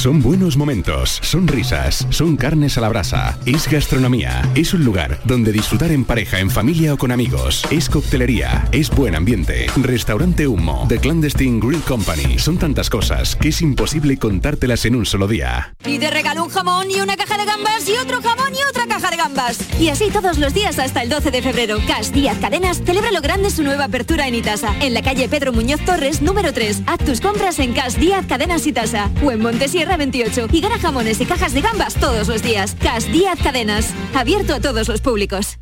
Son 0.00 0.22
buenos 0.22 0.56
momentos, 0.56 1.18
son 1.20 1.46
risas, 1.46 2.06
son 2.08 2.38
carnes 2.38 2.78
a 2.78 2.80
la 2.80 2.88
brasa, 2.88 3.38
es 3.44 3.68
gastronomía, 3.68 4.40
es 4.54 4.72
un 4.72 4.82
lugar 4.82 5.20
donde 5.26 5.52
disfrutar 5.52 5.92
en 5.92 6.06
pareja, 6.06 6.40
en 6.40 6.48
familia 6.50 6.94
o 6.94 6.96
con 6.96 7.12
amigos, 7.12 7.66
es 7.70 7.90
coctelería, 7.90 8.66
es 8.72 8.88
buen 8.88 9.14
ambiente, 9.14 9.66
restaurante 9.76 10.48
Humo, 10.48 10.86
The 10.88 11.00
Clandestine 11.00 11.60
Grill 11.60 11.82
Company, 11.82 12.38
son 12.38 12.56
tantas 12.56 12.88
cosas 12.88 13.36
que 13.36 13.50
es 13.50 13.60
imposible 13.60 14.16
contártelas 14.16 14.86
en 14.86 14.94
un 14.94 15.04
solo 15.04 15.28
día. 15.28 15.74
Y 15.84 15.98
de 15.98 16.08
regalo 16.08 16.44
un 16.44 16.48
jamón 16.48 16.90
y 16.90 16.98
una 17.00 17.18
caja 17.18 17.36
de 17.36 17.44
gambas 17.44 17.86
y 17.86 17.92
otro 17.98 18.22
jamón 18.22 18.54
y 18.54 18.70
otra 18.70 18.86
caja 18.86 19.10
de 19.10 19.18
gambas. 19.18 19.58
Y 19.78 19.90
así 19.90 20.08
todos 20.10 20.38
los 20.38 20.54
días 20.54 20.78
hasta 20.78 21.02
el 21.02 21.10
12 21.10 21.30
de 21.30 21.42
febrero. 21.42 21.76
Cas 21.86 22.10
Díaz 22.10 22.38
Cadenas 22.40 22.80
celebra 22.86 23.12
lo 23.12 23.20
grande 23.20 23.50
su 23.50 23.62
nueva 23.62 23.84
apertura 23.84 24.26
en 24.26 24.34
Itasa, 24.34 24.74
en 24.80 24.94
la 24.94 25.02
calle 25.02 25.28
Pedro 25.28 25.52
Muñoz 25.52 25.84
Torres, 25.84 26.22
número 26.22 26.54
3. 26.54 26.84
Haz 26.86 27.00
tus 27.00 27.20
compras 27.20 27.58
en 27.58 27.74
Cas 27.74 28.00
Díaz 28.00 28.24
Cadenas 28.26 28.66
Itasa 28.66 29.10
o 29.22 29.30
en 29.30 29.42
Montesierra 29.42 29.89
28 29.96 30.48
y 30.52 30.60
gana 30.60 30.78
jamones 30.78 31.20
y 31.20 31.26
cajas 31.26 31.54
de 31.54 31.60
gambas 31.60 31.94
todos 31.94 32.28
los 32.28 32.42
días. 32.42 32.76
Cas 32.80 33.10
Díaz 33.10 33.38
Cadenas, 33.42 33.92
abierto 34.14 34.54
a 34.54 34.60
todos 34.60 34.88
los 34.88 35.00
públicos. 35.00 35.58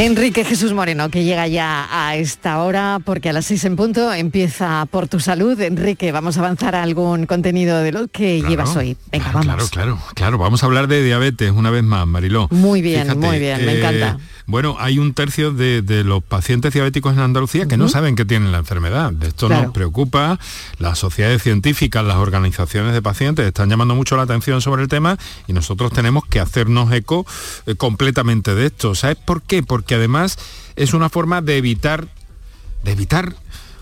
Enrique 0.00 0.46
Jesús 0.46 0.72
Moreno, 0.72 1.10
que 1.10 1.24
llega 1.24 1.46
ya 1.46 1.86
a 1.90 2.16
esta 2.16 2.62
hora, 2.62 3.00
porque 3.04 3.28
a 3.28 3.34
las 3.34 3.44
seis 3.44 3.62
en 3.66 3.76
punto 3.76 4.10
empieza 4.14 4.86
Por 4.90 5.08
tu 5.08 5.20
Salud. 5.20 5.60
Enrique, 5.60 6.10
vamos 6.10 6.38
a 6.38 6.40
avanzar 6.40 6.74
a 6.74 6.82
algún 6.82 7.26
contenido 7.26 7.80
de 7.80 7.92
lo 7.92 8.08
que 8.08 8.40
llevas 8.40 8.74
hoy. 8.76 8.96
Venga, 9.12 9.26
vamos. 9.26 9.44
Claro, 9.44 9.66
claro, 9.70 9.98
claro. 10.14 10.38
Vamos 10.38 10.62
a 10.62 10.66
hablar 10.66 10.88
de 10.88 11.04
diabetes 11.04 11.52
una 11.52 11.68
vez 11.68 11.84
más, 11.84 12.06
Mariló. 12.06 12.48
Muy 12.50 12.80
bien, 12.80 13.02
Fíjate, 13.02 13.18
muy 13.18 13.38
bien, 13.38 13.66
me 13.66 13.74
eh, 13.74 13.78
encanta. 13.78 14.16
Bueno, 14.46 14.76
hay 14.80 14.98
un 14.98 15.12
tercio 15.12 15.52
de, 15.52 15.82
de 15.82 16.02
los 16.02 16.24
pacientes 16.24 16.72
diabéticos 16.72 17.12
en 17.12 17.20
Andalucía 17.20 17.66
que 17.68 17.76
no 17.76 17.88
saben 17.88 18.16
que 18.16 18.24
tienen 18.24 18.50
la 18.52 18.58
enfermedad. 18.58 19.12
De 19.12 19.28
esto 19.28 19.48
Claro. 19.48 19.64
nos 19.64 19.72
preocupa. 19.74 20.38
Las 20.78 20.98
sociedades 20.98 21.42
científicas, 21.42 22.02
las 22.04 22.16
organizaciones 22.16 22.94
de 22.94 23.02
pacientes 23.02 23.46
están 23.46 23.68
llamando 23.68 23.94
mucho 23.94 24.16
la 24.16 24.22
atención 24.22 24.62
sobre 24.62 24.82
el 24.82 24.88
tema 24.88 25.18
y 25.46 25.52
nosotros 25.52 25.92
tenemos 25.92 26.24
que 26.24 26.40
hacernos 26.40 26.90
eco 26.92 27.26
eh, 27.66 27.74
completamente 27.74 28.54
de 28.54 28.66
esto. 28.66 28.94
¿Sabes 28.94 29.18
por 29.18 29.42
qué? 29.42 29.62
Porque 29.62 29.89
además 29.94 30.38
es 30.76 30.94
una 30.94 31.08
forma 31.08 31.42
de 31.42 31.56
evitar, 31.56 32.08
de 32.84 32.92
evitar 32.92 33.34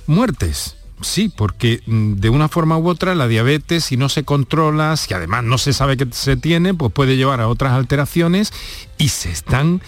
muertes. 0.06 0.76
Sí, 1.00 1.28
porque 1.28 1.80
mm, 1.86 2.14
de 2.14 2.28
una 2.28 2.48
forma 2.48 2.76
u 2.76 2.88
otra 2.88 3.14
la 3.14 3.28
diabetes, 3.28 3.84
si 3.84 3.96
no 3.96 4.08
se 4.08 4.24
controla, 4.24 4.96
si 4.96 5.14
además 5.14 5.44
no 5.44 5.58
se 5.58 5.72
sabe 5.72 5.96
que 5.96 6.08
se 6.10 6.36
tiene, 6.36 6.74
pues 6.74 6.92
puede 6.92 7.16
llevar 7.16 7.40
a 7.40 7.48
otras 7.48 7.72
alteraciones 7.72 8.52
y 8.98 9.10
se 9.10 9.30
están 9.30 9.80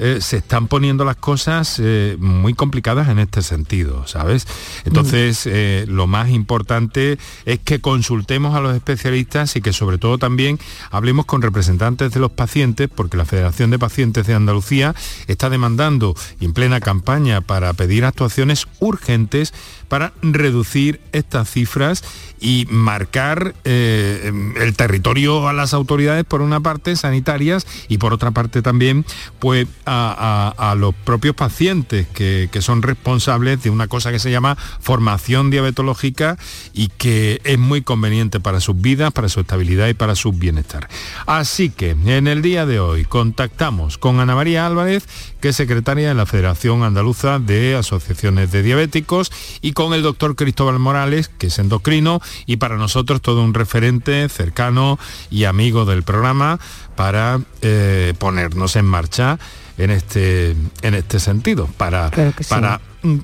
eh, 0.00 0.18
se 0.20 0.36
están 0.36 0.68
poniendo 0.68 1.04
las 1.04 1.16
cosas 1.16 1.80
eh, 1.82 2.16
muy 2.20 2.54
complicadas 2.54 3.08
en 3.08 3.18
este 3.18 3.42
sentido, 3.42 4.06
¿sabes? 4.06 4.46
Entonces, 4.84 5.44
eh, 5.46 5.86
lo 5.88 6.06
más 6.06 6.30
importante 6.30 7.18
es 7.44 7.58
que 7.58 7.80
consultemos 7.80 8.54
a 8.54 8.60
los 8.60 8.76
especialistas 8.76 9.56
y 9.56 9.60
que 9.60 9.72
sobre 9.72 9.98
todo 9.98 10.16
también 10.16 10.60
hablemos 10.92 11.26
con 11.26 11.42
representantes 11.42 12.12
de 12.12 12.20
los 12.20 12.30
pacientes, 12.30 12.88
porque 12.94 13.16
la 13.16 13.24
Federación 13.24 13.70
de 13.70 13.78
Pacientes 13.80 14.26
de 14.26 14.34
Andalucía 14.34 14.94
está 15.26 15.50
demandando 15.50 16.14
en 16.40 16.52
plena 16.52 16.78
campaña 16.78 17.40
para 17.40 17.72
pedir 17.72 18.04
actuaciones 18.04 18.68
urgentes 18.78 19.52
para 19.88 20.12
reducir 20.22 21.00
estas 21.12 21.50
cifras 21.50 22.04
y 22.40 22.66
marcar 22.70 23.54
eh, 23.64 24.30
el 24.56 24.76
territorio 24.76 25.48
a 25.48 25.52
las 25.52 25.74
autoridades 25.74 26.24
por 26.24 26.40
una 26.40 26.60
parte 26.60 26.94
sanitarias 26.94 27.66
y 27.88 27.98
por 27.98 28.12
otra 28.12 28.30
parte 28.30 28.62
también 28.62 29.04
pues 29.38 29.66
a, 29.86 30.74
los 30.78 30.94
propios 30.94 31.34
pacientes 31.34 32.06
que, 32.08 32.48
que 32.52 32.62
son 32.62 32.82
responsables 32.82 33.62
de 33.62 33.70
una 33.70 33.88
cosa 33.88 34.12
que 34.12 34.18
se 34.18 34.30
llama 34.30 34.56
formación 34.80 35.50
diabetológica 35.50 36.38
y 36.72 36.88
que 36.88 37.40
es 37.44 37.58
muy 37.58 37.82
conveniente 37.82 38.40
para 38.40 38.60
sus 38.60 38.80
vidas, 38.80 39.12
para 39.12 39.28
su 39.28 39.40
estabilidad 39.40 39.88
y 39.88 39.94
para 39.94 40.14
su 40.14 40.32
bienestar. 40.32 40.88
Así 41.26 41.70
que 41.70 41.90
en 41.90 42.28
el 42.28 42.42
día 42.42 42.66
de 42.66 42.80
hoy 42.80 43.04
contactamos 43.04 43.98
con 43.98 44.20
Ana 44.20 44.34
María 44.34 44.66
Álvarez, 44.66 45.06
que 45.40 45.48
es 45.48 45.56
secretaria 45.56 46.08
de 46.08 46.14
la 46.14 46.26
Federación 46.26 46.82
Andaluza 46.82 47.38
de 47.38 47.76
Asociaciones 47.76 48.52
de 48.52 48.62
Diabéticos, 48.62 49.32
y 49.60 49.72
con 49.78 49.94
el 49.94 50.02
doctor 50.02 50.34
Cristóbal 50.34 50.80
Morales, 50.80 51.28
que 51.28 51.46
es 51.46 51.58
endocrino 51.60 52.20
y 52.46 52.56
para 52.56 52.76
nosotros 52.76 53.22
todo 53.22 53.44
un 53.44 53.54
referente 53.54 54.28
cercano 54.28 54.98
y 55.30 55.44
amigo 55.44 55.84
del 55.84 56.02
programa 56.02 56.58
para 56.96 57.40
eh, 57.62 58.12
ponernos 58.18 58.74
en 58.74 58.86
marcha 58.86 59.38
en 59.76 59.92
este, 59.92 60.56
en 60.82 60.94
este 60.94 61.20
sentido, 61.20 61.68
para, 61.76 62.10
Claro 62.10 62.32
que 62.36 62.42
sí. 62.42 62.50
para 62.50 62.80
mm, 63.02 63.18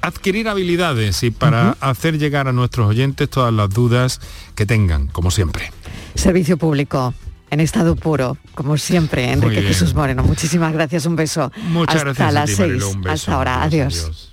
adquirir 0.00 0.48
habilidades 0.48 1.22
y 1.22 1.30
para 1.30 1.76
hacer 1.78 2.18
llegar 2.18 2.48
a 2.48 2.52
nuestros 2.52 2.88
oyentes 2.88 3.30
todas 3.30 3.54
las 3.54 3.70
dudas 3.70 4.20
que 4.56 4.66
tengan, 4.66 5.06
como 5.06 5.30
siempre. 5.30 5.70
Servicio 6.16 6.56
público 6.56 7.14
en 7.50 7.60
estado 7.60 7.94
puro, 7.94 8.36
como 8.56 8.76
siempre, 8.76 9.30
Enrique. 9.30 9.62
Jesús 9.62 9.94
Moreno. 9.94 10.24
Muchísimas 10.24 10.72
gracias, 10.72 11.06
un 11.06 11.14
beso. 11.14 11.52
Muchas 11.68 11.94
Hasta 11.94 12.04
gracias 12.06 12.28
a 12.28 12.32
las 12.32 12.50
ti, 12.50 12.56
seis. 12.56 12.84
Hasta 13.06 13.34
ahora, 13.34 13.62
adiós. 13.62 14.32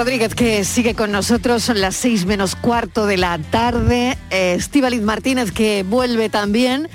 Rodríguez 0.00 0.34
que 0.34 0.64
sigue 0.64 0.94
con 0.94 1.12
nosotros, 1.12 1.62
son 1.62 1.82
las 1.82 1.94
seis 1.94 2.24
menos 2.24 2.56
cuarto 2.56 3.04
de 3.04 3.18
la 3.18 3.36
tarde. 3.36 4.16
Estíbaliz 4.30 5.02
Martínez 5.02 5.52
que 5.52 5.82
vuelve 5.82 6.30
también 6.30 6.88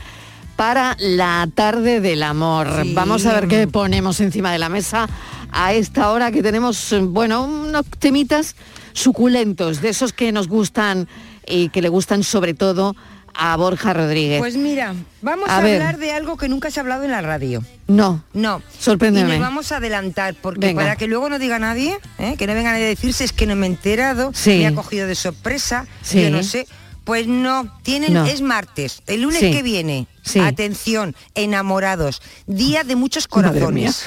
para 0.56 0.97
la 0.99 1.47
tarde 1.53 2.01
del 2.01 2.24
amor. 2.24 2.68
Vamos 2.95 3.28
a 3.28 3.34
ver 3.34 3.47
qué 3.47 3.68
ponemos 3.68 4.22
encima 4.22 4.51
de 4.51 4.58
la 4.58 4.70
mesa 4.70 5.08
a 5.51 5.74
esta 5.74 6.10
hora 6.10 6.32
que 6.32 6.41
tenemos, 6.41 6.95
bueno, 6.99 7.43
unos 7.43 7.86
temitas 7.99 8.56
suculentos, 8.93 9.82
de 9.82 9.89
esos 9.89 10.12
que 10.12 10.32
nos 10.32 10.47
gustan 10.47 11.08
y 11.47 11.70
que 11.70 11.84
le 11.84 11.89
gustan 11.89 12.24
sobre 12.24 12.56
todo 12.56 12.95
a 13.38 13.56
Borja 13.58 13.94
Rodríguez. 13.94 14.40
Pues 14.40 14.56
mira, 14.58 14.96
vamos 15.22 15.50
a, 15.50 15.58
hablar 15.58 15.98
de 15.98 16.12
algo 16.12 16.38
que 16.38 16.48
nunca 16.50 16.72
se 16.72 16.80
ha 16.80 16.82
hablado 16.82 17.04
en 17.04 17.12
la 17.12 17.22
radio. 17.22 17.64
no, 17.88 18.24
No. 18.34 18.62
Sorpréndeme. 18.80 19.28
Y 19.36 19.40
nos 19.40 19.48
vamos 19.48 19.72
a 19.72 19.78
adelantar, 19.78 20.36
porque 20.42 20.68
Venga. 20.68 20.82
para 20.82 20.96
que 20.96 21.08
luego 21.08 21.30
no 21.30 21.40
diga 21.40 21.60
nadie, 21.60 21.98
¿eh? 22.20 22.36
que 22.38 22.48
no 22.48 22.54
venga 22.54 22.72
nadie 22.72 22.86
a 22.86 22.90
decirse 22.90 23.24
es 23.24 23.34
que 23.34 23.46
no 23.46 23.56
me 23.56 23.68
he 23.68 23.70
enterado, 23.70 24.32
Sí. 24.34 24.60
me 24.60 24.68
ha 24.68 24.76
cogido 24.76 25.08
de 25.08 25.16
sorpresa, 25.16 25.86
Sí. 26.02 26.22
yo 26.22 26.30
no 26.30 26.44
sé. 26.44 26.68
Pues 27.04 27.28
no, 27.28 27.72
tienen, 27.84 28.14
No. 28.14 28.26
es 28.26 28.42
martes, 28.42 29.04
el 29.06 29.22
lunes 29.22 29.40
que 29.40 29.62
viene. 29.62 30.08
Sí. 30.26 30.39
Atención, 30.39 31.15
enamorados, 31.36 32.21
día 32.47 32.84
de 32.84 32.95
muchos 32.95 33.28
corazones. 33.28 34.05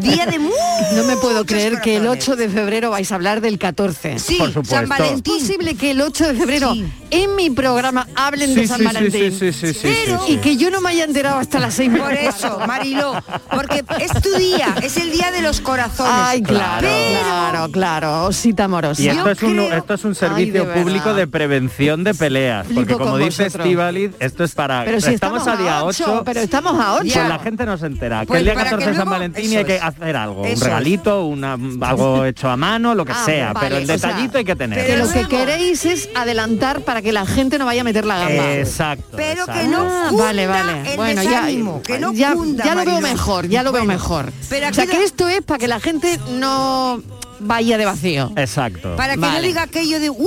Día 0.00 0.26
de 0.26 0.38
muchos 0.40 0.56
No 0.94 1.04
me 1.04 1.16
puedo 1.16 1.46
creer 1.46 1.80
que 1.80 1.96
el 1.96 2.06
8 2.08 2.34
de 2.36 2.48
febrero 2.48 2.90
vais 2.90 3.10
a 3.12 3.14
hablar 3.14 3.40
del 3.40 3.56
14. 3.58 4.18
Sí, 4.18 4.36
Por 4.38 4.48
supuesto. 4.48 4.74
San 4.74 4.88
Valentín. 4.88 5.36
Es 5.36 5.42
posible 5.42 5.74
que 5.76 5.92
el 5.92 6.00
8 6.00 6.26
de 6.28 6.34
febrero 6.34 6.74
en 7.10 7.36
mi 7.36 7.50
programa 7.50 8.08
hablen 8.16 8.54
de 8.56 8.66
San 8.66 8.82
Valentín. 8.82 9.30
sí, 9.32 9.52
sí, 9.52 9.52
sí, 9.52 9.72
sí, 9.72 9.78
Pero- 9.82 10.18
sí, 10.18 10.24
sí. 10.26 10.32
Y 10.32 10.36
que 10.38 10.56
yo 10.56 10.70
no 10.70 10.80
me 10.80 10.90
haya 10.90 11.04
enterado 11.04 11.38
hasta 11.38 11.60
las 11.60 11.74
6 11.74 11.92
Por 11.96 12.12
eso, 12.12 12.58
Mariló, 12.66 13.14
porque 13.50 13.84
es 14.00 14.12
tu 14.20 14.36
día, 14.36 14.74
es 14.82 14.96
el 14.96 15.12
día 15.12 15.30
de 15.30 15.42
los 15.42 15.60
corazones. 15.60 16.12
Ay, 16.12 16.42
claro, 16.42 16.88
claro, 16.88 17.70
claro, 17.70 18.24
osita 18.26 18.64
amorosa. 18.64 19.00
Y 19.00 19.08
esto 19.08 19.30
es, 19.30 19.42
un, 19.42 19.60
esto 19.60 19.94
es 19.94 20.04
un 20.04 20.14
servicio 20.16 20.62
Ay, 20.62 20.68
de 20.68 20.74
público 20.82 21.14
de 21.14 21.26
prevención 21.28 22.02
de 22.04 22.14
peleas. 22.14 22.66
Porque 22.74 22.94
como 22.94 23.16
dice. 23.16 23.46
Estivaliz, 23.46 24.10
esto 24.18 24.42
es 24.44 24.52
para... 24.54 24.84
Pero 24.84 25.00
si 25.00 25.14
estamos, 25.14 25.35
estamos 25.38 25.58
a 25.58 25.62
día 25.62 25.78
a 25.78 25.84
8, 25.84 26.04
ocho, 26.06 26.22
pero 26.24 26.40
estamos 26.40 26.72
a 26.80 26.92
ocho. 26.94 27.02
Pues 27.02 27.14
Ya. 27.14 27.28
la 27.28 27.38
gente 27.38 27.66
no 27.66 27.78
se 27.78 27.86
entera. 27.86 28.24
Pues 28.26 28.28
que 28.28 28.38
el 28.38 28.44
día 28.44 28.54
para 28.54 28.70
14 28.70 28.84
que 28.84 28.90
de 28.90 28.96
San 28.96 29.10
Valentín 29.10 29.56
hay 29.58 29.64
que 29.64 29.78
hacer 29.80 30.16
algo. 30.16 30.44
Eso 30.44 30.54
un 30.56 30.60
regalito, 30.70 31.24
una, 31.26 31.52
algo 31.80 32.24
hecho 32.26 32.48
a 32.48 32.56
mano, 32.56 32.94
lo 32.94 33.04
que 33.04 33.12
Ah, 33.12 33.22
sea. 33.24 33.52
vale, 33.52 33.66
pero 33.66 33.76
el 33.78 33.84
o 33.84 33.86
sea, 33.86 33.96
detallito 33.96 34.38
hay 34.38 34.44
que 34.44 34.56
tener. 34.56 34.86
Que 34.86 34.96
lo 34.96 35.08
que 35.10 35.26
queréis 35.28 35.84
es 35.84 36.08
adelantar 36.14 36.80
para 36.82 37.02
que 37.02 37.12
la 37.12 37.26
gente 37.26 37.58
no 37.58 37.66
vaya 37.66 37.80
a 37.80 37.84
meter 37.84 38.04
la 38.04 38.18
gamba. 38.18 38.52
Exacto. 38.54 39.16
Pero 39.16 39.42
exacto. 39.42 39.52
que 39.62 39.68
no 39.68 39.82
Ah, 39.88 40.06
cunda 40.08 40.24
vale, 40.24 40.46
vale. 40.46 40.90
el 40.92 40.96
Bueno, 40.96 41.22
ya, 41.22 41.30
desánimo, 41.30 41.82
que 41.82 41.98
no 41.98 42.12
ya, 42.12 42.32
cunda, 42.34 42.64
ya 42.64 42.74
lo 42.74 42.84
veo 42.84 43.00
mejor, 43.00 43.48
ya 43.48 43.62
lo 43.62 43.72
veo 43.72 43.84
mejor. 43.84 44.32
pero 44.48 44.68
o 44.68 44.72
sea 44.74 44.86
que 44.86 45.02
esto 45.04 45.28
es 45.28 45.42
para 45.42 45.58
que 45.58 45.68
la 45.68 45.80
gente 45.80 46.18
no 46.30 47.00
vaya 47.40 47.78
de 47.78 47.84
vacío. 47.84 48.32
Exacto. 48.36 48.96
Para 48.96 49.14
que 49.14 49.20
no 49.20 49.40
diga 49.42 49.62
aquello 49.62 50.00
de, 50.00 50.10
uy, 50.10 50.26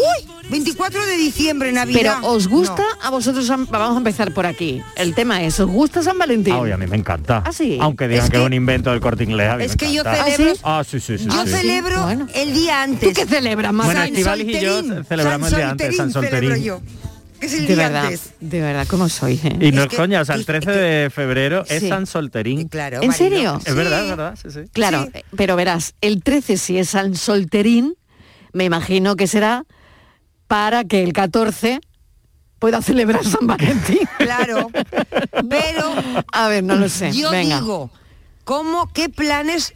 24 0.49 1.05
de 1.05 1.17
diciembre, 1.17 1.71
Navidad. 1.71 2.17
Pero 2.21 2.27
¿os 2.33 2.47
gusta 2.47 2.83
a 3.03 3.09
vosotros? 3.09 3.45
San- 3.45 3.65
Vamos 3.67 3.95
a 3.95 3.97
empezar 3.97 4.33
por 4.33 4.45
aquí. 4.45 4.81
El 4.95 5.13
tema 5.13 5.43
es, 5.43 5.59
¿os 5.59 5.67
gusta 5.69 6.01
San 6.03 6.17
Valentín? 6.17 6.53
Ah, 6.53 6.59
oye, 6.59 6.73
a 6.73 6.77
mí 6.77 6.87
me 6.87 6.97
encanta. 6.97 7.43
¿Ah, 7.45 7.51
sí? 7.51 7.77
Aunque 7.81 8.07
digan 8.07 8.25
Es 8.25 8.29
que, 8.31 8.37
que- 8.37 8.41
es 8.41 8.45
un 8.47 8.53
invento 8.53 8.89
del 8.91 8.99
corte 8.99 9.23
inglés. 9.23 9.49
a 9.49 9.57
mí 9.57 9.63
es 9.63 9.71
me 9.71 9.77
que 9.77 9.93
yo 9.93 10.03
celebro- 10.03 10.57
Ah, 10.63 10.83
sí, 10.87 10.99
sí, 10.99 11.17
sí. 11.17 11.25
Yo 11.25 11.43
sí. 11.45 11.51
celebro 11.51 12.09
el 12.33 12.53
día 12.53 12.81
antes. 12.83 13.09
¿Tú 13.09 13.13
qué 13.13 13.25
celebras, 13.27 13.73
más 13.73 13.85
Bueno, 13.85 14.01
San 14.01 14.09
y 14.39 14.59
yo 14.59 15.03
celebramos 15.03 15.49
San 15.49 15.59
el 15.59 15.65
día 15.65 15.69
antes, 15.71 15.95
San 15.97 16.11
Solterín 16.11 16.49
celebro 16.51 16.55
Solterín. 16.55 16.63
yo, 16.63 16.81
que 17.39 17.45
es 17.47 17.53
el 17.53 17.67
De 17.67 17.75
día 17.75 17.87
verdad, 17.87 18.05
antes. 18.05 18.31
de 18.39 18.61
verdad, 18.61 18.87
¿cómo 18.87 19.09
sois? 19.09 19.43
eh? 19.45 19.57
Y 19.61 19.71
no 19.71 19.83
es, 19.83 19.87
que- 19.89 19.95
coña, 19.97 20.21
o 20.21 20.25
sea, 20.25 20.35
el 20.35 20.45
13 20.45 20.71
de 20.71 21.09
febrero 21.09 21.63
es 21.67 21.79
Sí. 21.81 21.89
San 21.89 22.05
Solterín. 22.05 22.67
Claro, 22.67 23.01
¿En 23.01 23.11
serio? 23.13 23.59
Es 23.65 23.75
verdad, 23.75 24.03
es 24.03 24.09
verdad, 24.09 24.39
sí, 24.41 24.49
sí. 24.51 24.59
Claro, 24.73 25.07
pero 25.35 25.55
verás, 25.55 25.93
el 26.01 26.21
13 26.23 26.57
si 26.57 26.77
es 26.77 26.89
San 26.89 27.15
Solterín, 27.15 27.95
me 28.53 28.63
imagino 28.65 29.15
que 29.15 29.27
será 29.27 29.65
para 30.47 30.83
que 30.83 31.03
el 31.03 31.13
14 31.13 31.79
pueda 32.59 32.81
celebrar 32.81 33.23
San 33.23 33.47
Valentín. 33.47 33.99
Claro, 34.17 34.69
pero 35.49 35.93
A 36.31 36.47
ver, 36.49 36.63
no 36.63 36.75
lo 36.75 36.89
sé. 36.89 37.11
yo 37.13 37.31
Venga. 37.31 37.59
digo, 37.61 37.91
¿cómo, 38.43 38.91
qué 38.93 39.09
planes 39.09 39.73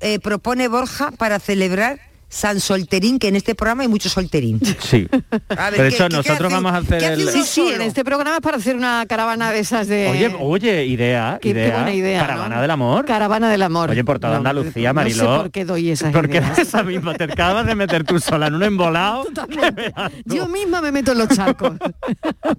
eh, 0.00 0.18
propone 0.18 0.68
Borja 0.68 1.10
para 1.12 1.38
celebrar 1.38 1.98
San 2.36 2.60
Solterín, 2.60 3.18
que 3.18 3.28
en 3.28 3.36
este 3.36 3.54
programa 3.54 3.80
hay 3.82 3.88
mucho 3.88 4.10
solterín? 4.10 4.60
Sí. 4.78 5.08
A 5.48 5.70
ver, 5.70 5.70
Pero 5.70 5.70
de 5.70 5.76
¿qué- 5.76 5.86
hecho, 5.88 6.04
qué- 6.04 6.10
qué 6.10 6.16
nosotros 6.16 6.52
vamos 6.52 6.72
a 6.72 6.76
hacer 6.76 7.02
el... 7.02 7.28
Sí, 7.30 7.42
sí, 7.44 7.68
en 7.74 7.80
este 7.80 8.04
programa 8.04 8.36
es 8.36 8.42
para 8.42 8.58
hacer 8.58 8.76
una 8.76 9.06
caravana 9.06 9.50
de 9.52 9.60
esas 9.60 9.88
de... 9.88 10.08
Oye, 10.08 10.36
oye, 10.38 10.84
idea, 10.84 11.38
Qué- 11.40 11.54
qué 11.54 11.60
idea. 11.60 11.74
buena 11.76 11.94
idea, 11.94 12.20
Caravana 12.20 12.56
¿no? 12.56 12.60
del 12.62 12.70
amor. 12.70 13.04
Caravana 13.06 13.48
del 13.50 13.62
amor. 13.62 13.90
Oye, 13.90 14.04
por 14.04 14.18
toda 14.18 14.34
No, 14.34 14.38
Andalucía, 14.38 14.92
no 14.92 15.00
sé 15.00 15.04
Mariló. 15.16 15.36
por 15.38 15.50
qué 15.50 15.64
doy 15.64 15.90
esas 15.90 16.12
Porque 16.12 16.38
ideas. 16.38 16.58
esa 16.58 16.82
misma 16.82 17.14
te 17.14 17.24
acabas 17.24 17.64
de 17.66 17.74
meter 17.74 18.04
tú 18.04 18.20
sola 18.20 18.48
en 18.48 18.54
un 18.56 18.62
embolado. 18.64 19.24
Yo 20.26 20.46
misma 20.48 20.82
me 20.82 20.92
meto 20.92 21.12
en 21.12 21.18
los 21.18 21.28
charcos. 21.28 21.72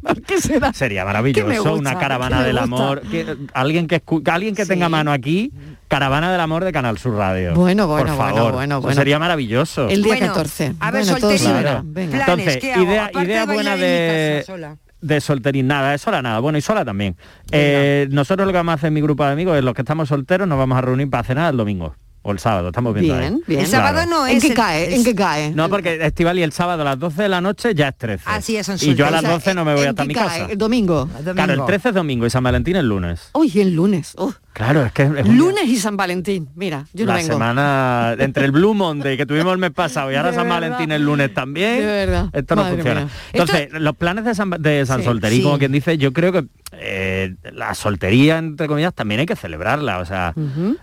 ¿Por 0.01 0.21
qué 0.23 0.41
será? 0.41 0.73
Sería 0.73 1.05
maravilloso 1.05 1.47
gusta, 1.55 1.71
una 1.73 1.99
caravana 1.99 2.39
me 2.39 2.45
del 2.47 2.57
gusta. 2.59 2.63
amor. 2.75 3.01
Que, 3.01 3.37
alguien 3.53 3.87
que 3.87 4.03
escu- 4.03 4.27
alguien 4.31 4.55
que 4.55 4.65
tenga 4.65 4.89
mano 4.89 5.11
aquí, 5.11 5.51
caravana 5.87 6.31
del 6.31 6.41
amor 6.41 6.63
de 6.63 6.71
Canal 6.71 6.97
Sur 6.97 7.15
Radio. 7.15 7.53
Bueno, 7.53 7.87
bueno, 7.87 8.07
Por 8.07 8.15
bueno, 8.17 8.35
favor. 8.35 8.53
bueno, 8.53 8.75
Eso 8.75 8.81
bueno. 8.81 8.95
sería 8.95 9.19
maravilloso. 9.19 9.87
El 9.89 10.03
día 10.03 10.15
Bueno, 10.17 10.27
14. 10.33 10.73
a 10.79 10.91
ver, 10.91 11.03
Bueno, 11.05 11.19
solterín. 11.19 11.59
Claro. 11.61 11.81
Venga. 11.85 12.19
Entonces, 12.19 12.57
¿qué 12.57 12.73
hago? 12.73 12.83
idea, 12.83 13.09
de 13.45 13.53
buena 13.53 13.75
de, 13.77 14.43
casa 14.47 14.77
de 14.99 15.21
solterín, 15.21 15.67
nada, 15.67 15.91
de 15.91 15.97
sola 15.99 16.21
nada, 16.21 16.39
bueno, 16.39 16.57
y 16.57 16.61
sola 16.61 16.83
también. 16.83 17.15
Eh, 17.51 18.07
nosotros 18.11 18.45
lo 18.47 18.51
que 18.51 18.57
vamos 18.57 18.71
a 18.71 18.75
hacer 18.75 18.87
en 18.87 18.95
mi 18.95 19.01
grupo 19.01 19.23
de 19.25 19.31
amigos 19.31 19.57
es 19.57 19.63
los 19.63 19.73
que 19.73 19.81
estamos 19.83 20.09
solteros 20.09 20.47
nos 20.47 20.57
vamos 20.57 20.77
a 20.77 20.81
reunir 20.81 21.09
para 21.09 21.23
cenar 21.23 21.51
el 21.51 21.57
domingo 21.57 21.95
o 22.27 22.31
el 22.33 22.39
sábado, 22.39 22.67
estamos 22.67 22.93
viendo. 22.93 23.17
Bien, 23.17 23.33
ahí. 23.35 23.41
bien. 23.47 23.59
El 23.61 23.67
sábado 23.67 24.05
no 24.05 24.27
¿En 24.27 24.37
es 24.37 24.43
qué 24.43 24.49
el- 24.49 24.53
cae? 24.55 24.95
¿En 24.95 25.03
qué 25.03 25.15
cae? 25.15 25.51
No, 25.51 25.69
porque 25.69 26.05
Estival 26.05 26.37
y 26.39 26.43
el 26.43 26.51
sábado 26.51 26.81
a 26.81 26.85
las 26.85 26.99
12 26.99 27.23
de 27.23 27.29
la 27.29 27.41
noche 27.41 27.73
ya 27.73 27.87
es 27.89 27.97
13. 27.97 28.23
Así 28.25 28.57
es, 28.57 28.65
son 28.65 28.77
Y 28.81 28.95
yo 28.95 29.05
a 29.07 29.11
las 29.11 29.21
solteros. 29.21 29.43
12 29.43 29.53
no 29.55 29.65
me 29.65 29.73
voy 29.73 29.83
¿En 29.83 29.89
hasta 29.89 30.03
qué 30.03 30.07
mi 30.07 30.13
cae? 30.13 30.23
casa. 30.25 30.45
El 30.51 30.57
domingo. 30.57 31.09
Claro, 31.33 31.53
el 31.53 31.65
13 31.65 31.89
es 31.89 31.95
domingo 31.95 32.25
y 32.25 32.29
San 32.29 32.43
Valentín 32.43 32.75
es 32.75 32.83
lunes. 32.83 33.29
Uy, 33.33 33.51
el 33.59 33.73
lunes. 33.73 34.13
Uf. 34.17 34.35
Claro, 34.53 34.83
es 34.83 34.91
que 34.91 35.03
es 35.03 35.09
un- 35.09 35.37
Lunes 35.37 35.65
y 35.65 35.77
San 35.77 35.95
Valentín. 35.97 36.49
Mira, 36.55 36.85
yo 36.91 37.05
no 37.05 37.11
la 37.11 37.17
vengo. 37.19 37.33
semana 37.33 38.15
entre 38.17 38.43
el 38.43 38.51
Blue 38.51 38.73
Monday 38.73 39.15
que 39.15 39.27
tuvimos 39.27 39.53
el 39.53 39.59
mes 39.59 39.69
pasado 39.69 40.11
y 40.11 40.15
ahora 40.15 40.31
De 40.31 40.35
San 40.35 40.45
verdad. 40.49 40.61
Valentín 40.61 40.91
el 40.91 41.03
lunes 41.03 41.31
también. 41.31 41.79
De 41.79 41.85
verdad. 41.85 42.29
Esto 42.33 42.55
no 42.55 42.63
Madre 42.63 42.75
funciona. 42.77 43.01
mía. 43.01 43.09
Entonces, 43.33 43.69
los 43.73 43.95
planes 43.95 44.25
de 44.25 44.33
San, 44.33 44.49
de 44.49 44.83
San 44.87 44.99
Sí, 45.01 45.05
Solterín, 45.05 45.37
sí. 45.39 45.43
como 45.43 45.59
quien 45.59 45.71
dice, 45.71 45.99
yo 45.99 46.11
creo 46.11 46.31
que 46.31 46.45
eh, 46.71 46.96
la 47.53 47.73
soltería, 47.73 48.37
entre 48.37 48.67
comillas, 48.67 48.93
también 48.93 49.19
hay 49.19 49.25
que 49.25 49.35
celebrarla. 49.35 49.99
O 49.99 50.05
sea, 50.05 50.33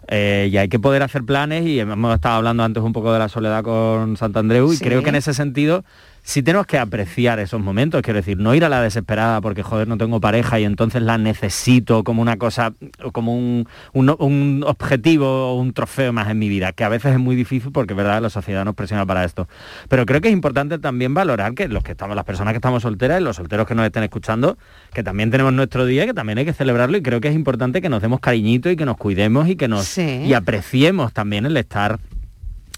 eh, 0.08 0.48
y 0.50 0.56
hay 0.56 0.68
que 0.68 0.78
poder 0.78 1.02
hacer 1.02 1.24
planes 1.24 1.64
y 1.66 1.78
hemos 1.80 2.14
estado 2.14 2.36
hablando 2.36 2.62
antes 2.62 2.82
un 2.82 2.92
poco 2.92 3.12
de 3.12 3.18
la 3.18 3.28
soledad 3.28 3.62
con 3.62 4.16
Santandreu 4.16 4.72
y 4.72 4.76
Sí. 4.76 4.84
creo 4.84 5.02
que 5.02 5.08
en 5.10 5.16
ese 5.16 5.34
sentido 5.34 5.84
sí 6.26 6.42
tenemos 6.42 6.66
que 6.66 6.78
apreciar 6.78 7.38
esos 7.38 7.60
momentos, 7.60 8.00
quiero 8.00 8.16
decir, 8.16 8.38
no 8.38 8.54
ir 8.54 8.64
a 8.64 8.70
la 8.70 8.80
desesperada 8.80 9.42
porque 9.42 9.62
joder 9.62 9.86
no 9.86 9.98
tengo 9.98 10.20
pareja 10.20 10.58
y 10.58 10.64
entonces 10.64 11.02
la 11.02 11.18
necesito 11.18 12.02
como 12.02 12.22
una 12.22 12.38
cosa, 12.38 12.72
como 13.12 13.36
un, 13.36 13.68
un- 13.92 14.16
un 14.18 14.64
objetivo 14.66 15.52
o 15.52 15.60
un 15.60 15.74
trofeo 15.74 16.14
más 16.14 16.30
en 16.30 16.38
mi 16.38 16.48
vida, 16.48 16.72
que 16.72 16.82
a 16.82 16.88
veces 16.88 17.12
es 17.12 17.18
muy 17.18 17.36
difícil 17.36 17.72
porque 17.72 17.92
verdad 17.92 18.22
la 18.22 18.30
sociedad 18.30 18.64
nos 18.64 18.74
presiona 18.74 19.04
para 19.04 19.22
esto. 19.24 19.48
Pero 19.90 20.06
creo 20.06 20.22
que 20.22 20.28
es 20.28 20.32
importante 20.32 20.78
también 20.78 21.12
valorar 21.12 21.52
que 21.54 21.68
los 21.68 21.82
que 21.82 21.92
estamos, 21.92 22.16
las 22.16 22.24
personas 22.24 22.54
que 22.54 22.56
estamos 22.58 22.82
solteras 22.82 23.20
y 23.20 23.24
los 23.24 23.36
solteros 23.36 23.66
que 23.66 23.74
nos 23.74 23.84
estén 23.84 24.02
escuchando, 24.02 24.56
que 24.94 25.02
también 25.02 25.30
tenemos 25.30 25.52
nuestro 25.52 25.84
día, 25.84 26.06
que 26.06 26.14
también 26.14 26.38
hay 26.38 26.46
que 26.46 26.54
celebrarlo 26.54 26.96
y 26.96 27.02
creo 27.02 27.20
que 27.20 27.28
es 27.28 27.34
importante 27.34 27.82
que 27.82 27.90
nos 27.90 28.00
demos 28.00 28.20
cariñito 28.20 28.70
y 28.70 28.76
que 28.76 28.86
nos 28.86 28.96
cuidemos 28.96 29.46
y 29.48 29.56
que 29.56 29.68
nos 29.68 29.84
Sí. 29.84 30.22
y 30.24 30.32
apreciemos 30.32 31.12
también 31.12 31.44
el 31.44 31.56
estar 31.58 31.98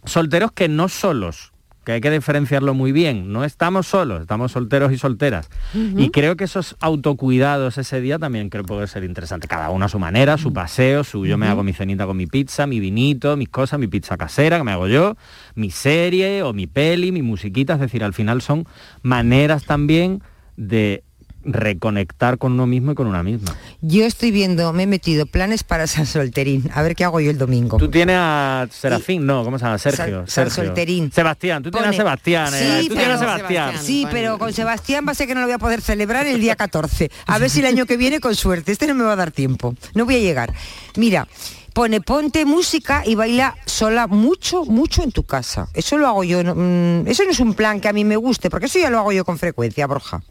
solteros 0.05 0.51
que 0.53 0.69
no 0.69 0.89
solos, 0.89 1.53
que 1.87 1.93
hay 1.93 2.01
que 2.01 2.11
diferenciarlo 2.11 2.75
muy 2.75 2.91
bien. 2.91 3.33
No 3.33 3.45
estamos 3.45 3.87
solos, 3.87 4.21
estamos 4.21 4.51
solteros 4.51 4.91
y 4.91 4.99
solteras. 4.99 5.49
Y 5.73 6.11
creo 6.11 6.37
que 6.37 6.43
esos 6.43 6.75
autocuidados 6.81 7.79
ese 7.79 8.01
día 8.01 8.19
también 8.19 8.51
creo 8.51 8.65
que 8.65 8.69
puede 8.69 8.89
ser 8.89 9.05
interesante. 9.05 9.47
Cada 9.47 9.71
uno 9.71 9.85
a 9.85 9.89
su 9.89 10.01
manera, 10.01 10.37
su 10.37 10.53
paseo, 10.53 11.05
su 11.05 11.27
yo 11.27 11.39
me 11.39 11.47
hago 11.47 11.63
mi 11.63 11.73
cenita 11.73 12.05
con 12.05 12.17
mi 12.17 12.27
pizza, 12.27 12.67
mi 12.67 12.81
vinito, 12.81 13.37
mis 13.37 13.51
cosas, 13.51 13.79
mi 13.79 13.87
pizza 13.87 14.17
casera 14.17 14.59
que 14.59 14.65
me 14.65 14.73
hago 14.73 14.89
yo, 14.89 15.17
mi 15.55 15.71
serie 15.71 16.43
o 16.43 16.53
mi 16.53 16.67
peli, 16.67 17.13
mi 17.13 17.23
musiquita. 17.23 17.75
Es 17.75 17.81
decir, 17.81 18.03
al 18.03 18.15
final 18.15 18.43
son 18.43 18.67
maneras 19.03 19.65
también 19.65 20.25
de 20.57 21.05
reconectar 21.47 22.39
con 22.39 22.53
uno 22.53 22.67
mismo 22.67 22.93
y 22.93 22.95
con 22.95 23.07
una 23.07 23.23
misma. 23.23 23.55
Yo 23.81 24.05
estoy 24.05 24.31
viendo, 24.31 24.73
me 24.73 24.85
he 24.85 24.87
metido 24.87 25.27
planes 25.27 25.63
para 25.65 25.87
San 25.87 26.07
Solterín. 26.07 26.71
A 26.75 26.83
ver 26.83 26.97
qué 26.97 27.05
hago 27.05 27.21
yo 27.21 27.31
el 27.31 27.39
domingo. 27.39 27.77
Tú 27.79 27.89
tienes 27.89 28.17
a 28.19 28.67
Serafín, 28.71 29.27
no, 29.27 29.45
¿cómo 29.45 29.59
se 29.59 29.65
llama? 29.65 29.79
Sergio. 29.79 30.25
San-. 30.27 30.51
Solterín. 30.51 31.11
Sebastián, 31.13 31.63
tú 31.63 31.71
tienes 31.71 31.91
a 31.91 31.93
Sebastián, 31.93 32.53
eh, 32.55 32.59
Sí, 32.83 32.89
tú 32.89 32.95
pero- 32.95 33.07
tienes 33.07 33.17
a 33.17 33.37
Sebastián. 33.37 33.75
Sí, 33.83 34.07
pero 34.11 34.39
con 34.39 34.53
Sebastián 34.53 35.05
va 35.07 35.13
a 35.13 35.15
ser 35.15 35.27
que 35.27 35.35
no 35.35 35.41
lo 35.41 35.47
voy 35.47 35.55
a 35.55 35.59
poder 35.59 35.81
celebrar 35.81 36.27
el 36.27 36.41
día 36.41 36.57
14. 36.57 37.11
A 37.27 37.39
ver 37.39 37.51
si 37.51 37.61
el 37.61 37.67
año 37.67 37.87
que 37.87 37.97
viene 37.97 38.21
con 38.21 38.35
suerte. 38.35 38.73
Este 38.73 38.87
no 38.87 38.95
me 38.95 39.05
va 39.05 39.13
a 39.13 39.17
dar 39.17 39.31
tiempo. 39.31 39.75
No 39.95 40.05
voy 40.05 40.17
a 40.17 40.21
llegar. 40.21 40.53
Mira, 40.97 41.29
pone 41.73 42.01
ponte 42.01 42.45
música 42.47 43.03
y 43.05 43.15
baila 43.15 43.55
sola 43.67 44.07
mucho, 44.07 44.65
mucho 44.65 45.03
en 45.03 45.13
tu 45.13 45.25
casa. 45.25 45.69
Eso 45.75 45.99
lo 45.99 46.07
hago 46.07 46.25
yo. 46.25 46.43
no- 46.43 46.55
mm, 46.55 47.07
eso 47.07 47.25
no 47.25 47.31
es 47.31 47.41
un 47.41 47.55
plan 47.55 47.81
que 47.81 47.89
a 47.89 47.93
mí 47.93 48.05
me 48.05 48.17
guste, 48.17 48.49
porque 48.51 48.67
eso 48.67 48.79
ya 48.79 48.89
lo 48.91 48.99
hago 48.99 49.13
yo 49.13 49.25
con 49.25 49.39
frecuencia, 49.39 49.87
Borja. 49.87 50.23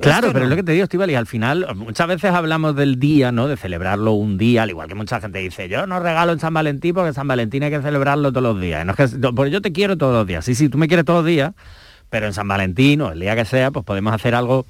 Claro, 0.00 0.28
pero 0.32 0.40
no. 0.40 0.44
es 0.44 0.50
lo 0.50 0.56
que 0.56 0.62
te 0.62 0.72
digo, 0.72 0.84
Estivali, 0.84 1.14
al 1.14 1.26
final 1.26 1.66
muchas 1.74 2.06
veces 2.08 2.32
hablamos 2.32 2.74
del 2.74 2.98
día, 2.98 3.32
¿no? 3.32 3.48
De 3.48 3.56
celebrarlo 3.56 4.12
un 4.12 4.38
día, 4.38 4.64
al 4.64 4.70
igual 4.70 4.88
que 4.88 4.94
mucha 4.94 5.20
gente 5.20 5.38
dice, 5.38 5.68
yo 5.68 5.86
no 5.86 6.00
regalo 6.00 6.32
en 6.32 6.40
San 6.40 6.54
Valentín 6.54 6.94
porque 6.94 7.12
San 7.12 7.28
Valentín 7.28 7.62
hay 7.62 7.70
que 7.70 7.80
celebrarlo 7.80 8.32
todos 8.32 8.42
los 8.42 8.60
días. 8.60 8.84
No 8.84 8.94
es 8.96 9.12
que, 9.12 9.32
porque 9.32 9.50
yo 9.50 9.62
te 9.62 9.72
quiero 9.72 9.96
todos 9.96 10.14
los 10.14 10.26
días. 10.26 10.44
Sí, 10.44 10.54
sí, 10.54 10.68
tú 10.68 10.78
me 10.78 10.88
quieres 10.88 11.04
todos 11.04 11.20
los 11.20 11.26
días, 11.26 11.52
pero 12.08 12.26
en 12.26 12.32
San 12.32 12.48
Valentín 12.48 13.00
o 13.02 13.12
el 13.12 13.20
día 13.20 13.36
que 13.36 13.44
sea, 13.44 13.70
pues 13.70 13.84
podemos 13.84 14.12
hacer 14.12 14.34
algo. 14.34 14.66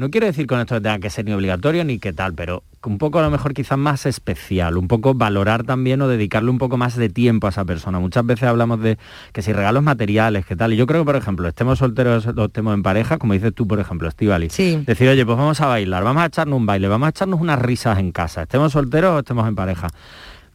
No 0.00 0.10
quiero 0.10 0.26
decir 0.26 0.46
con 0.46 0.58
esto 0.58 0.76
que 0.76 0.80
tenga 0.80 0.98
que 0.98 1.10
ser 1.10 1.26
ni 1.26 1.32
obligatorio 1.34 1.84
ni 1.84 1.98
qué 1.98 2.14
tal, 2.14 2.32
pero 2.32 2.62
un 2.86 2.96
poco 2.96 3.18
a 3.18 3.22
lo 3.22 3.28
mejor 3.28 3.52
quizás 3.52 3.76
más 3.76 4.06
especial, 4.06 4.78
un 4.78 4.88
poco 4.88 5.12
valorar 5.12 5.64
también 5.64 6.00
o 6.00 6.08
dedicarle 6.08 6.48
un 6.48 6.56
poco 6.56 6.78
más 6.78 6.96
de 6.96 7.10
tiempo 7.10 7.46
a 7.46 7.50
esa 7.50 7.66
persona. 7.66 8.00
Muchas 8.00 8.24
veces 8.24 8.48
hablamos 8.48 8.80
de 8.80 8.96
que 9.34 9.42
si 9.42 9.52
regalos 9.52 9.82
materiales, 9.82 10.46
qué 10.46 10.56
tal. 10.56 10.72
Y 10.72 10.78
yo 10.78 10.86
creo 10.86 11.02
que, 11.02 11.04
por 11.04 11.16
ejemplo, 11.16 11.46
estemos 11.46 11.80
solteros 11.80 12.26
o 12.26 12.44
estemos 12.46 12.72
en 12.72 12.82
pareja, 12.82 13.18
como 13.18 13.34
dices 13.34 13.52
tú, 13.54 13.68
por 13.68 13.78
ejemplo, 13.78 14.08
Estivali. 14.08 14.48
Decir, 14.86 15.06
oye, 15.06 15.26
pues 15.26 15.36
vamos 15.36 15.60
a 15.60 15.66
bailar, 15.66 16.02
vamos 16.02 16.22
a 16.22 16.26
echarnos 16.28 16.56
un 16.56 16.64
baile, 16.64 16.88
vamos 16.88 17.04
a 17.04 17.10
echarnos 17.10 17.38
unas 17.38 17.58
risas 17.58 17.98
en 17.98 18.10
casa, 18.10 18.44
estemos 18.44 18.72
solteros 18.72 19.16
o 19.16 19.18
estemos 19.18 19.46
en 19.46 19.54
pareja. 19.54 19.88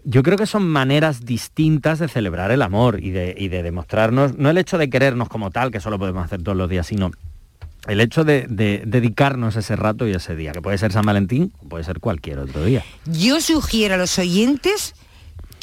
Yo 0.06 0.24
creo 0.24 0.40
que 0.40 0.48
son 0.48 0.68
maneras 0.68 1.24
distintas 1.24 2.00
de 2.00 2.08
celebrar 2.08 2.50
el 2.50 2.64
amor 2.64 3.00
y 3.00 3.12
de, 3.12 3.36
y 3.38 3.50
de 3.50 3.62
demostrarnos, 3.62 4.40
no 4.40 4.50
el 4.50 4.58
hecho 4.58 4.80
de 4.80 4.90
querernos 4.90 5.30
como 5.30 5.52
tal, 5.52 5.70
que 5.70 5.80
solo 5.80 6.00
podemos 6.00 6.26
hacer 6.26 6.42
todos 6.42 6.58
los 6.58 6.68
días, 6.68 6.88
sino 6.88 7.12
el 7.88 8.02
hecho 8.02 8.24
de, 8.24 8.46
de 8.50 8.84
dedicarnos 8.86 9.56
ese 9.56 9.76
rato 9.76 10.08
y 10.08 10.12
ese 10.12 10.36
día, 10.36 10.52
que 10.52 10.62
puede 10.62 10.78
ser 10.78 10.92
San 10.92 11.06
Valentín 11.06 11.52
puede 11.70 11.84
ser 11.84 12.00
cualquier 12.00 12.40
otro 12.40 12.64
día. 12.64 12.84
Yo 13.06 13.42
sugiero 13.42 13.96
a 13.96 13.98
los 13.98 14.18
oyentes 14.20 14.96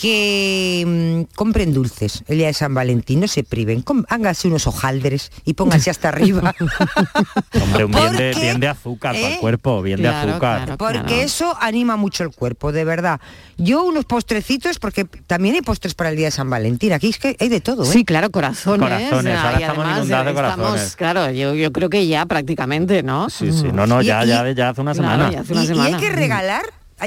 que 0.03 0.85
mm, 1.31 1.35
compren 1.37 1.73
dulces 1.73 2.25
el 2.27 2.39
día 2.39 2.49
de 2.49 2.53
San 2.55 2.75
Valentín, 2.75 3.21
no 3.21 3.29
se 3.29 3.45
priven, 3.45 3.83
com- 3.83 4.05
háganse 4.09 4.49
unos 4.49 4.67
hojaldres 4.67 5.31
y 5.45 5.55
pónganse 5.55 5.91
hasta 5.91 6.09
arriba. 6.09 6.53
Hombre, 7.63 7.85
un 7.85 7.93
bien 7.93 8.13
de, 8.17 8.31
Porque, 8.33 8.41
bien 8.41 8.61
de 8.61 8.69
azúcar 8.69 9.15
para 9.15 9.29
¿eh? 9.29 9.35
el 9.35 9.39
cuerpo, 9.41 9.81
bien 9.81 10.03
de 10.03 10.09
azúcar. 10.09 10.77
Porque 10.77 11.23
eso 11.23 11.57
anima 11.61 11.97
mucho 11.97 12.25
el 12.25 12.31
cuerpo, 12.31 12.73
de 12.73 12.85
verdad. 12.85 13.21
Yo 13.57 13.85
unos 13.85 14.05
postrecitos, 14.05 14.79
porque 14.81 15.05
también 15.05 15.55
hay 15.55 15.63
postres 15.63 15.95
para 15.95 16.11
el 16.11 16.17
día 16.17 16.27
de 16.27 16.31
San 16.33 16.51
Valentín. 16.51 16.93
Aquí 16.93 17.09
es 17.11 17.19
que 17.19 17.37
hay 17.39 17.49
de 17.49 17.61
todo, 17.61 17.85
¿eh? 17.85 17.87
Sí, 17.87 18.05
claro, 18.05 18.31
corazones. 18.31 18.81
Corazones, 18.81 19.39
ahora 19.39 19.59
y 19.61 19.63
estamos 19.63 19.85
además, 19.85 19.99
inundados 19.99 20.25
de 20.27 20.31
eh, 20.33 20.35
estamos, 20.35 20.57
corazones. 20.67 20.97
claro, 20.97 21.31
yo, 21.31 21.55
yo 21.55 21.73
creo 21.73 21.89
que 21.89 22.07
ya 22.09 22.27
prácticamente, 22.27 23.03
¿no? 23.05 23.31
Sí, 23.31 23.53
sí, 23.53 23.69
no, 23.73 23.87
no, 23.87 24.03
ya, 24.03 24.25
y- 24.25 24.29
ya, 24.29 24.51
ya 24.51 24.71
hace 24.71 24.81
una 24.81 24.95
Claro, 24.95 25.09
semana. 25.13 25.31
ya 25.33 25.41
hace 25.41 25.53
una 25.53 25.89
Y- 25.89 25.93
hay 25.95 26.01
que 26.01 26.11
regalar, 26.11 26.63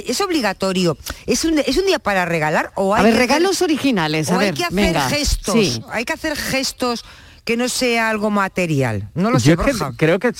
es 0.05 0.19
obligatorio. 0.21 0.97
¿Es 1.25 1.45
un, 1.45 1.59
es 1.59 1.77
un 1.77 1.85
día 1.85 1.99
para 1.99 2.25
regalar 2.25 2.71
o 2.75 2.93
hay 2.95 3.01
A 3.01 3.03
ver, 3.03 3.13
que 3.13 3.17
hacer- 3.17 3.27
regalos 3.29 3.61
originales, 3.61 4.31
a 4.31 4.37
o 4.37 4.39
hay 4.39 4.51
que 4.53 4.63
hacer 4.65 4.75
venga. 4.75 5.09
gestos? 5.09 5.53
Sí. 5.55 5.81
Hay 5.91 6.05
que 6.05 6.13
hacer 6.13 6.35
gestos 6.35 7.05
que 7.43 7.57
no 7.57 7.69
sea 7.69 8.09
algo 8.09 8.29
material. 8.31 9.09
No 9.13 9.29
lo 9.31 9.39
sé, 9.39 9.49
Yo 9.49 9.53
es 9.53 9.59
que 9.59 9.71
Borja. 9.73 9.91
creo 9.97 10.19
que 10.19 10.31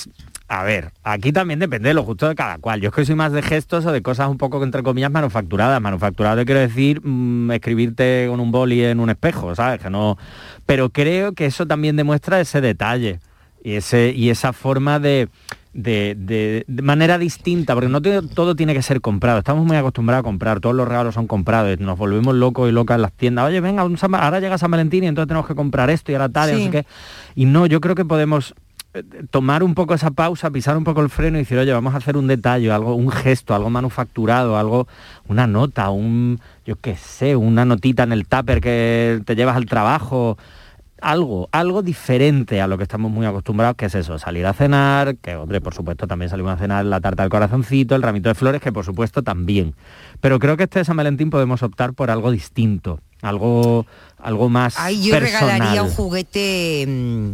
a 0.48 0.62
ver, 0.62 0.92
aquí 1.02 1.32
también 1.32 1.58
depende 1.58 1.88
de 1.88 1.94
lo 1.94 2.04
justo 2.04 2.28
de 2.28 2.36
cada 2.36 2.58
cual. 2.58 2.80
Yo 2.80 2.90
es 2.90 2.94
que 2.94 3.04
soy 3.04 3.16
más 3.16 3.32
de 3.32 3.42
gestos 3.42 3.84
o 3.84 3.90
de 3.90 4.00
cosas 4.00 4.28
un 4.28 4.38
poco 4.38 4.62
entre 4.62 4.84
comillas 4.84 5.10
manufacturadas. 5.10 5.80
Manufacturado 5.80 6.44
quiero 6.44 6.60
decir 6.60 7.00
mm, 7.04 7.50
escribirte 7.50 8.26
con 8.30 8.38
un 8.38 8.52
boli 8.52 8.84
en 8.84 9.00
un 9.00 9.10
espejo, 9.10 9.54
¿sabes? 9.56 9.80
Que 9.80 9.90
no. 9.90 10.16
Pero 10.64 10.90
creo 10.90 11.32
que 11.32 11.46
eso 11.46 11.66
también 11.66 11.96
demuestra 11.96 12.40
ese 12.40 12.60
detalle 12.60 13.18
y 13.64 13.74
ese 13.74 14.12
y 14.14 14.30
esa 14.30 14.52
forma 14.52 15.00
de 15.00 15.28
de, 15.76 16.16
de- 16.18 16.64
de 16.66 16.82
manera 16.82 17.18
distinta, 17.18 17.74
porque 17.74 17.88
no 17.90 18.00
todo 18.00 18.56
tiene 18.56 18.72
que 18.72 18.80
ser 18.82 19.00
comprado. 19.02 19.38
Estamos 19.38 19.66
muy 19.66 19.76
acostumbrados 19.76 20.20
a 20.20 20.24
comprar, 20.24 20.58
todos 20.60 20.74
los 20.74 20.88
regalos 20.88 21.14
son 21.14 21.26
comprados, 21.26 21.78
nos 21.80 21.98
volvemos 21.98 22.34
locos 22.34 22.68
y 22.68 22.72
locas 22.72 22.94
en 22.96 23.02
las 23.02 23.12
tiendas. 23.12 23.46
Oye, 23.46 23.60
venga, 23.60 23.84
un 23.84 23.98
San- 23.98 24.14
ahora 24.14 24.40
llega 24.40 24.56
San 24.56 24.70
Valentín 24.70 25.04
y 25.04 25.06
entonces 25.08 25.28
tenemos 25.28 25.46
que 25.46 25.54
comprar 25.54 25.90
esto 25.90 26.10
y 26.10 26.14
ahora 26.14 26.30
tal, 26.30 26.48
y 26.48 26.52
no 26.52 26.58
Sí. 26.58 26.64
sé 26.64 26.70
qué. 26.70 26.86
Y 27.34 27.44
no, 27.44 27.66
yo 27.66 27.80
creo 27.82 27.94
que 27.94 28.04
podemos 28.06 28.54
eh, 28.94 29.02
tomar 29.30 29.62
un 29.62 29.74
poco 29.74 29.92
esa 29.92 30.10
pausa, 30.10 30.50
pisar 30.50 30.74
un 30.78 30.84
poco 30.84 31.02
el 31.02 31.10
freno 31.10 31.36
y 31.36 31.40
decir, 31.42 31.58
oye, 31.58 31.70
vamos 31.70 31.92
a 31.92 31.98
hacer 31.98 32.16
un 32.16 32.26
detalle, 32.26 32.70
algo, 32.70 32.94
un 32.94 33.10
gesto, 33.10 33.54
algo 33.54 33.68
manufacturado, 33.68 34.56
algo, 34.56 34.88
una 35.28 35.46
nota, 35.46 35.90
un, 35.90 36.40
yo 36.64 36.76
qué 36.76 36.96
sé, 36.96 37.36
una 37.36 37.66
notita 37.66 38.04
en 38.04 38.12
el 38.12 38.26
tupper 38.26 38.62
que 38.62 39.20
te 39.26 39.36
llevas 39.36 39.56
al 39.56 39.66
trabajo, 39.66 40.38
algo, 41.06 41.48
algo 41.52 41.82
diferente 41.82 42.60
a 42.60 42.66
lo 42.66 42.76
que 42.76 42.82
estamos 42.82 43.12
muy 43.12 43.26
acostumbrados, 43.26 43.76
que 43.76 43.86
es 43.86 43.94
eso, 43.94 44.18
salir 44.18 44.44
a 44.44 44.52
cenar, 44.52 45.16
que 45.18 45.36
hombre, 45.36 45.60
por 45.60 45.72
supuesto 45.72 46.08
también 46.08 46.28
salimos 46.30 46.52
a 46.52 46.56
cenar 46.58 46.84
la 46.84 47.00
tarta 47.00 47.22
del 47.22 47.30
corazoncito, 47.30 47.94
el 47.94 48.02
ramito 48.02 48.28
de 48.28 48.34
flores, 48.34 48.60
que 48.60 48.72
por 48.72 48.84
supuesto 48.84 49.22
también. 49.22 49.76
Pero 50.20 50.40
creo 50.40 50.56
que 50.56 50.64
este 50.64 50.84
San 50.84 50.96
Valentín 50.96 51.30
podemos 51.30 51.62
optar 51.62 51.92
por 51.94 52.10
algo 52.10 52.32
distinto, 52.32 52.98
algo, 53.22 53.86
algo 54.18 54.48
más 54.48 54.74
Ay, 54.78 55.00
yo 55.04 55.14
personal. 55.14 55.48
regalaría 55.48 55.82
un 55.84 55.90
juguete 55.90 56.84
mm, 56.88 57.32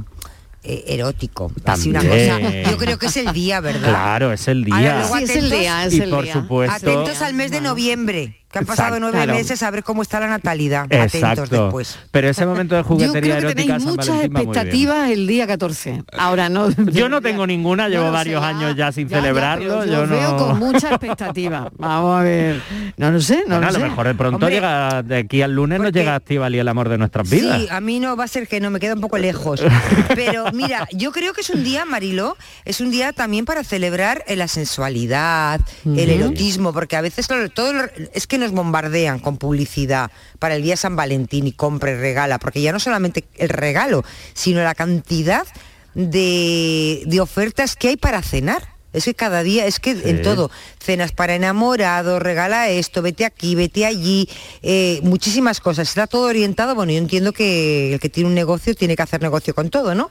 eh, 0.65 0.85
erótico. 0.89 1.51
Así 1.65 1.89
una 1.91 2.01
También. 2.01 2.29
cosa. 2.63 2.71
Yo 2.71 2.77
creo 2.77 2.99
que 2.99 3.07
es 3.07 3.17
el 3.17 3.33
día, 3.33 3.61
¿verdad? 3.61 3.89
Claro, 3.89 4.33
es 4.33 4.49
el 4.49 4.65
Ahora, 4.71 4.81
día. 4.81 4.99
luego 5.01 5.17
Sí, 5.17 5.25
es 5.25 5.37
el 5.37 5.51
día, 5.51 5.85
es 5.87 5.95
y 5.95 6.01
el 6.03 6.11
por 6.11 6.25
día. 6.25 6.33
supuesto, 6.35 6.77
Atentos 6.77 7.23
al 7.23 7.35
mes 7.35 7.51
de 7.51 7.61
noviembre, 7.63 8.37
que 8.53 8.59
han 8.59 8.67
pasado 8.67 8.97
Exacto. 8.97 9.17
nueve 9.17 9.33
meses 9.33 9.63
a 9.63 9.71
ver 9.71 9.83
cómo 9.83 10.03
está 10.03 10.21
la 10.21 10.29
natalidad. 10.29 10.85
Atentos 10.85 11.15
Exacto. 11.15 11.63
después. 11.65 11.99
Pero 12.11 12.29
ese 12.29 12.45
momento 12.47 12.75
de 12.75 12.83
Yo 12.83 12.89
juguetería 12.89 13.37
creo 13.39 13.55
que 13.55 13.63
erótica 13.63 13.63
tenéis 13.63 13.83
San 13.83 13.91
muchas 13.93 14.09
Valentín 14.09 14.37
expectativas 14.37 15.11
el 15.11 15.27
día 15.27 15.47
14. 15.47 16.05
Ahora 16.19 16.49
no. 16.49 16.71
Yo 16.93 17.09
no 17.09 17.21
tengo 17.23 17.47
ninguna, 17.47 17.89
llevo 17.89 18.05
No 18.05 18.11
sé, 18.11 18.15
varios 18.15 18.43
años 18.45 18.77
ya 18.77 18.93
sin 18.93 19.09
ya, 19.09 19.17
celebrarlo. 19.17 19.85
yo 19.87 19.93
yo 19.93 20.07
no... 20.07 20.15
veo 20.17 20.37
con 20.37 20.59
mucha 20.59 20.91
expectativa. 20.91 21.71
Vamos 21.79 22.21
a 22.21 22.23
ver. 22.23 22.61
No 22.97 23.11
lo 23.11 23.21
sé, 23.21 23.45
no 23.47 23.57
Bueno, 23.57 23.61
lo 23.63 23.67
a 23.69 23.73
lo 23.73 23.79
sé. 23.79 23.85
mejor 23.85 24.07
de 24.07 24.15
pronto 24.15 24.37
Hombre, 24.37 24.55
llega 24.55 25.03
de 25.03 25.17
aquí 25.19 25.43
al 25.43 25.53
lunes 25.55 25.81
nos 25.81 25.93
llega 25.93 26.17
Estivali 26.17 26.59
el 26.59 26.69
amor 26.69 26.89
de 26.89 26.99
nuestras 26.99 27.29
vidas. 27.31 27.59
Sí, 27.63 27.69
a 27.71 27.81
mí 27.81 28.01
no 28.01 28.17
va 28.17 28.25
a 28.25 28.29
ser 28.29 28.47
que 28.49 28.61
no, 28.61 28.71
me 28.71 28.79
queda 28.81 28.95
un 28.95 29.01
poco 29.01 29.17
lejos. 29.19 29.63
Pero 30.15 30.53
mira, 30.53 30.87
yo 30.93 31.11
creo 31.13 31.33
que 31.33 31.41
es 31.41 31.51
un 31.51 31.65
día, 31.65 31.85
Mariló, 31.85 32.37
es 32.67 32.81
un 32.83 32.91
día 32.91 33.13
también 33.13 33.45
para 33.47 33.65
celebrar 33.65 34.25
la 34.29 34.47
sensualidad, 34.49 35.61
el 35.85 35.93
Ujú. 35.93 36.01
erotismo, 36.11 36.73
porque 36.73 36.97
a 36.97 37.01
veces 37.01 37.27
todo 37.55 37.73
lo- 37.73 37.85
es 38.13 38.27
que 38.27 38.39
nos 38.43 38.53
bombardean 38.53 39.19
con 39.19 39.39
publicidad 39.39 40.11
para 40.39 40.57
el 40.57 40.63
día 40.63 40.77
San 40.77 40.97
Valentín 40.97 41.47
y 41.47 41.53
compra 41.53 41.93
y 41.93 41.95
regala, 41.95 42.39
porque 42.39 42.61
ya 42.61 42.73
no 42.73 42.81
solamente 42.81 43.25
el 43.37 43.49
regalo, 43.49 44.05
sino 44.35 44.63
la 44.63 44.75
cantidad 44.75 45.47
de, 45.95 47.03
de 47.07 47.21
ofertas 47.21 47.77
que 47.77 47.89
hay 47.89 47.97
para 47.97 48.23
cenar. 48.23 48.73
Es 48.93 49.07
que 49.07 49.15
cada 49.15 49.43
día, 49.43 49.65
es 49.65 49.81
que 49.81 49.93
en 49.93 50.21
todo, 50.21 50.51
cenas 50.79 51.13
para 51.13 51.35
enamorados, 51.35 52.21
regala 52.21 52.69
esto, 52.69 53.01
vete 53.01 53.25
aquí, 53.25 53.55
vete 53.55 53.87
allí, 53.87 54.29
eh, 54.61 55.01
muchísimas 55.03 55.61
cosas. 55.61 55.89
Está 55.89 56.07
todo 56.07 56.27
orientado, 56.27 56.75
bueno, 56.75 56.93
yo 56.93 56.99
entiendo 56.99 57.33
que 57.33 57.95
el 57.95 58.01
que 58.01 58.11
tiene 58.11 58.29
un 58.29 58.35
negocio 58.35 58.75
tiene 58.75 58.95
que 58.95 59.03
hacer 59.03 59.23
negocio 59.23 59.55
con 59.55 59.71
todo, 59.71 59.95
¿no? 59.95 60.11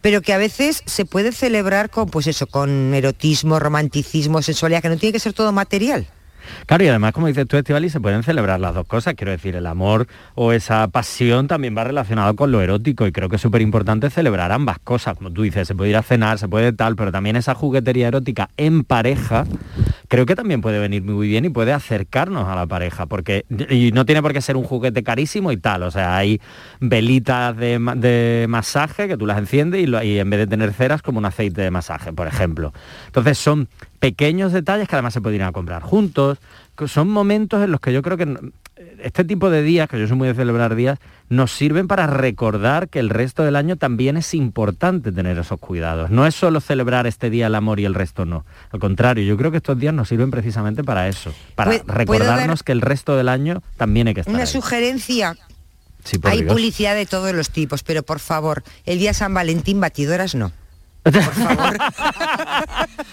Pero 0.00 0.22
que 0.22 0.32
a 0.32 0.38
veces 0.38 0.82
se 0.86 1.04
puede 1.04 1.30
celebrar 1.30 1.88
con, 1.88 2.08
pues 2.08 2.26
eso, 2.26 2.48
con 2.48 2.94
erotismo, 2.94 3.60
romanticismo, 3.60 4.42
sensualidad, 4.42 4.82
que 4.82 4.88
no 4.88 4.96
tiene 4.96 5.12
que 5.12 5.20
ser 5.20 5.32
todo 5.32 5.52
material. 5.52 6.08
Claro, 6.66 6.84
y 6.84 6.88
además, 6.88 7.12
como 7.12 7.26
dices 7.26 7.46
tú, 7.46 7.56
Estivali, 7.56 7.88
se 7.90 8.00
pueden 8.00 8.22
celebrar 8.22 8.60
las 8.60 8.74
dos 8.74 8.86
cosas. 8.86 9.14
Quiero 9.14 9.32
decir, 9.32 9.56
el 9.56 9.66
amor 9.66 10.06
o 10.34 10.52
esa 10.52 10.88
pasión 10.88 11.48
también 11.48 11.76
va 11.76 11.84
relacionado 11.84 12.34
con 12.36 12.52
lo 12.52 12.60
erótico 12.60 13.06
y 13.06 13.12
creo 13.12 13.28
que 13.28 13.36
es 13.36 13.42
súper 13.42 13.62
importante 13.62 14.10
celebrar 14.10 14.52
ambas 14.52 14.78
cosas. 14.78 15.16
Como 15.16 15.30
tú 15.30 15.42
dices, 15.42 15.68
se 15.68 15.74
puede 15.74 15.90
ir 15.90 15.96
a 15.96 16.02
cenar, 16.02 16.38
se 16.38 16.48
puede 16.48 16.72
tal, 16.72 16.96
pero 16.96 17.12
también 17.12 17.36
esa 17.36 17.54
juguetería 17.54 18.08
erótica 18.08 18.50
en 18.56 18.84
pareja 18.84 19.46
creo 20.08 20.26
que 20.26 20.34
también 20.34 20.60
puede 20.60 20.78
venir 20.78 21.02
muy 21.02 21.28
bien 21.28 21.44
y 21.44 21.48
puede 21.48 21.72
acercarnos 21.72 22.48
a 22.48 22.54
la 22.54 22.66
pareja, 22.66 23.06
porque 23.06 23.44
y 23.70 23.92
no 23.92 24.04
tiene 24.04 24.22
por 24.22 24.32
qué 24.32 24.40
ser 24.40 24.56
un 24.56 24.64
juguete 24.64 25.02
carísimo 25.02 25.52
y 25.52 25.56
tal. 25.56 25.82
O 25.82 25.90
sea, 25.90 26.16
hay 26.16 26.40
velitas 26.80 27.56
de, 27.56 27.78
de 27.96 28.46
masaje 28.48 29.08
que 29.08 29.16
tú 29.16 29.26
las 29.26 29.38
enciendes 29.38 29.86
y, 29.86 30.06
y 30.06 30.18
en 30.18 30.30
vez 30.30 30.40
de 30.40 30.46
tener 30.46 30.72
ceras 30.72 31.02
como 31.02 31.18
un 31.18 31.24
aceite 31.24 31.62
de 31.62 31.70
masaje, 31.70 32.12
por 32.12 32.26
ejemplo. 32.26 32.72
Entonces 33.06 33.38
son 33.38 33.68
pequeños 33.98 34.52
detalles 34.52 34.88
que 34.88 34.94
además 34.96 35.14
se 35.14 35.20
pueden 35.20 35.40
ir 35.40 35.44
a 35.44 35.52
comprar 35.52 35.82
juntos. 35.82 36.38
Son 36.86 37.08
momentos 37.08 37.62
en 37.62 37.72
los 37.72 37.80
que 37.80 37.92
yo 37.92 38.02
creo 38.02 38.16
que 38.16 38.36
este 39.06 39.24
tipo 39.24 39.50
de 39.50 39.62
días, 39.62 39.88
que 39.88 39.98
yo 39.98 40.06
soy 40.06 40.16
muy 40.16 40.28
de 40.28 40.34
celebrar 40.34 40.74
días, 40.74 40.98
nos 41.28 41.52
sirven 41.52 41.86
para 41.88 42.06
recordar 42.06 42.88
que 42.88 42.98
el 42.98 43.08
resto 43.10 43.42
del 43.44 43.56
año 43.56 43.76
también 43.76 44.16
es 44.16 44.34
importante 44.34 45.12
tener 45.12 45.38
esos 45.38 45.58
cuidados. 45.58 46.10
No 46.10 46.26
es 46.26 46.34
solo 46.34 46.60
celebrar 46.60 47.06
este 47.06 47.30
día 47.30 47.46
el 47.46 47.54
amor 47.54 47.80
y 47.80 47.84
el 47.84 47.94
resto 47.94 48.24
no. 48.24 48.44
Al 48.70 48.80
contrario, 48.80 49.24
yo 49.24 49.36
creo 49.36 49.50
que 49.50 49.56
estos 49.58 49.78
días 49.78 49.94
nos 49.94 50.08
sirven 50.08 50.30
precisamente 50.30 50.84
para 50.84 51.08
eso, 51.08 51.32
para 51.54 51.70
¿Puedo- 51.70 51.84
puedo 51.84 51.98
recordarnos 51.98 52.60
dar 52.60 52.64
que 52.64 52.72
el 52.72 52.80
resto 52.80 53.16
del 53.16 53.28
año 53.28 53.62
también 53.76 54.08
hay 54.08 54.14
que 54.14 54.20
estar 54.20 54.34
Una 54.34 54.44
ahí. 54.44 54.48
sugerencia, 54.48 55.36
Sí, 56.04 56.18
hay 56.24 56.42
Dios. 56.42 56.52
publicidad 56.52 56.94
de 56.94 57.06
todos 57.06 57.32
los 57.34 57.50
tipos, 57.50 57.82
pero 57.82 58.02
por 58.02 58.18
favor, 58.20 58.62
el 58.84 58.98
día 58.98 59.12
San 59.14 59.34
Valentín 59.34 59.80
batidoras 59.80 60.34
no. 60.34 60.52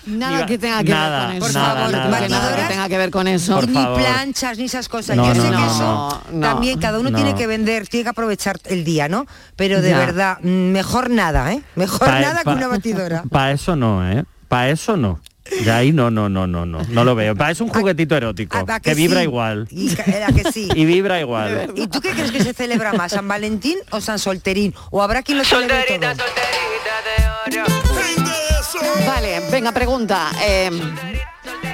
Nada 0.06 0.34
Diga, 0.36 0.46
que 0.48 0.58
tenga 0.58 0.84
que 0.84 0.90
nada, 0.90 1.28
ver 1.28 1.40
con 1.40 1.50
eso. 1.50 1.60
nada, 1.60 1.84
Por 1.86 1.92
nada, 1.92 2.04
favor, 2.12 2.30
nada 2.30 2.50
nada. 2.52 2.56
que 2.68 2.74
tenga 2.74 2.90
que 2.90 2.98
ver 2.98 3.12
con 3.12 3.28
eso. 3.28 3.56
Por 3.56 3.68
ni 3.68 3.74
favor. 3.76 4.00
planchas 4.00 4.58
ni 4.58 4.66
esas 4.66 4.90
cosas. 4.90 5.16
No, 5.16 5.28
Yo 5.28 5.34
no, 5.36 5.42
sé 5.44 5.50
que 5.50 5.66
eso 5.66 6.22
también 6.42 6.80
cada 6.80 7.00
uno 7.00 7.10
no. 7.12 7.16
tiene 7.16 7.36
que 7.36 7.48
vender, 7.48 7.88
tiene 7.88 8.04
que 8.04 8.10
aprovechar 8.10 8.60
el 8.66 8.84
día, 8.84 9.08
¿no? 9.10 9.26
Pero 9.56 9.82
de 9.82 9.92
Ya. 9.92 9.98
verdad, 10.00 10.38
mm, 10.42 10.48
mejor 10.72 11.10
nada, 11.10 11.54
¿eh? 11.54 11.62
Mejor 11.76 12.08
Pa- 12.08 12.20
nada 12.20 12.44
que 12.44 12.50
una 12.50 12.68
batidora. 12.68 13.24
Para 13.30 13.52
eso 13.52 13.76
no, 13.76 14.10
¿eh? 14.10 14.24
Para 14.48 14.70
eso 14.70 14.98
no. 14.98 15.20
Ya 15.64 15.78
ahí 15.78 15.92
no, 15.92 16.10
no, 16.10 16.30
no, 16.30 16.48
no, 16.48 16.66
no. 16.66 16.80
No 16.90 17.04
lo 17.04 17.16
veo. 17.16 17.36
Para 17.36 17.52
eso 17.52 17.64
un 17.66 17.70
juguetito 17.70 18.16
erótico. 18.16 18.58
¿A- 18.68 18.76
a 18.76 18.80
que, 18.80 18.90
que 18.92 18.96
vibra 18.96 19.20
sí? 19.20 19.24
igual. 19.26 19.68
Y 19.70 19.94
ca- 19.94 20.04
era 20.04 20.28
que 20.28 20.52
sí. 20.52 20.68
Y 20.76 20.86
vibra 20.86 21.20
igual. 21.20 21.72
¿Y 21.76 21.88
tú 21.88 22.02
qué 22.02 22.12
crees 22.12 22.32
que 22.32 22.42
se 22.44 22.54
celebra 22.54 22.94
más, 22.94 23.12
San 23.12 23.28
Valentín 23.28 23.78
o 23.92 24.02
San 24.02 24.20
Solterín? 24.20 24.74
¿O 24.90 25.02
habrá 25.04 25.22
quien 25.22 25.38
lo 25.38 25.44
celebre 25.46 26.00
todo? 26.00 26.24
Vale, 29.08 29.42
venga, 29.52 29.72
pregunta. 29.72 30.30
eh, 30.44 30.70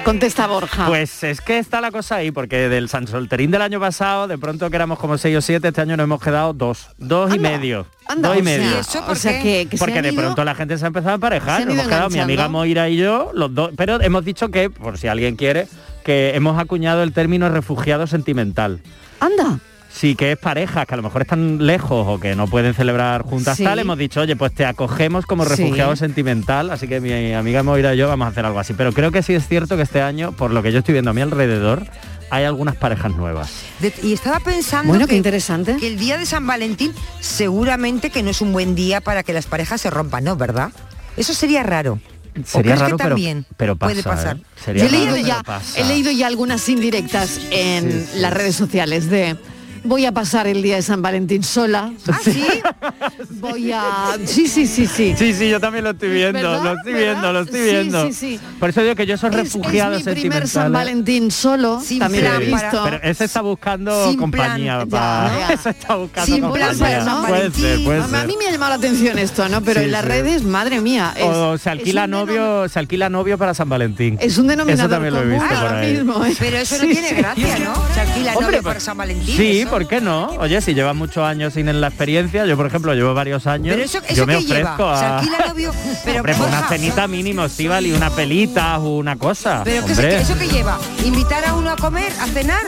contesta 0.04 0.46
Borja. 0.46 0.86
Pues 0.86 1.22
es 1.22 1.40
que 1.40 1.58
está 1.58 1.80
la 1.80 1.90
cosa 1.90 2.16
ahí, 2.16 2.30
porque 2.30 2.68
del 2.68 2.88
San 2.88 3.06
Solterín 3.06 3.50
del 3.50 3.62
año 3.62 3.78
pasado, 3.80 4.26
de 4.26 4.38
pronto 4.38 4.68
que 4.70 4.76
éramos 4.76 4.98
como 4.98 5.18
seis 5.18 5.36
o 5.36 5.40
siete, 5.40 5.68
este 5.68 5.80
año 5.80 5.96
nos 5.96 6.04
hemos 6.04 6.20
quedado 6.22 6.52
dos, 6.52 6.88
dos 6.98 7.34
y 7.34 7.38
medio. 7.38 7.86
anda, 8.08 8.28
dos 8.30 8.38
y 8.38 8.40
o 8.40 8.44
sea, 8.44 8.58
medio. 8.58 8.70
¿y 8.76 8.80
eso 8.80 9.00
por 9.04 9.12
O 9.12 9.14
sea, 9.14 9.42
que- 9.42 9.68
porque 9.78 10.02
de 10.02 10.12
ido- 10.12 10.22
pronto 10.22 10.44
la 10.44 10.54
gente 10.54 10.76
se 10.78 10.84
ha 10.84 10.88
empezado 10.88 11.12
a 11.12 11.14
emparejar. 11.14 11.64
Nos 11.66 11.74
hemos 11.74 11.86
quedado 11.88 12.10
mi 12.10 12.18
amiga. 12.18 12.48
Moira 12.48 12.88
y 12.88 12.96
yo, 12.96 13.30
los 13.34 13.54
dos. 13.54 13.70
Pero 13.76 14.00
hemos 14.00 14.24
dicho 14.24 14.48
que, 14.50 14.70
por 14.70 14.98
si 14.98 15.06
alguien 15.08 15.36
quiere, 15.36 15.68
que 16.04 16.34
hemos 16.34 16.58
acuñado 16.58 17.02
el 17.02 17.12
término 17.12 17.48
refugiado 17.48 18.06
sentimental. 18.06 18.80
Anda. 19.20 19.58
Sí, 19.92 20.14
que 20.14 20.32
es 20.32 20.38
parejas 20.38 20.86
que 20.86 20.94
a 20.94 20.96
lo 20.96 21.02
mejor 21.02 21.22
están 21.22 21.66
lejos 21.66 22.06
o 22.08 22.20
que 22.20 22.34
no 22.36 22.46
pueden 22.46 22.74
celebrar 22.74 23.22
juntas 23.22 23.56
Sí. 23.56 23.64
tal, 23.64 23.78
hemos 23.80 23.98
dicho, 23.98 24.20
oye, 24.20 24.36
pues 24.36 24.54
te 24.54 24.64
acogemos 24.64 25.26
como 25.26 25.44
Sí. 25.44 25.50
refugiado 25.50 25.96
sentimental, 25.96 26.70
así 26.70 26.86
que 26.86 27.00
mi 27.00 27.32
amiga 27.34 27.62
Moira 27.62 27.94
y 27.94 27.98
yo 27.98 28.06
vamos 28.08 28.26
a 28.26 28.30
hacer 28.30 28.46
algo 28.46 28.60
así. 28.60 28.72
Pero 28.74 28.92
creo 28.92 29.10
que 29.10 29.22
sí 29.22 29.34
es 29.34 29.46
cierto 29.48 29.76
que 29.76 29.82
este 29.82 30.00
año, 30.00 30.32
por 30.32 30.52
lo 30.52 30.62
que 30.62 30.70
yo 30.72 30.78
estoy 30.78 30.92
viendo 30.92 31.10
a 31.10 31.14
mi 31.14 31.20
alrededor, 31.22 31.84
hay 32.30 32.44
algunas 32.44 32.76
parejas 32.76 33.14
nuevas. 33.16 33.50
De- 33.80 33.92
y 34.04 34.12
estaba 34.12 34.38
pensando 34.38 34.88
Bueno, 34.90 35.06
que, 35.06 35.10
qué 35.10 35.16
interesante. 35.16 35.76
que 35.76 35.88
el 35.88 35.98
día 35.98 36.16
de 36.18 36.24
San 36.26 36.46
Valentín 36.46 36.92
seguramente 37.18 38.10
que 38.10 38.22
no 38.22 38.30
es 38.30 38.40
un 38.40 38.52
buen 38.52 38.74
día 38.76 39.00
para 39.00 39.22
que 39.24 39.32
las 39.32 39.46
parejas 39.46 39.80
se 39.80 39.90
rompan, 39.90 40.22
¿no? 40.24 40.36
¿Verdad? 40.36 40.70
Eso 41.16 41.34
sería 41.34 41.62
raro. 41.64 41.98
¿O 42.38 42.46
Sería 42.46 42.60
crees 42.62 42.78
que 42.78 42.84
raro, 42.84 42.96
pero, 42.96 43.08
también 43.10 43.46
pero 43.56 43.74
pasa, 43.76 43.90
puede 43.92 44.02
pasar? 44.04 44.36
¿eh? 44.36 44.40
Sería 44.64 44.82
Yo 44.84 44.88
he 44.88 44.92
leído 44.92 45.14
raro, 45.16 45.26
ya, 45.26 45.34
pero 45.44 45.44
pasa. 45.58 45.80
he 45.80 45.84
leído 45.84 46.12
ya 46.12 46.28
algunas 46.28 46.68
indirectas 46.68 47.40
en 47.50 48.06
las 48.16 48.32
redes 48.32 48.54
sociales 48.54 49.10
de 49.10 49.36
voy 49.84 50.06
a 50.06 50.12
pasar 50.12 50.46
el 50.46 50.62
día 50.62 50.76
de 50.76 50.82
San 50.82 51.02
Valentín 51.02 51.42
sola. 51.42 51.92
¿Ah, 52.10 52.18
sí? 52.22 52.44
Voy 53.40 53.72
a. 53.72 54.16
Sí, 54.24 54.46
sí, 54.48 54.66
sí, 54.66 54.86
sí. 54.86 55.14
Sí, 55.16 55.32
sí, 55.34 55.48
yo 55.48 55.60
también 55.60 55.84
lo 55.84 55.90
estoy 55.90 56.10
viendo, 56.10 56.38
¿Verdad? 56.50 56.64
lo 56.64 56.72
estoy 56.74 56.92
¿Verdad? 56.92 57.06
viendo, 57.12 57.32
lo 57.32 57.40
estoy 57.40 57.60
Sí, 57.60 57.64
viendo. 57.70 58.06
sí, 58.06 58.12
sí. 58.12 58.40
Por 58.58 58.68
eso 58.70 58.82
digo 58.82 58.94
que 58.94 59.06
yo 59.06 59.16
soy 59.16 59.30
Es- 59.30 59.36
refugiado 59.36 59.94
es 59.96 60.04
mi 60.06 60.12
primer. 60.14 60.48
San 60.48 60.72
Valentín 60.72 61.30
solo, 61.30 61.80
también 61.98 62.24
lo 62.24 62.34
he 62.40 62.44
Sí, 62.46 62.52
visto. 62.52 62.80
Pero 62.84 63.00
ese 63.02 63.24
está 63.24 63.40
buscando 63.40 64.08
Sin 64.08 64.18
compañía. 64.18 64.84
plan, 64.86 64.88
pa- 64.88 65.30
ya, 65.32 65.48
ya. 65.48 65.54
Ese 65.54 65.70
está 65.70 65.94
buscando 65.96 66.26
Sin 66.26 66.40
plan 66.40 66.50
compañía. 66.70 66.78
para 66.78 67.04
San 67.04 67.26
puede 67.26 67.50
ser, 67.52 67.84
puede 67.84 68.00
A 68.00 68.08
ser. 68.08 68.26
mí 68.26 68.36
me 68.38 68.46
ha 68.46 68.50
llamado 68.52 68.70
la 68.70 68.76
atención 68.76 69.18
esto, 69.18 69.48
¿no? 69.48 69.62
Pero 69.62 69.80
Sí, 69.80 69.86
en 69.86 69.92
las 69.92 70.02
sí. 70.02 70.08
redes, 70.08 70.42
madre 70.42 70.80
mía. 70.80 71.14
Es, 71.16 71.24
o 71.24 71.58
se 71.58 71.70
alquila 71.70 72.06
novio, 72.06 72.68
se 72.68 72.78
alquila 72.78 73.08
novio 73.08 73.38
para 73.38 73.54
San 73.54 73.68
Valentín. 73.68 74.16
Es 74.20 74.38
un 74.38 74.46
denominador 74.48 74.84
Eso 74.84 74.90
también 74.90 75.14
lo 75.14 75.22
he 75.22 75.26
visto 75.26 75.48
por 75.48 75.56
ahora 75.56 75.78
ahí. 75.80 75.92
mismo, 75.94 76.24
¿eh? 76.24 76.34
Pero 76.38 76.56
eso 76.58 76.76
no 76.76 76.82
Sí, 76.82 76.88
tiene 76.90 77.08
sí. 77.08 77.14
gracia, 77.16 77.58
¿no? 77.58 77.74
Se 77.94 78.00
alquila 78.00 78.32
Hombre, 78.32 78.46
novio 78.46 78.62
pues- 78.62 78.64
para 78.64 78.80
San 78.80 78.96
Valentín. 78.96 79.36
Sí. 79.36 79.64
¿Por 79.70 79.86
qué 79.86 80.00
no? 80.00 80.26
Oye, 80.38 80.60
si 80.60 80.74
llevas 80.74 80.94
muchos 80.96 81.24
años 81.24 81.54
sin 81.54 81.68
en 81.68 81.80
la 81.80 81.88
experiencia, 81.88 82.44
yo 82.46 82.56
por 82.56 82.66
ejemplo 82.66 82.92
llevo 82.94 83.14
varios 83.14 83.46
años, 83.46 83.74
Pero 83.74 83.84
eso, 83.84 83.98
eso 84.04 84.14
yo 84.14 84.26
me 84.26 84.40
lleva, 84.42 84.74
ofrezco 84.74 84.88
a... 84.88 85.22
novio, 85.48 85.72
pero 86.04 86.18
Hombre, 86.18 86.34
una 86.46 86.68
cenita 86.68 87.06
mínimo, 87.06 87.44
Estíbal, 87.44 87.86
y 87.86 87.92
una 87.92 88.10
pelita 88.10 88.78
o 88.78 88.96
una 88.98 89.16
cosa. 89.16 89.62
pero 89.64 89.84
¿qué 89.86 89.92
Hombre. 89.92 90.10
se- 90.10 90.32
eso 90.32 90.38
que 90.38 90.48
lleva, 90.48 90.78
invitar 91.04 91.44
a 91.44 91.54
uno 91.54 91.70
a 91.70 91.76
comer, 91.76 92.12
a 92.20 92.26
cenar. 92.26 92.62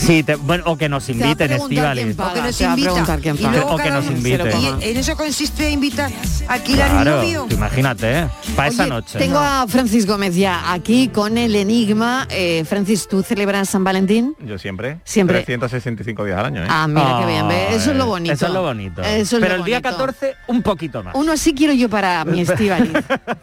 Sí, 0.00 0.22
te- 0.22 0.36
bueno, 0.36 0.64
o 0.66 0.76
que 0.78 0.88
nos 0.88 1.08
inviten, 1.10 1.36
paga, 2.16 2.30
O 2.30 2.34
que 2.34 2.40
nos 2.42 2.56
quién 2.56 3.36
Y 3.38 3.42
luego 3.42 3.74
O 3.74 3.76
que 3.76 3.90
nos 3.90 4.06
uno- 4.06 4.16
invite. 4.16 4.56
Y 4.80 4.90
en 4.90 4.96
eso 4.96 5.14
consiste 5.14 5.70
invitar, 5.70 6.10
alquilar 6.48 6.90
Claro, 6.90 7.16
novio. 7.18 7.46
imagínate, 7.50 8.20
¿eh? 8.20 8.28
para 8.56 8.68
esa 8.70 8.86
noche. 8.86 9.18
Tengo 9.18 9.38
a 9.38 9.66
Francis 9.68 10.06
Gómez 10.06 10.34
ya 10.34 10.72
aquí 10.72 11.08
con 11.08 11.36
el 11.36 11.54
enigma. 11.54 12.26
Eh, 12.30 12.64
Francis, 12.66 13.06
¿tú 13.08 13.22
celebras 13.22 13.68
San 13.68 13.84
Valentín? 13.84 14.34
Yo 14.40 14.58
siempre. 14.58 15.00
Siempre. 15.04 15.42
365 15.42 16.24
días 16.24 16.38
al 16.38 16.46
año, 16.46 16.64
¿eh? 16.64 16.68
Ah, 16.68 16.86
mira 16.88 17.18
qué 17.20 17.26
bien. 17.26 17.50
Eso 17.72 17.90
es 17.90 17.96
lo 17.96 18.06
bonito. 18.06 18.32
Eso 18.32 18.46
es 18.46 18.52
lo 18.52 18.62
bonito. 18.62 19.02
Eso 19.02 19.36
es 19.36 19.42
Pero 19.42 19.54
lo 19.56 19.60
el 19.60 19.64
día 19.66 19.80
bonito. 19.80 19.90
14, 19.98 20.34
un 20.46 20.62
poquito 20.62 21.02
más. 21.02 21.14
Uno 21.14 21.32
así 21.32 21.52
quiero 21.54 21.74
yo 21.74 21.90
para 21.90 22.24
mi 22.24 22.40
Estíbaliz. 22.50 22.90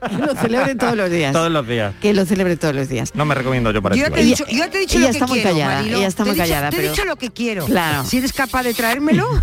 que 0.10 0.18
lo 0.18 0.36
celebre 0.36 0.74
todos 0.76 0.96
los 0.98 1.10
días. 1.12 1.34
Todos 1.34 1.52
los 1.52 1.68
días. 1.68 1.94
Que 2.02 2.14
lo 2.16 2.26
celebre 2.26 2.58
todos 2.58 2.74
los 2.74 2.90
días. 2.90 3.12
No 3.14 3.26
me 3.26 3.36
recomiendo 3.36 3.72
yo 3.72 3.82
para 3.82 3.96
Yo 3.96 4.04
ya 4.06 4.10
te 4.10 4.22
he 4.22 4.32
Estíbaliz. 4.32 4.38
dicho, 4.40 4.52
yo 4.52 4.66
ya 4.66 4.72
te 4.72 4.78
he 4.78 4.82
dicho 4.82 5.00
lo 5.00 5.06
que 5.06 5.12
está 5.12 5.28
muy 5.28 5.40
quiero, 5.42 5.50
callada, 5.56 5.82
ella 5.82 6.08
está 6.08 6.26
muy 6.26 6.34
dicho- 6.34 6.47
callada, 6.48 6.70
Te 6.70 6.76
he 6.76 6.80
pero- 6.80 6.92
dicho 6.92 7.06
lo 7.06 7.16
que 7.16 7.32
quiero. 7.32 7.66
Claro. 7.66 8.04
Si 8.06 8.18
eres 8.18 8.34
capaz 8.34 8.64
de 8.64 8.74
traérmelo. 8.74 9.28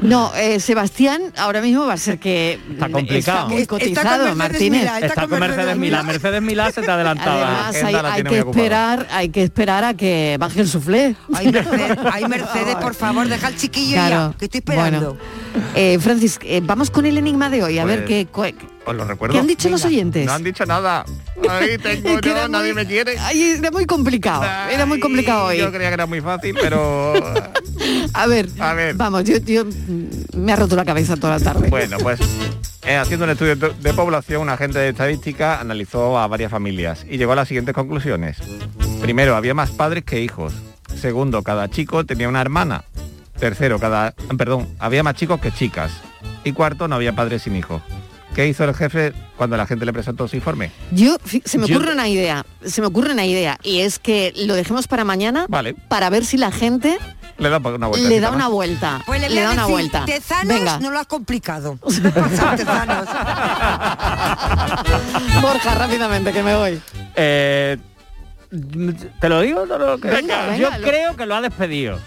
No, 0.00 0.34
eh, 0.34 0.60
Sebastián 0.60 1.22
ahora 1.36 1.60
mismo 1.60 1.86
va 1.86 1.94
a 1.94 1.96
ser 1.96 2.18
que 2.18 2.58
Está 2.72 2.88
complicado. 2.90 3.38
está 3.38 3.46
muy 3.46 3.62
Está 3.62 3.68
con 3.68 3.78
cotizado, 3.78 4.34
Martínez. 4.36 4.80
Milá, 4.82 4.98
Está 4.98 5.26
con 5.26 5.38
Mercedes 5.40 5.76
Milá. 5.76 6.02
Mercedes 6.02 6.42
Milá 6.42 6.70
se 6.72 6.82
te 6.82 6.90
adelantaba. 6.90 7.68
Además, 7.68 7.94
hay, 8.12 8.22
que 8.22 8.40
ocupada. 8.40 8.50
esperar, 8.50 9.06
hay 9.10 9.28
que 9.30 9.42
esperar 9.42 9.84
a 9.84 9.94
que 9.94 10.36
baje 10.38 10.60
el 10.60 10.68
suflé. 10.68 11.16
Ay, 11.34 11.50
Mercedes, 11.50 11.98
ay, 12.12 12.24
Mercedes, 12.28 12.76
por 12.76 12.94
favor, 12.94 13.28
deja 13.28 13.46
al 13.46 13.56
chiquillo 13.56 13.94
Claro. 13.94 14.32
ya, 14.32 14.38
que 14.38 14.44
estoy 14.46 14.58
esperando. 14.58 15.14
Bueno, 15.14 15.18
eh, 15.74 15.98
Francis, 16.00 16.38
eh, 16.42 16.60
vamos 16.62 16.90
con 16.90 17.06
el 17.06 17.16
enigma 17.18 17.50
de 17.50 17.62
hoy, 17.62 17.78
a 17.78 17.84
ver 17.84 18.04
Pues, 18.04 18.26
qué, 18.56 18.56
Os 18.86 18.94
lo 18.94 19.04
recuerdo. 19.04 19.32
¿qué 19.34 19.40
han 19.40 19.46
dicho 19.46 19.68
los 19.68 19.84
oyentes. 19.84 20.26
No 20.26 20.32
han 20.32 20.42
dicho 20.44 20.64
nada. 20.66 21.04
Ahí 21.48 21.78
tengo 21.82 22.20
yo, 22.20 22.48
nadie 22.48 22.72
muy- 22.74 22.82
me 22.84 22.86
quiere. 22.88 23.16
Ay, 23.18 23.56
era 23.58 23.70
muy 23.70 23.86
complicado, 23.86 24.44
era 24.70 24.86
muy 24.86 25.00
complicado 25.00 25.46
hoy. 25.46 25.58
Yo 25.58 25.70
creía 25.72 25.88
que 25.88 25.94
era 25.94 26.06
muy 26.06 26.20
fácil, 26.20 26.54
pero... 26.60 27.14
A 28.14 28.26
ver, 28.26 28.48
A 28.60 28.72
ver. 28.74 28.94
vamos, 28.94 29.24
yo, 29.24 29.38
yo, 29.38 29.64
me 30.36 30.52
ha 30.52 30.56
roto 30.56 30.76
la 30.76 30.84
cabeza 30.84 31.16
toda 31.16 31.38
la 31.38 31.44
tarde. 31.44 31.68
Bueno, 31.68 31.98
pues 31.98 32.20
eh, 32.86 32.96
haciendo 32.96 33.24
un 33.24 33.30
estudio 33.30 33.56
de 33.56 33.70
de 33.70 33.92
población, 33.94 34.42
un 34.42 34.48
agente 34.50 34.78
de 34.78 34.90
estadística 34.90 35.60
analizó 35.60 36.18
a 36.18 36.26
varias 36.26 36.50
familias 36.50 37.04
y 37.10 37.16
llegó 37.18 37.32
a 37.32 37.36
las 37.36 37.48
siguientes 37.48 37.74
conclusiones. 37.74 38.38
Primero, 39.00 39.34
había 39.36 39.54
más 39.54 39.70
padres 39.70 40.04
que 40.04 40.20
hijos. 40.22 40.52
Segundo, 41.00 41.42
cada 41.42 41.68
chico 41.68 42.04
tenía 42.06 42.28
una 42.28 42.40
hermana. 42.40 42.84
Tercero, 43.44 43.78
cada... 43.78 44.12
Perdón, 44.38 44.66
había 44.78 45.02
más 45.02 45.16
chicos 45.16 45.38
que 45.38 45.52
chicas. 45.52 45.92
Y 46.44 46.52
cuarto, 46.52 46.88
no 46.88 46.94
había 46.96 47.14
padres 47.14 47.42
sin 47.42 47.54
hijos. 47.56 47.82
¿Qué 48.34 48.48
hizo 48.48 48.64
el 48.64 48.74
jefe 48.74 49.12
cuando 49.36 49.58
la 49.58 49.66
gente 49.66 49.84
le 49.84 49.92
presentó 49.92 50.26
su 50.28 50.36
informe? 50.36 50.70
Yo, 50.92 51.18
se 51.44 51.58
me 51.58 51.66
Yo- 51.66 51.76
ocurre 51.76 51.92
una 51.92 52.08
idea, 52.08 52.46
se 52.64 52.80
me 52.80 52.86
ocurre 52.86 53.12
una 53.12 53.26
idea, 53.26 53.58
y 53.62 53.80
es 53.80 53.98
que 53.98 54.32
lo 54.46 54.54
dejemos 54.54 54.88
para 54.88 55.04
mañana 55.04 55.44
Vale. 55.50 55.74
para 55.74 56.08
ver 56.08 56.24
si 56.24 56.38
la 56.38 56.50
gente 56.52 56.96
Le 57.36 57.50
da 57.50 57.58
una 57.58 57.86
vuelta. 57.88 58.08
le 58.08 58.20
da 58.20 58.30
una 58.30 58.48
vuelta. 58.48 59.02
Pues 59.04 59.20
le, 59.30 59.38
da 59.42 59.50
una 59.50 59.66
vuelta. 59.66 60.06
Tezanos 60.06 60.46
Venga, 60.48 60.78
no 60.78 60.90
lo 60.90 60.98
has 60.98 61.06
complicado. 61.06 61.78
No. 65.34 65.40
Borja, 65.42 65.74
rápidamente, 65.74 66.32
que 66.32 66.42
me 66.42 66.54
voy. 66.56 66.80
Eh, 67.14 67.76
¿Te 69.20 69.28
lo 69.28 69.42
digo? 69.42 69.64
¿Te 69.66 69.78
lo- 69.78 69.98
Venga, 69.98 70.46
venga, 70.46 70.56
Yo 70.56 70.70
lo- 70.70 70.76
creo 70.82 71.14
que 71.14 71.26
lo 71.26 71.34
ha 71.34 71.42
despedido. 71.42 71.98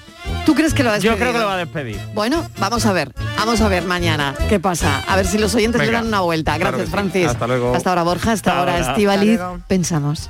¿Tú 0.45 0.55
crees 0.55 0.73
que 0.73 0.83
lo 0.83 0.91
has 0.91 1.03
Yo 1.03 1.15
creo 1.17 1.33
que 1.33 1.39
lo 1.39 1.45
va 1.45 1.55
a 1.55 1.57
despedir. 1.57 1.99
Bueno, 2.13 2.45
vamos 2.59 2.85
a 2.85 2.93
ver, 2.93 3.13
vamos 3.37 3.59
a 3.61 3.67
ver 3.67 3.83
mañana 3.85 4.33
qué 4.47 4.59
pasa. 4.59 5.03
A 5.07 5.15
ver 5.15 5.25
si 5.27 5.37
los 5.37 5.53
oyentes 5.55 5.79
le 5.81 5.87
Venga, 5.87 5.99
dan 5.99 6.07
una 6.07 6.21
vuelta. 6.21 6.55
claro 6.55 6.77
Gracias, 6.77 6.87
sí. 6.87 6.91
Francis. 6.91 7.27
Hasta 7.27 7.47
luego. 7.47 7.75
Hasta 7.75 7.89
ahora, 7.89 8.03
Borja. 8.03 8.31
Hasta, 8.31 8.51
Hasta 8.51 8.59
ahora, 8.59 8.77
ahora. 8.77 8.91
Estivaliz. 8.91 9.39
Pensamos. 9.67 10.29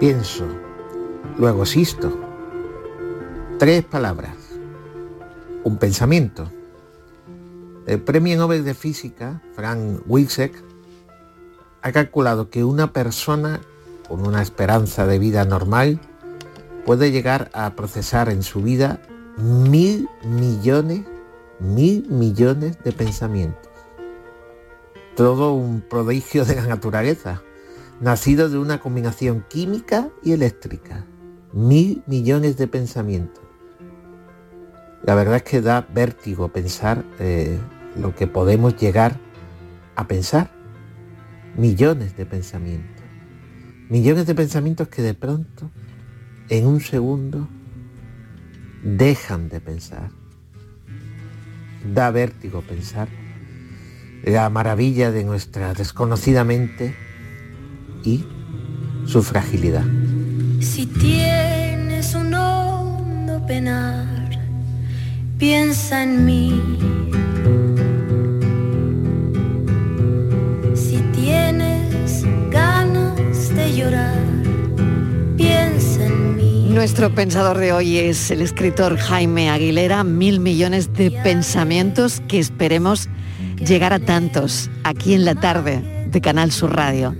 Pienso, 0.00 0.46
luego 1.38 1.62
existo. 1.62 2.16
Tres 3.58 3.84
palabras. 3.84 4.36
Un 5.64 5.76
pensamiento. 5.78 6.50
El 7.86 8.00
premio 8.00 8.36
Nobel 8.36 8.64
de 8.64 8.74
Física, 8.74 9.42
Frank 9.56 10.02
Wilczek, 10.06 10.62
ha 11.82 11.90
calculado 11.92 12.50
que 12.50 12.62
una 12.62 12.92
persona 12.92 13.60
con 14.08 14.26
una 14.26 14.42
esperanza 14.42 15.06
de 15.06 15.18
vida 15.18 15.44
normal 15.44 16.00
puede 16.86 17.12
llegar 17.12 17.50
a 17.52 17.76
procesar 17.76 18.30
en 18.30 18.42
su 18.42 18.62
vida 18.62 19.00
mil 19.36 20.08
millones, 20.24 21.04
mil 21.60 22.08
millones 22.08 22.82
de 22.82 22.92
pensamientos. 22.92 23.70
Todo 25.14 25.52
un 25.52 25.82
prodigio 25.82 26.44
de 26.44 26.56
la 26.56 26.66
naturaleza 26.66 27.42
nacido 28.00 28.48
de 28.48 28.58
una 28.58 28.80
combinación 28.80 29.44
química 29.48 30.08
y 30.22 30.32
eléctrica. 30.32 31.04
Mil 31.52 32.02
millones 32.06 32.56
de 32.56 32.68
pensamientos. 32.68 33.44
La 35.02 35.14
verdad 35.14 35.36
es 35.36 35.42
que 35.42 35.60
da 35.60 35.86
vértigo 35.92 36.48
pensar 36.48 37.04
eh, 37.18 37.58
lo 37.96 38.14
que 38.14 38.26
podemos 38.26 38.76
llegar 38.76 39.18
a 39.96 40.06
pensar. 40.06 40.50
Millones 41.56 42.16
de 42.16 42.26
pensamientos. 42.26 42.97
Millones 43.90 44.26
de 44.26 44.34
pensamientos 44.34 44.88
que 44.88 45.00
de 45.00 45.14
pronto, 45.14 45.70
en 46.50 46.66
un 46.66 46.80
segundo, 46.80 47.48
dejan 48.82 49.48
de 49.48 49.60
pensar. 49.60 50.10
Da 51.94 52.10
vértigo 52.10 52.60
pensar 52.60 53.08
la 54.24 54.50
maravilla 54.50 55.10
de 55.10 55.24
nuestra 55.24 55.72
desconocida 55.72 56.44
mente 56.44 56.94
y 58.04 58.24
su 59.06 59.22
fragilidad. 59.22 59.86
Si 60.60 60.84
tienes 60.86 62.14
un 62.14 62.34
hondo 62.34 63.46
penar, 63.46 64.38
piensa 65.38 66.02
en 66.02 66.26
mí. 66.26 66.62
Nuestro 76.78 77.14
pensador 77.14 77.58
de 77.58 77.72
hoy 77.72 77.98
es 77.98 78.30
el 78.30 78.40
escritor 78.40 78.96
Jaime 78.96 79.50
Aguilera, 79.50 80.04
mil 80.04 80.40
millones 80.40 80.92
de 80.92 81.10
pensamientos 81.10 82.22
que 82.28 82.38
esperemos 82.38 83.08
llegar 83.56 83.92
a 83.92 83.98
tantos 83.98 84.70
aquí 84.84 85.14
en 85.14 85.24
la 85.24 85.34
tarde 85.34 86.06
de 86.10 86.20
Canal 86.20 86.52
Sur 86.52 86.74
Radio. 86.74 87.14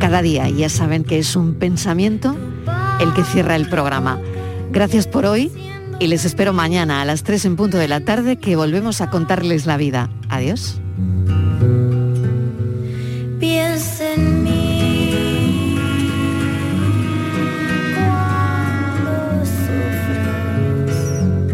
Cada 0.00 0.22
día 0.22 0.48
ya 0.48 0.68
saben 0.68 1.04
que 1.04 1.18
es 1.18 1.36
un 1.36 1.54
pensamiento 1.54 2.36
el 3.00 3.12
que 3.14 3.24
cierra 3.24 3.56
el 3.56 3.68
programa. 3.68 4.18
Gracias 4.72 5.06
por 5.06 5.26
hoy 5.26 5.52
y 6.00 6.06
les 6.06 6.24
espero 6.24 6.52
mañana 6.52 7.02
a 7.02 7.04
las 7.04 7.22
3 7.22 7.44
en 7.44 7.56
punto 7.56 7.78
de 7.78 7.88
la 7.88 8.00
tarde 8.00 8.36
que 8.36 8.56
volvemos 8.56 9.00
a 9.00 9.10
contarles 9.10 9.66
la 9.66 9.76
vida. 9.76 10.10
Adiós. 10.28 10.80